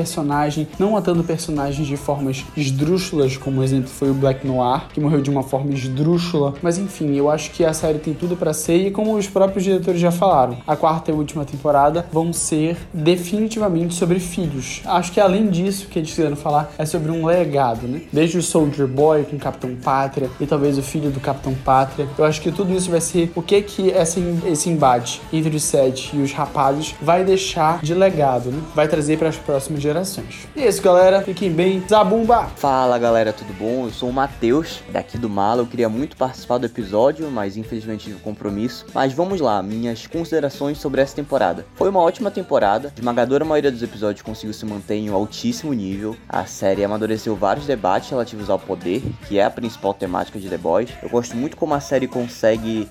personagem, 0.53 0.67
não 0.77 0.91
matando 0.91 1.23
personagens 1.23 1.87
de 1.87 1.97
formas 1.97 2.45
esdrúxulas, 2.55 3.37
como 3.37 3.61
o 3.61 3.63
exemplo 3.63 3.89
foi 3.89 4.11
o 4.11 4.13
Black 4.13 4.45
Noir, 4.45 4.87
que 4.93 4.99
morreu 4.99 5.21
de 5.21 5.29
uma 5.29 5.43
forma 5.43 5.73
esdrúxula. 5.73 6.53
Mas 6.61 6.77
enfim, 6.77 7.15
eu 7.15 7.29
acho 7.29 7.51
que 7.51 7.65
a 7.65 7.73
série 7.73 7.99
tem 7.99 8.13
tudo 8.13 8.35
para 8.35 8.53
ser, 8.53 8.87
e 8.87 8.91
como 8.91 9.15
os 9.15 9.27
próprios 9.27 9.63
diretores 9.63 9.99
já 9.99 10.11
falaram, 10.11 10.57
a 10.67 10.75
quarta 10.75 11.11
e 11.11 11.13
última 11.13 11.45
temporada 11.45 12.05
vão 12.11 12.31
ser 12.31 12.77
definitivamente 12.93 13.95
sobre 13.95 14.19
filhos. 14.19 14.81
Acho 14.85 15.11
que 15.11 15.19
além 15.19 15.49
disso, 15.49 15.87
que 15.87 15.99
eles 15.99 16.09
quiseram 16.09 16.35
falar 16.35 16.71
é 16.77 16.85
sobre 16.85 17.11
um 17.11 17.25
legado, 17.25 17.87
né? 17.87 18.01
Desde 18.11 18.37
o 18.37 18.43
Soldier 18.43 18.87
Boy 18.87 19.23
com 19.23 19.35
o 19.35 19.39
Capitão 19.39 19.75
Pátria 19.75 20.29
e 20.39 20.45
talvez 20.45 20.77
o 20.77 20.83
filho 20.83 21.09
do 21.09 21.19
Capitão 21.19 21.53
Pátria. 21.53 22.07
Eu 22.17 22.25
acho 22.25 22.41
que 22.41 22.51
tudo 22.51 22.73
isso 22.73 22.91
vai 22.91 23.01
ser 23.01 23.31
o 23.35 23.41
que 23.41 23.61
que 23.61 23.91
essa, 23.91 24.19
esse 24.45 24.69
embate 24.69 25.21
entre 25.31 25.55
os 25.55 25.63
sete 25.63 26.15
e 26.15 26.21
os 26.21 26.31
rapazes 26.33 26.95
vai 27.01 27.23
deixar 27.23 27.81
de 27.81 27.93
legado, 27.93 28.51
né? 28.51 28.61
Vai 28.75 28.87
trazer 28.87 29.17
para 29.17 29.29
as 29.29 29.37
próximas 29.37 29.81
gerações. 29.81 30.42
E 30.55 30.61
é 30.61 30.67
isso, 30.67 30.81
galera. 30.81 31.21
Fiquem 31.21 31.51
bem. 31.51 31.83
Zabumba! 31.87 32.47
Fala 32.55 32.97
galera, 32.97 33.33
tudo 33.33 33.53
bom? 33.53 33.85
Eu 33.85 33.91
sou 33.91 34.09
o 34.09 34.13
Matheus, 34.13 34.81
daqui 34.89 35.17
do 35.17 35.29
Mala. 35.29 35.61
Eu 35.61 35.67
queria 35.67 35.89
muito 35.89 36.15
participar 36.15 36.57
do 36.57 36.65
episódio, 36.65 37.29
mas 37.31 37.57
infelizmente 37.57 38.05
tive 38.05 38.15
um 38.15 38.19
compromisso. 38.19 38.85
Mas 38.93 39.13
vamos 39.13 39.41
lá, 39.41 39.61
minhas 39.61 40.07
considerações 40.07 40.77
sobre 40.77 41.01
essa 41.01 41.15
temporada. 41.15 41.65
Foi 41.75 41.89
uma 41.89 41.99
ótima 41.99 42.31
temporada, 42.31 42.89
a 42.95 42.99
esmagadora 42.99 43.43
maioria 43.43 43.71
dos 43.71 43.83
episódios 43.83 44.21
conseguiu 44.21 44.53
se 44.53 44.65
manter 44.65 44.95
em 44.95 45.09
um 45.09 45.15
altíssimo 45.15 45.73
nível. 45.73 46.15
A 46.27 46.45
série 46.45 46.83
amadureceu 46.83 47.35
vários 47.35 47.65
debates 47.65 48.09
relativos 48.09 48.49
ao 48.49 48.59
poder, 48.59 49.01
que 49.27 49.39
é 49.39 49.45
a 49.45 49.49
principal 49.49 49.93
temática 49.93 50.39
de 50.39 50.49
The 50.49 50.57
Boys. 50.57 50.89
Eu 51.01 51.09
gosto 51.09 51.35
muito 51.35 51.57
como 51.57 51.73
a 51.73 51.79
série 51.79 52.07
consegue 52.07 52.87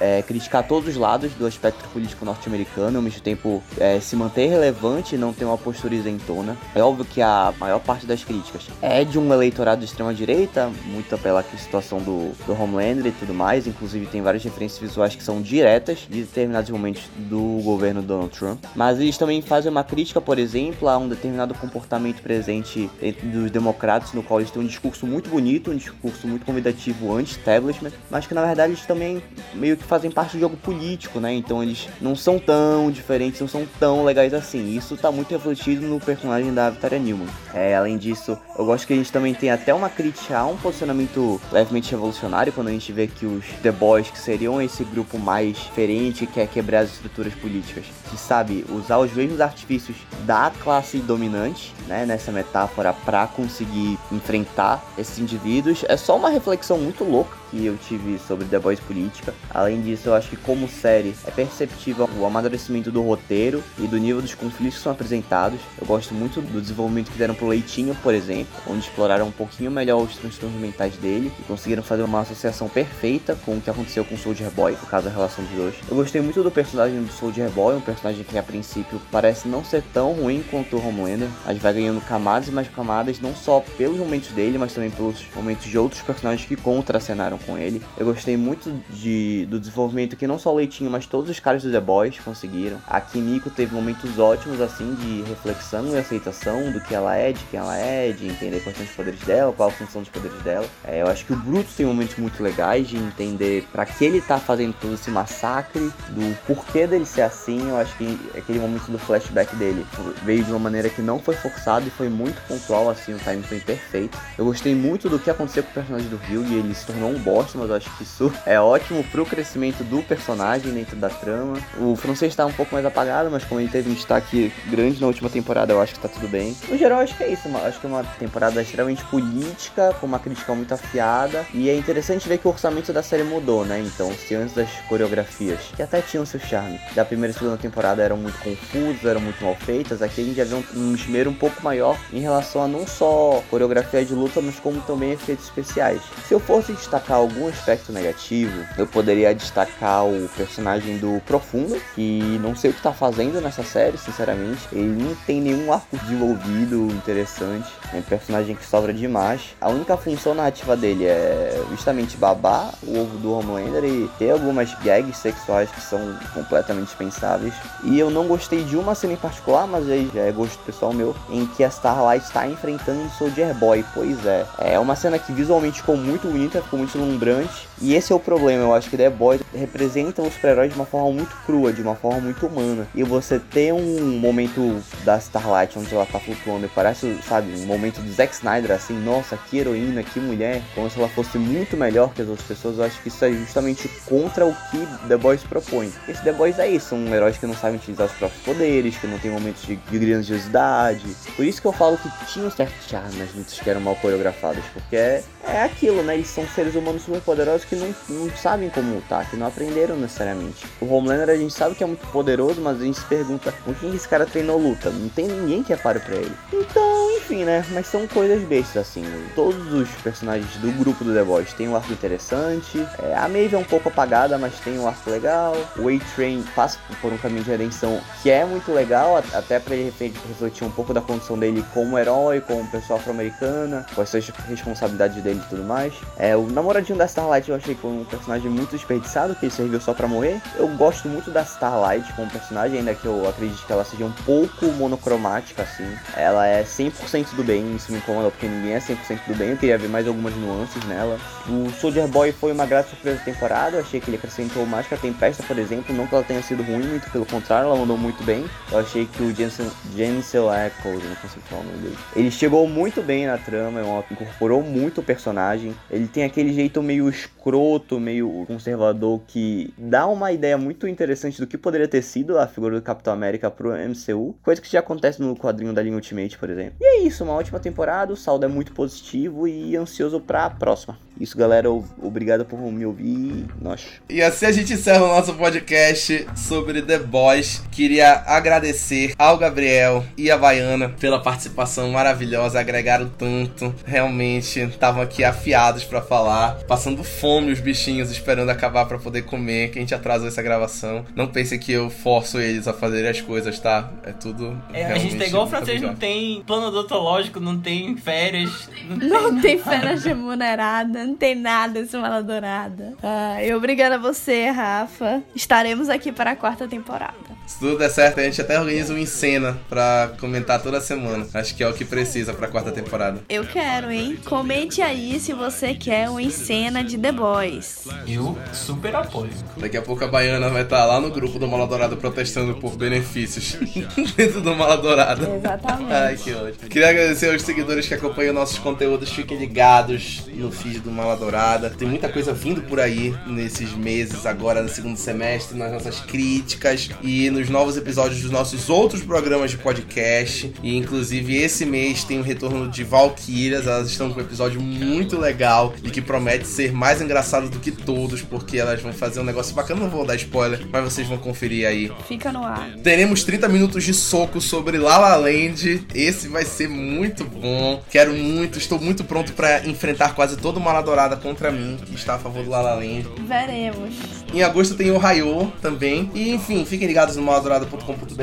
é, 0.00 0.22
criticar 0.22 0.66
todos 0.66 0.90
os 0.90 0.96
lados 0.96 1.32
do 1.32 1.46
aspecto 1.46 1.88
político 1.90 2.24
norte-americano, 2.24 2.98
ao 2.98 3.02
mesmo 3.02 3.20
tempo 3.20 3.62
é, 3.78 4.00
se 4.00 4.16
manter 4.16 4.48
relevante 4.48 5.14
e 5.14 5.18
não 5.18 5.32
ter 5.32 5.44
uma 5.44 5.58
postura 5.58 5.94
isentona. 5.94 6.56
É 6.74 6.82
óbvio 6.94 7.04
que 7.04 7.20
a 7.20 7.52
maior 7.58 7.80
parte 7.80 8.06
das 8.06 8.22
críticas 8.22 8.68
é 8.80 9.04
de 9.04 9.18
um 9.18 9.32
eleitorado 9.32 9.80
de 9.80 9.86
extrema 9.86 10.14
direita, 10.14 10.70
muito 10.86 11.18
pela 11.18 11.42
situação 11.42 11.98
do, 11.98 12.30
do 12.46 12.52
Homelander 12.52 13.06
e 13.06 13.12
tudo 13.12 13.34
mais, 13.34 13.66
inclusive 13.66 14.06
tem 14.06 14.22
várias 14.22 14.44
referências 14.44 14.80
visuais 14.80 15.16
que 15.16 15.22
são 15.22 15.42
diretas 15.42 16.06
de 16.08 16.22
determinados 16.22 16.70
momentos 16.70 17.02
do 17.16 17.60
governo 17.62 18.00
Donald 18.00 18.36
Trump, 18.36 18.62
mas 18.76 19.00
eles 19.00 19.18
também 19.18 19.42
fazem 19.42 19.70
uma 19.70 19.82
crítica, 19.82 20.20
por 20.20 20.38
exemplo, 20.38 20.88
a 20.88 20.96
um 20.96 21.08
determinado 21.08 21.52
comportamento 21.54 22.22
presente 22.22 22.88
dos 23.22 23.50
democratas, 23.50 24.12
no 24.12 24.22
qual 24.22 24.40
eles 24.40 24.50
têm 24.50 24.62
um 24.62 24.66
discurso 24.66 25.06
muito 25.06 25.28
bonito, 25.28 25.72
um 25.72 25.76
discurso 25.76 26.28
muito 26.28 26.46
convidativo 26.46 27.12
anti-establishment, 27.12 27.92
mas 28.08 28.26
que 28.26 28.34
na 28.34 28.44
verdade 28.44 28.72
eles 28.72 28.86
também 28.86 29.22
meio 29.52 29.76
que 29.76 29.84
fazem 29.84 30.10
parte 30.10 30.36
do 30.36 30.40
jogo 30.40 30.56
político, 30.56 31.18
né? 31.18 31.32
Então 31.34 31.62
eles 31.62 31.88
não 32.00 32.14
são 32.14 32.38
tão 32.38 32.90
diferentes, 32.90 33.40
não 33.40 33.48
são 33.48 33.66
tão 33.80 34.04
legais 34.04 34.32
assim. 34.32 34.76
Isso 34.76 34.96
tá 34.96 35.10
muito 35.10 35.30
refletido 35.30 35.86
no 35.86 35.98
personagem 35.98 36.54
da 36.54 36.70
Victoria 36.84 36.98
Newman. 36.98 37.28
É, 37.54 37.74
além 37.74 37.96
disso, 37.96 38.38
eu 38.58 38.66
gosto 38.66 38.86
que 38.86 38.92
a 38.92 38.96
gente 38.96 39.10
também 39.10 39.32
tem 39.32 39.50
até 39.50 39.72
uma 39.72 39.88
crítica 39.88 40.38
a 40.38 40.46
um 40.46 40.56
posicionamento 40.56 41.40
levemente 41.50 41.90
revolucionário 41.90 42.52
quando 42.52 42.68
a 42.68 42.72
gente 42.72 42.92
vê 42.92 43.06
que 43.06 43.24
os 43.24 43.46
The 43.62 43.72
Boys, 43.72 44.10
que 44.10 44.18
seriam 44.18 44.60
esse 44.60 44.84
grupo 44.84 45.18
mais 45.18 45.56
diferente, 45.56 46.26
quer 46.26 46.46
quebrar 46.46 46.80
as 46.80 46.92
estruturas 46.92 47.34
políticas, 47.34 47.86
que 48.10 48.18
sabe 48.18 48.66
usar 48.68 48.98
os 48.98 49.12
mesmos 49.14 49.40
artifícios 49.40 49.96
da 50.26 50.52
classe 50.62 50.98
dominante, 50.98 51.74
né, 51.88 52.04
nessa 52.04 52.30
metáfora, 52.30 52.92
para 52.92 53.26
conseguir 53.28 53.98
enfrentar 54.12 54.84
esses 54.98 55.18
indivíduos, 55.18 55.84
é 55.88 55.96
só 55.96 56.16
uma 56.16 56.28
reflexão 56.28 56.76
muito 56.76 57.02
louca 57.02 57.43
que 57.50 57.64
eu 57.64 57.76
tive 57.76 58.18
sobre 58.18 58.44
The 58.46 58.58
Boys 58.58 58.80
Política. 58.80 59.34
Além 59.50 59.80
disso, 59.80 60.08
eu 60.08 60.14
acho 60.14 60.30
que 60.30 60.36
como 60.36 60.68
série 60.68 61.14
é 61.26 61.30
perceptível 61.30 62.08
o 62.18 62.26
amadurecimento 62.26 62.90
do 62.90 63.02
roteiro 63.02 63.62
e 63.78 63.86
do 63.86 63.98
nível 63.98 64.20
dos 64.20 64.34
conflitos 64.34 64.76
que 64.76 64.82
são 64.82 64.92
apresentados. 64.92 65.60
Eu 65.80 65.86
gosto 65.86 66.14
muito 66.14 66.40
do 66.40 66.60
desenvolvimento 66.60 67.10
que 67.10 67.18
deram 67.18 67.34
pro 67.34 67.48
Leitinho, 67.48 67.94
por 68.02 68.14
exemplo, 68.14 68.52
onde 68.66 68.80
exploraram 68.80 69.28
um 69.28 69.32
pouquinho 69.32 69.70
melhor 69.70 70.02
os 70.02 70.16
transtornos 70.16 70.60
mentais 70.60 70.96
dele 70.96 71.32
e 71.38 71.42
conseguiram 71.44 71.82
fazer 71.82 72.02
uma 72.02 72.20
associação 72.20 72.68
perfeita 72.68 73.36
com 73.44 73.56
o 73.56 73.60
que 73.60 73.70
aconteceu 73.70 74.04
com 74.04 74.16
Soldier 74.16 74.50
Boy, 74.50 74.72
no 74.72 74.86
caso 74.86 75.08
a 75.08 75.10
relação 75.10 75.44
dos 75.44 75.54
dois. 75.54 75.74
Eu 75.88 75.96
gostei 75.96 76.20
muito 76.20 76.42
do 76.42 76.50
personagem 76.50 77.02
do 77.02 77.12
Soldier 77.12 77.50
Boy, 77.50 77.76
um 77.76 77.80
personagem 77.80 78.24
que 78.24 78.38
a 78.38 78.42
princípio 78.42 79.00
parece 79.10 79.48
não 79.48 79.64
ser 79.64 79.82
tão 79.92 80.12
ruim 80.12 80.42
quanto 80.50 80.76
o 80.76 80.86
Homelander, 80.86 81.28
mas 81.44 81.58
vai 81.58 81.72
ganhando 81.72 82.00
camadas 82.00 82.48
e 82.48 82.52
mais 82.52 82.68
camadas, 82.68 83.20
não 83.20 83.34
só 83.34 83.60
pelos 83.76 83.98
momentos 83.98 84.30
dele, 84.30 84.58
mas 84.58 84.72
também 84.72 84.90
pelos 84.90 85.24
momentos 85.34 85.64
de 85.64 85.78
outros 85.78 86.02
personagens 86.02 86.46
que 86.46 86.56
contracenaram 86.56 87.38
com 87.44 87.56
ele. 87.58 87.82
Eu 87.96 88.06
gostei 88.06 88.36
muito 88.36 88.72
de, 88.90 89.46
do 89.46 89.58
desenvolvimento 89.58 90.16
que 90.16 90.26
não 90.26 90.38
só 90.38 90.52
o 90.52 90.56
Leitinho, 90.56 90.90
mas 90.90 91.06
todos 91.06 91.30
os 91.30 91.40
caras 91.40 91.62
do 91.62 91.70
The 91.70 91.80
Boys 91.80 92.18
conseguiram. 92.18 92.78
A 92.86 93.00
Kimiko 93.00 93.50
teve 93.50 93.74
momentos 93.74 94.18
ótimos, 94.18 94.60
assim, 94.60 94.94
de 94.94 95.22
reflexão 95.28 95.86
e 95.88 95.96
aceitação 95.96 96.70
do 96.70 96.80
que 96.80 96.94
ela 96.94 97.16
é, 97.16 97.32
de 97.32 97.44
quem 97.44 97.60
ela 97.60 97.76
é, 97.76 98.12
de 98.12 98.26
entender 98.26 98.60
quais 98.60 98.76
são 98.76 98.86
os 98.86 98.92
poderes 98.92 99.20
dela, 99.20 99.52
qual 99.52 99.68
a 99.68 99.72
função 99.72 100.02
dos 100.02 100.10
poderes 100.10 100.40
dela. 100.42 100.66
É, 100.84 101.02
eu 101.02 101.06
acho 101.06 101.24
que 101.24 101.32
o 101.32 101.36
Bruto 101.36 101.68
tem 101.76 101.86
momentos 101.86 102.16
muito 102.16 102.42
legais 102.42 102.88
de 102.88 102.96
entender 102.96 103.66
para 103.72 103.86
que 103.86 104.04
ele 104.04 104.20
tá 104.20 104.38
fazendo 104.38 104.74
todo 104.80 104.94
esse 104.94 105.10
massacre, 105.10 105.90
do 106.10 106.36
porquê 106.46 106.86
dele 106.86 107.06
ser 107.06 107.22
assim. 107.22 107.68
Eu 107.68 107.76
acho 107.76 107.96
que 107.96 108.18
aquele 108.36 108.58
momento 108.58 108.90
do 108.90 108.98
flashback 108.98 109.54
dele 109.56 109.84
veio 110.24 110.44
de 110.44 110.50
uma 110.50 110.58
maneira 110.58 110.88
que 110.88 111.02
não 111.02 111.18
foi 111.18 111.34
forçado 111.34 111.86
e 111.86 111.90
foi 111.90 112.08
muito 112.08 112.40
pontual, 112.46 112.90
assim, 112.90 113.14
o 113.14 113.18
timing 113.18 113.42
foi 113.42 113.60
perfeito. 113.60 114.18
Eu 114.38 114.44
gostei 114.44 114.74
muito 114.74 115.08
do 115.08 115.18
que 115.18 115.30
aconteceu 115.30 115.62
com 115.62 115.70
o 115.70 115.74
personagem 115.74 116.08
do 116.08 116.16
Rio 116.16 116.44
e 116.44 116.54
ele 116.54 116.74
se 116.74 116.86
tornou 116.86 117.10
um 117.10 117.18
bosta, 117.24 117.58
mas 117.58 117.70
eu 117.70 117.76
acho 117.76 117.96
que 117.96 118.02
isso 118.02 118.32
é 118.46 118.60
ótimo 118.60 119.02
pro 119.04 119.24
crescimento 119.24 119.82
do 119.82 120.02
personagem 120.02 120.72
dentro 120.72 120.96
da 120.96 121.08
trama. 121.08 121.58
O 121.78 121.96
francês 121.96 122.36
tá 122.36 122.44
um 122.46 122.52
pouco 122.52 122.74
mais 122.74 122.86
apagado, 122.86 123.30
mas 123.30 123.44
como 123.44 123.60
ele 123.60 123.70
teve 123.70 123.90
um 123.90 123.94
destaque 123.94 124.52
grande 124.66 125.00
na 125.00 125.06
última 125.06 125.30
temporada, 125.30 125.72
eu 125.72 125.80
acho 125.80 125.94
que 125.94 126.00
tá 126.00 126.08
tudo 126.08 126.28
bem. 126.28 126.56
No 126.68 126.76
geral, 126.76 127.00
acho 127.00 127.16
que 127.16 127.24
é 127.24 127.32
isso. 127.32 127.48
Acho 127.56 127.80
que 127.80 127.86
é 127.86 127.88
uma 127.88 128.04
temporada 128.04 128.60
extremamente 128.60 129.04
política, 129.04 129.94
com 130.00 130.06
uma 130.06 130.18
crítica 130.18 130.54
muito 130.54 130.72
afiada. 130.72 131.46
E 131.54 131.70
é 131.70 131.76
interessante 131.76 132.28
ver 132.28 132.38
que 132.38 132.46
o 132.46 132.50
orçamento 132.50 132.92
da 132.92 133.02
série 133.02 133.22
mudou, 133.22 133.64
né? 133.64 133.80
Então, 133.80 134.12
se 134.12 134.34
antes 134.34 134.54
das 134.54 134.68
coreografias, 134.88 135.60
que 135.74 135.82
até 135.82 136.00
tinham 136.02 136.26
seu 136.26 136.40
charme, 136.40 136.78
da 136.94 137.04
primeira 137.04 137.32
e 137.32 137.34
segunda 137.34 137.56
temporada 137.56 138.02
eram 138.02 138.16
muito 138.16 138.38
confusas, 138.38 139.04
eram 139.04 139.20
muito 139.20 139.42
mal 139.42 139.56
feitas, 139.56 140.02
aqui 140.02 140.20
a 140.20 140.24
gente 140.24 140.36
já 140.36 140.44
vê 140.44 140.54
um, 140.54 140.64
um 140.74 140.94
esmero 140.94 141.30
um 141.30 141.34
pouco 141.34 141.62
maior 141.62 141.98
em 142.12 142.20
relação 142.20 142.62
a 142.62 142.68
não 142.68 142.86
só 142.86 143.42
coreografia 143.50 144.04
de 144.04 144.14
luta, 144.14 144.40
mas 144.40 144.58
como 144.60 144.80
também 144.82 145.12
efeitos 145.12 145.44
especiais. 145.46 146.02
Se 146.26 146.34
eu 146.34 146.40
fosse 146.40 146.72
destacar 146.72 147.13
algum 147.14 147.48
aspecto 147.48 147.92
negativo, 147.92 148.64
eu 148.76 148.86
poderia 148.86 149.34
destacar 149.34 150.04
o 150.04 150.28
personagem 150.36 150.98
do 150.98 151.20
Profundo, 151.26 151.80
que 151.94 152.38
não 152.40 152.54
sei 152.54 152.70
o 152.70 152.74
que 152.74 152.82
tá 152.82 152.92
fazendo 152.92 153.40
nessa 153.40 153.62
série, 153.62 153.98
sinceramente. 153.98 154.60
Ele 154.72 155.02
não 155.02 155.14
tem 155.26 155.40
nenhum 155.40 155.72
arco 155.72 155.96
desenvolvido 155.96 156.88
interessante. 156.92 157.70
É 157.92 157.96
um 157.96 158.02
personagem 158.02 158.54
que 158.54 158.64
sobra 158.64 158.92
demais. 158.92 159.54
A 159.60 159.68
única 159.68 159.96
função 159.96 160.34
narrativa 160.34 160.76
dele 160.76 161.04
é 161.06 161.62
justamente 161.70 162.16
babar 162.16 162.74
o 162.82 162.98
ovo 162.98 163.18
do 163.18 163.32
Homelander 163.32 163.84
e 163.84 164.10
ter 164.18 164.30
algumas 164.30 164.74
gags 164.82 165.16
sexuais 165.18 165.70
que 165.70 165.80
são 165.80 166.00
completamente 166.32 166.86
dispensáveis. 166.86 167.54
E 167.84 167.98
eu 167.98 168.10
não 168.10 168.26
gostei 168.26 168.64
de 168.64 168.76
uma 168.76 168.94
cena 168.94 169.12
em 169.12 169.16
particular, 169.16 169.66
mas 169.66 169.88
aí 169.88 170.10
já 170.12 170.22
é 170.22 170.32
gosto 170.32 170.58
pessoal 170.64 170.92
meu, 170.92 171.14
em 171.30 171.46
que 171.46 171.64
a 171.64 171.68
Starlight 171.68 172.24
está 172.26 172.46
enfrentando 172.46 173.04
o 173.04 173.10
Soldier 173.10 173.54
Boy. 173.54 173.84
Pois 173.94 174.24
é, 174.26 174.46
é 174.58 174.78
uma 174.78 174.96
cena 174.96 175.18
que 175.18 175.32
visualmente 175.32 175.80
ficou 175.80 175.96
muito 175.96 176.28
bonita, 176.28 176.62
ficou 176.62 176.78
muito 176.78 176.92
lumbrante. 177.04 177.68
E 177.80 177.94
esse 177.94 178.12
é 178.12 178.16
o 178.16 178.20
problema, 178.20 178.62
eu 178.62 178.74
acho 178.74 178.88
que 178.88 178.96
The 178.96 179.10
Boys 179.10 179.40
representa 179.52 180.22
os 180.22 180.32
super-heróis 180.34 180.72
de 180.72 180.76
uma 180.76 180.86
forma 180.86 181.10
muito 181.10 181.36
crua, 181.44 181.72
de 181.72 181.82
uma 181.82 181.94
forma 181.94 182.20
muito 182.20 182.46
humana. 182.46 182.86
E 182.94 183.02
você 183.02 183.38
ter 183.38 183.72
um 183.72 184.18
momento 184.18 184.82
da 185.04 185.18
Starlight 185.18 185.78
onde 185.78 185.92
ela 185.92 186.06
tá 186.06 186.18
flutuando 186.18 186.66
e 186.66 186.68
parece, 186.68 187.16
sabe, 187.28 187.52
um 187.52 187.66
momento 187.66 188.00
do 188.00 188.12
Zack 188.12 188.34
Snyder 188.34 188.72
assim, 188.72 188.94
nossa, 188.94 189.36
que 189.36 189.58
heroína, 189.58 190.02
que 190.02 190.20
mulher, 190.20 190.62
como 190.74 190.88
se 190.88 190.98
ela 190.98 191.08
fosse 191.08 191.36
muito 191.36 191.76
melhor 191.76 192.12
que 192.14 192.22
as 192.22 192.28
outras 192.28 192.46
pessoas, 192.46 192.78
eu 192.78 192.84
acho 192.84 193.00
que 193.02 193.08
isso 193.08 193.24
é 193.24 193.32
justamente 193.32 193.88
contra 194.06 194.46
o 194.46 194.54
que 194.70 195.08
The 195.08 195.16
Boys 195.16 195.42
propõe. 195.42 195.92
Esse 196.08 196.22
The 196.22 196.32
Boys 196.32 196.58
é 196.58 196.68
isso, 196.68 196.90
são 196.90 197.14
heróis 197.14 197.36
que 197.36 197.46
não 197.46 197.54
sabem 197.54 197.76
utilizar 197.76 198.06
os 198.06 198.12
próprios 198.12 198.42
poderes, 198.42 198.96
que 198.96 199.06
não 199.06 199.18
tem 199.18 199.30
momentos 199.30 199.62
de, 199.66 199.76
de 199.76 199.98
grandiosidade. 199.98 201.04
Por 201.36 201.44
isso 201.44 201.60
que 201.60 201.66
eu 201.66 201.72
falo 201.72 201.98
que 201.98 202.08
tinha 202.32 202.46
um 202.46 202.50
certo 202.50 202.74
charme 202.88 203.16
nas 203.16 203.34
lutas 203.34 203.58
que 203.58 203.68
eram 203.68 203.80
mal 203.80 203.96
coreografadas, 203.96 204.64
porque 204.72 204.96
é, 204.96 205.22
é 205.46 205.62
aquilo, 205.62 206.02
né? 206.02 206.14
Eles 206.14 206.28
são 206.28 206.46
seres 206.48 206.74
humanos 206.74 206.93
super 206.98 207.20
poderosos 207.20 207.64
que 207.64 207.76
não, 207.76 207.94
não 208.08 208.30
sabem 208.36 208.70
como 208.70 208.94
lutar, 208.94 209.28
que 209.28 209.36
não 209.36 209.46
aprenderam 209.46 209.96
necessariamente. 209.96 210.66
O 210.80 210.86
Homelander 210.92 211.30
a 211.30 211.36
gente 211.36 211.52
sabe 211.52 211.74
que 211.74 211.84
é 211.84 211.86
muito 211.86 212.06
poderoso, 212.08 212.60
mas 212.60 212.80
a 212.80 212.84
gente 212.84 212.98
se 212.98 213.06
pergunta 213.06 213.52
com 213.64 213.74
quem 213.74 213.94
esse 213.94 214.08
cara 214.08 214.26
treinou 214.26 214.58
luta? 214.58 214.90
Não 214.90 215.08
tem 215.08 215.26
ninguém 215.26 215.62
que 215.62 215.72
é 215.72 215.76
páreo 215.76 216.00
pra 216.00 216.16
ele. 216.16 216.32
Então, 216.52 217.16
enfim, 217.16 217.44
né? 217.44 217.64
Mas 217.70 217.86
são 217.86 218.06
coisas 218.06 218.42
bestas, 218.42 218.88
assim. 218.88 219.04
Todos 219.34 219.72
os 219.72 219.88
personagens 220.02 220.54
do 220.56 220.70
grupo 220.72 221.04
do 221.04 221.14
The 221.14 221.24
Boys 221.24 221.52
têm 221.52 221.68
um 221.68 221.76
arco 221.76 221.92
interessante. 221.92 222.86
É, 223.02 223.14
a 223.14 223.28
Maeve 223.28 223.54
é 223.54 223.58
um 223.58 223.64
pouco 223.64 223.88
apagada, 223.88 224.38
mas 224.38 224.58
tem 224.60 224.78
um 224.78 224.86
arco 224.86 225.10
legal. 225.10 225.56
O 225.76 225.88
A-Train 225.88 226.42
passa 226.54 226.78
por 227.00 227.12
um 227.12 227.18
caminho 227.18 227.44
de 227.44 227.50
redenção 227.50 228.00
que 228.22 228.30
é 228.30 228.44
muito 228.44 228.72
legal, 228.72 229.16
até 229.32 229.58
pra 229.58 229.74
ele 229.74 229.92
refletir 230.28 230.64
um 230.64 230.70
pouco 230.70 230.92
da 230.92 231.00
condição 231.00 231.38
dele 231.38 231.64
como 231.72 231.98
herói, 231.98 232.40
como 232.40 232.66
pessoa 232.70 232.98
afro-americana, 232.98 233.86
com 233.94 234.00
as 234.00 234.08
suas 234.08 234.28
responsabilidades 234.48 235.22
dele 235.22 235.40
e 235.44 235.48
tudo 235.48 235.64
mais. 235.64 235.94
É, 236.18 236.36
o 236.36 236.46
namoradinho 236.84 236.98
da 236.98 237.06
Starlight 237.06 237.48
eu 237.48 237.56
achei 237.56 237.74
foi 237.74 237.90
um 237.90 238.04
personagem 238.04 238.50
muito 238.50 238.70
desperdiçado, 238.70 239.34
que 239.34 239.46
ele 239.46 239.52
serviu 239.52 239.80
só 239.80 239.94
pra 239.94 240.06
morrer. 240.06 240.40
Eu 240.56 240.68
gosto 240.68 241.08
muito 241.08 241.30
da 241.30 241.42
Starlight 241.42 242.12
como 242.12 242.30
personagem, 242.30 242.78
ainda 242.78 242.94
que 242.94 243.06
eu 243.06 243.28
acredite 243.28 243.64
que 243.64 243.72
ela 243.72 243.84
seja 243.84 244.04
um 244.04 244.12
pouco 244.24 244.66
monocromática, 244.66 245.62
assim. 245.62 245.86
Ela 246.16 246.46
é 246.46 246.62
100% 246.62 247.34
do 247.34 247.42
bem, 247.42 247.74
isso 247.74 247.90
me 247.90 247.98
incomoda 247.98 248.30
porque 248.30 248.46
ninguém 248.46 248.74
é 248.74 248.78
100% 248.78 249.26
do 249.26 249.34
bem, 249.34 249.50
eu 249.50 249.56
queria 249.56 249.78
ver 249.78 249.88
mais 249.88 250.06
algumas 250.06 250.34
nuances 250.34 250.84
nela. 250.84 251.18
O 251.48 251.70
Soldier 251.80 252.06
Boy 252.06 252.32
foi 252.32 252.52
uma 252.52 252.66
grata 252.66 252.90
surpresa 252.90 253.18
da 253.18 253.24
temporada, 253.24 253.76
eu 253.76 253.80
achei 253.80 254.00
que 254.00 254.10
ele 254.10 254.16
acrescentou 254.16 254.66
mais 254.66 254.86
que 254.86 254.94
a 254.94 254.98
Tempesta, 254.98 255.42
por 255.42 255.58
exemplo, 255.58 255.94
não 255.94 256.06
que 256.06 256.14
ela 256.14 256.24
tenha 256.24 256.42
sido 256.42 256.62
ruim, 256.62 256.84
muito 256.84 257.10
pelo 257.10 257.26
contrário, 257.26 257.66
ela 257.66 257.76
mandou 257.76 257.96
muito 257.96 258.22
bem. 258.24 258.44
Eu 258.70 258.78
achei 258.78 259.06
que 259.06 259.22
o 259.22 259.34
Jensen, 259.34 259.70
Jensen 259.96 260.48
Ackles, 260.48 261.02
não 261.04 261.14
consigo 261.16 261.42
falar 261.48 261.62
o 261.62 261.64
nome 261.64 261.78
dele, 261.78 261.98
ele 262.14 262.30
chegou 262.30 262.68
muito 262.68 263.02
bem 263.02 263.26
na 263.26 263.38
trama, 263.38 263.80
incorporou 264.10 264.62
muito 264.62 265.00
o 265.00 265.04
personagem, 265.04 265.74
ele 265.90 266.06
tem 266.06 266.24
aquele 266.24 266.52
jeito 266.52 266.73
meio 266.82 267.08
escroto, 267.08 267.98
meio 267.98 268.44
conservador, 268.46 269.20
que 269.26 269.72
dá 269.76 270.06
uma 270.06 270.32
ideia 270.32 270.56
muito 270.56 270.86
interessante 270.86 271.40
do 271.40 271.46
que 271.46 271.58
poderia 271.58 271.88
ter 271.88 272.02
sido 272.02 272.38
a 272.38 272.46
figura 272.46 272.76
do 272.76 272.82
Capitão 272.82 273.12
América 273.12 273.50
pro 273.50 273.70
MCU, 273.70 274.34
coisa 274.42 274.60
que 274.60 274.70
já 274.70 274.80
acontece 274.80 275.20
no 275.20 275.36
quadrinho 275.36 275.72
da 275.72 275.82
linha 275.82 275.94
Ultimate, 275.94 276.38
por 276.38 276.50
exemplo. 276.50 276.74
E 276.80 276.84
é 276.84 276.98
isso, 277.02 277.24
uma 277.24 277.34
ótima 277.34 277.60
temporada, 277.60 278.12
o 278.12 278.16
saldo 278.16 278.44
é 278.44 278.48
muito 278.48 278.72
positivo 278.72 279.46
e 279.46 279.76
ansioso 279.76 280.20
pra 280.20 280.50
próxima. 280.50 280.98
Isso, 281.20 281.36
galera. 281.36 281.68
Obrigado 281.70 282.44
por 282.44 282.60
me 282.60 282.84
ouvir. 282.84 283.46
Nossa. 283.60 283.84
E 284.08 284.20
assim 284.20 284.46
a 284.46 284.52
gente 284.52 284.72
encerra 284.72 285.04
o 285.04 285.08
nosso 285.08 285.34
podcast 285.34 286.26
sobre 286.36 286.82
The 286.82 286.98
Boys. 286.98 287.62
Queria 287.70 288.24
agradecer 288.26 289.14
ao 289.18 289.38
Gabriel 289.38 290.04
e 290.16 290.30
a 290.30 290.36
Baiana 290.36 290.88
pela 290.88 291.20
participação 291.20 291.90
maravilhosa. 291.90 292.58
Agregaram 292.60 293.08
tanto. 293.08 293.74
Realmente 293.84 294.60
estavam 294.60 295.02
aqui 295.02 295.22
afiados 295.22 295.84
para 295.84 296.02
falar. 296.02 296.56
Passando 296.66 297.04
fome 297.04 297.52
os 297.52 297.60
bichinhos 297.60 298.10
esperando 298.10 298.50
acabar 298.50 298.86
para 298.86 298.98
poder 298.98 299.22
comer. 299.22 299.70
Que 299.70 299.78
a 299.78 299.82
gente 299.82 299.94
atrasou 299.94 300.28
essa 300.28 300.42
gravação. 300.42 301.04
Não 301.14 301.28
pense 301.28 301.58
que 301.58 301.72
eu 301.72 301.88
forço 301.90 302.38
eles 302.40 302.66
a 302.66 302.72
fazerem 302.72 303.10
as 303.10 303.20
coisas, 303.20 303.58
tá? 303.58 303.90
É 304.02 304.12
tudo. 304.12 304.60
É, 304.72 304.86
a 304.86 304.98
gente 304.98 305.16
tá 305.16 305.26
igual 305.26 305.44
o 305.44 305.48
francês, 305.48 305.80
não 305.80 305.94
tem 305.94 306.42
plano 306.42 306.66
odontológico, 306.66 307.40
não 307.40 307.58
tem 307.58 307.96
férias. 307.96 308.68
Não 308.88 308.98
tem, 308.98 309.08
não 309.08 309.40
tem 309.40 309.58
férias 309.58 310.04
remuneradas, 310.04 311.03
tem 311.12 311.34
nada 311.34 311.80
esse 311.80 311.96
maladourada. 311.96 312.94
Ah, 313.02 313.42
e 313.42 313.52
obrigado 313.52 313.92
a 313.94 313.98
você, 313.98 314.48
Rafa. 314.48 315.22
Estaremos 315.34 315.88
aqui 315.88 316.12
para 316.12 316.30
a 316.30 316.36
quarta 316.36 316.68
temporada. 316.68 317.33
Se 317.46 317.58
tudo 317.58 317.78
der 317.78 317.90
certo, 317.90 318.20
a 318.20 318.22
gente 318.22 318.40
até 318.40 318.58
organiza 318.58 318.94
um 318.94 318.98
encena 318.98 319.58
pra 319.68 320.12
comentar 320.18 320.62
toda 320.62 320.80
semana. 320.80 321.26
Acho 321.34 321.54
que 321.54 321.62
é 321.62 321.68
o 321.68 321.74
que 321.74 321.84
precisa 321.84 322.32
pra 322.32 322.48
quarta 322.48 322.72
temporada. 322.72 323.20
Eu 323.28 323.44
quero, 323.44 323.90
hein? 323.90 324.18
Comente 324.24 324.80
aí 324.80 325.20
se 325.20 325.32
você 325.32 325.74
quer 325.74 326.08
um 326.08 326.18
encena 326.18 326.82
de 326.82 326.96
The 326.96 327.12
Boys. 327.12 327.86
Eu 328.06 328.36
super 328.52 328.96
apoio. 328.96 329.30
Daqui 329.56 329.76
a 329.76 329.82
pouco 329.82 330.04
a 330.04 330.08
Baiana 330.08 330.48
vai 330.48 330.62
estar 330.62 330.84
lá 330.86 331.00
no 331.00 331.10
grupo 331.10 331.38
do 331.38 331.46
Maladourado 331.46 331.96
protestando 331.96 332.54
por 332.54 332.76
benefícios 332.76 333.58
dentro 334.16 334.40
do 334.40 334.54
Maladourado. 334.54 335.26
Exatamente. 335.26 335.92
Ai, 335.92 336.16
que 336.16 336.32
ótimo. 336.32 336.68
Queria 336.68 336.90
agradecer 336.90 337.30
aos 337.30 337.42
seguidores 337.42 337.86
que 337.86 337.94
acompanham 337.94 338.32
nossos 338.32 338.58
conteúdos. 338.58 339.10
Fiquem 339.10 339.38
ligados 339.38 340.24
no 340.34 340.50
feed 340.50 340.80
do 340.80 340.90
Maladourada. 340.90 341.70
Tem 341.70 341.86
muita 341.86 342.08
coisa 342.08 342.32
vindo 342.32 342.62
por 342.62 342.80
aí 342.80 343.14
nesses 343.26 343.72
meses, 343.72 344.24
agora 344.24 344.62
no 344.62 344.68
segundo 344.68 344.96
semestre, 344.96 345.58
nas 345.58 345.70
nossas 345.70 346.00
críticas 346.00 346.90
e 347.02 347.33
nos 347.34 347.50
novos 347.50 347.76
episódios 347.76 348.22
dos 348.22 348.30
nossos 348.30 348.70
outros 348.70 349.02
programas 349.02 349.50
de 349.50 349.58
podcast. 349.58 350.52
E 350.62 350.76
inclusive 350.76 351.36
esse 351.36 351.66
mês 351.66 352.04
tem 352.04 352.20
o 352.20 352.22
retorno 352.22 352.68
de 352.70 352.84
Valkyrias. 352.84 353.66
Elas 353.66 353.90
estão 353.90 354.10
com 354.12 354.20
um 354.20 354.22
episódio 354.22 354.60
muito 354.60 355.18
legal 355.18 355.74
e 355.82 355.90
que 355.90 356.00
promete 356.00 356.46
ser 356.46 356.72
mais 356.72 357.02
engraçado 357.02 357.50
do 357.50 357.58
que 357.58 357.72
todos, 357.72 358.22
porque 358.22 358.56
elas 358.56 358.80
vão 358.80 358.92
fazer 358.92 359.20
um 359.20 359.24
negócio 359.24 359.54
bacana. 359.54 359.80
Não 359.80 359.90
vou 359.90 360.06
dar 360.06 360.14
spoiler, 360.14 360.64
mas 360.70 360.84
vocês 360.84 361.08
vão 361.08 361.18
conferir 361.18 361.66
aí. 361.66 361.90
Fica 362.06 362.32
no 362.32 362.44
ar. 362.44 362.70
Teremos 362.82 363.24
30 363.24 363.48
minutos 363.48 363.82
de 363.82 363.92
soco 363.92 364.40
sobre 364.40 364.78
La 364.78 364.96
La 364.96 365.16
Land. 365.16 365.86
Esse 365.92 366.28
vai 366.28 366.44
ser 366.44 366.68
muito 366.68 367.24
bom. 367.24 367.82
Quero 367.90 368.14
muito, 368.14 368.58
estou 368.58 368.80
muito 368.80 369.02
pronto 369.02 369.32
para 369.32 369.66
enfrentar 369.66 370.14
quase 370.14 370.36
toda 370.36 370.58
uma 370.58 370.80
dourada 370.80 371.16
contra 371.16 371.50
mim, 371.50 371.76
que 371.84 371.94
está 371.94 372.14
a 372.14 372.18
favor 372.18 372.44
do 372.44 372.50
La 372.50 372.60
La 372.60 372.74
Land. 372.74 373.08
Veremos. 373.26 374.23
Em 374.34 374.42
agosto 374.42 374.74
tem 374.74 374.90
o 374.90 374.98
Rayo 374.98 375.52
também. 375.62 376.10
E 376.12 376.30
enfim, 376.30 376.64
fiquem 376.64 376.88
ligados 376.88 377.14
no 377.14 377.22
maladourada.com.br 377.22 378.20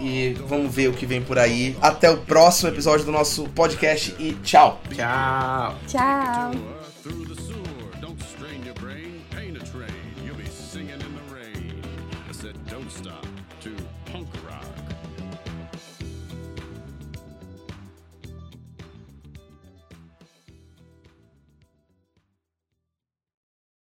e 0.00 0.36
vamos 0.48 0.74
ver 0.74 0.88
o 0.88 0.92
que 0.92 1.06
vem 1.06 1.22
por 1.22 1.38
aí. 1.38 1.76
Até 1.80 2.10
o 2.10 2.16
próximo 2.16 2.70
episódio 2.70 3.06
do 3.06 3.12
nosso 3.12 3.44
podcast 3.50 4.16
e 4.18 4.32
tchau. 4.42 4.80
Tchau. 4.90 5.76
Tchau. 5.86 6.77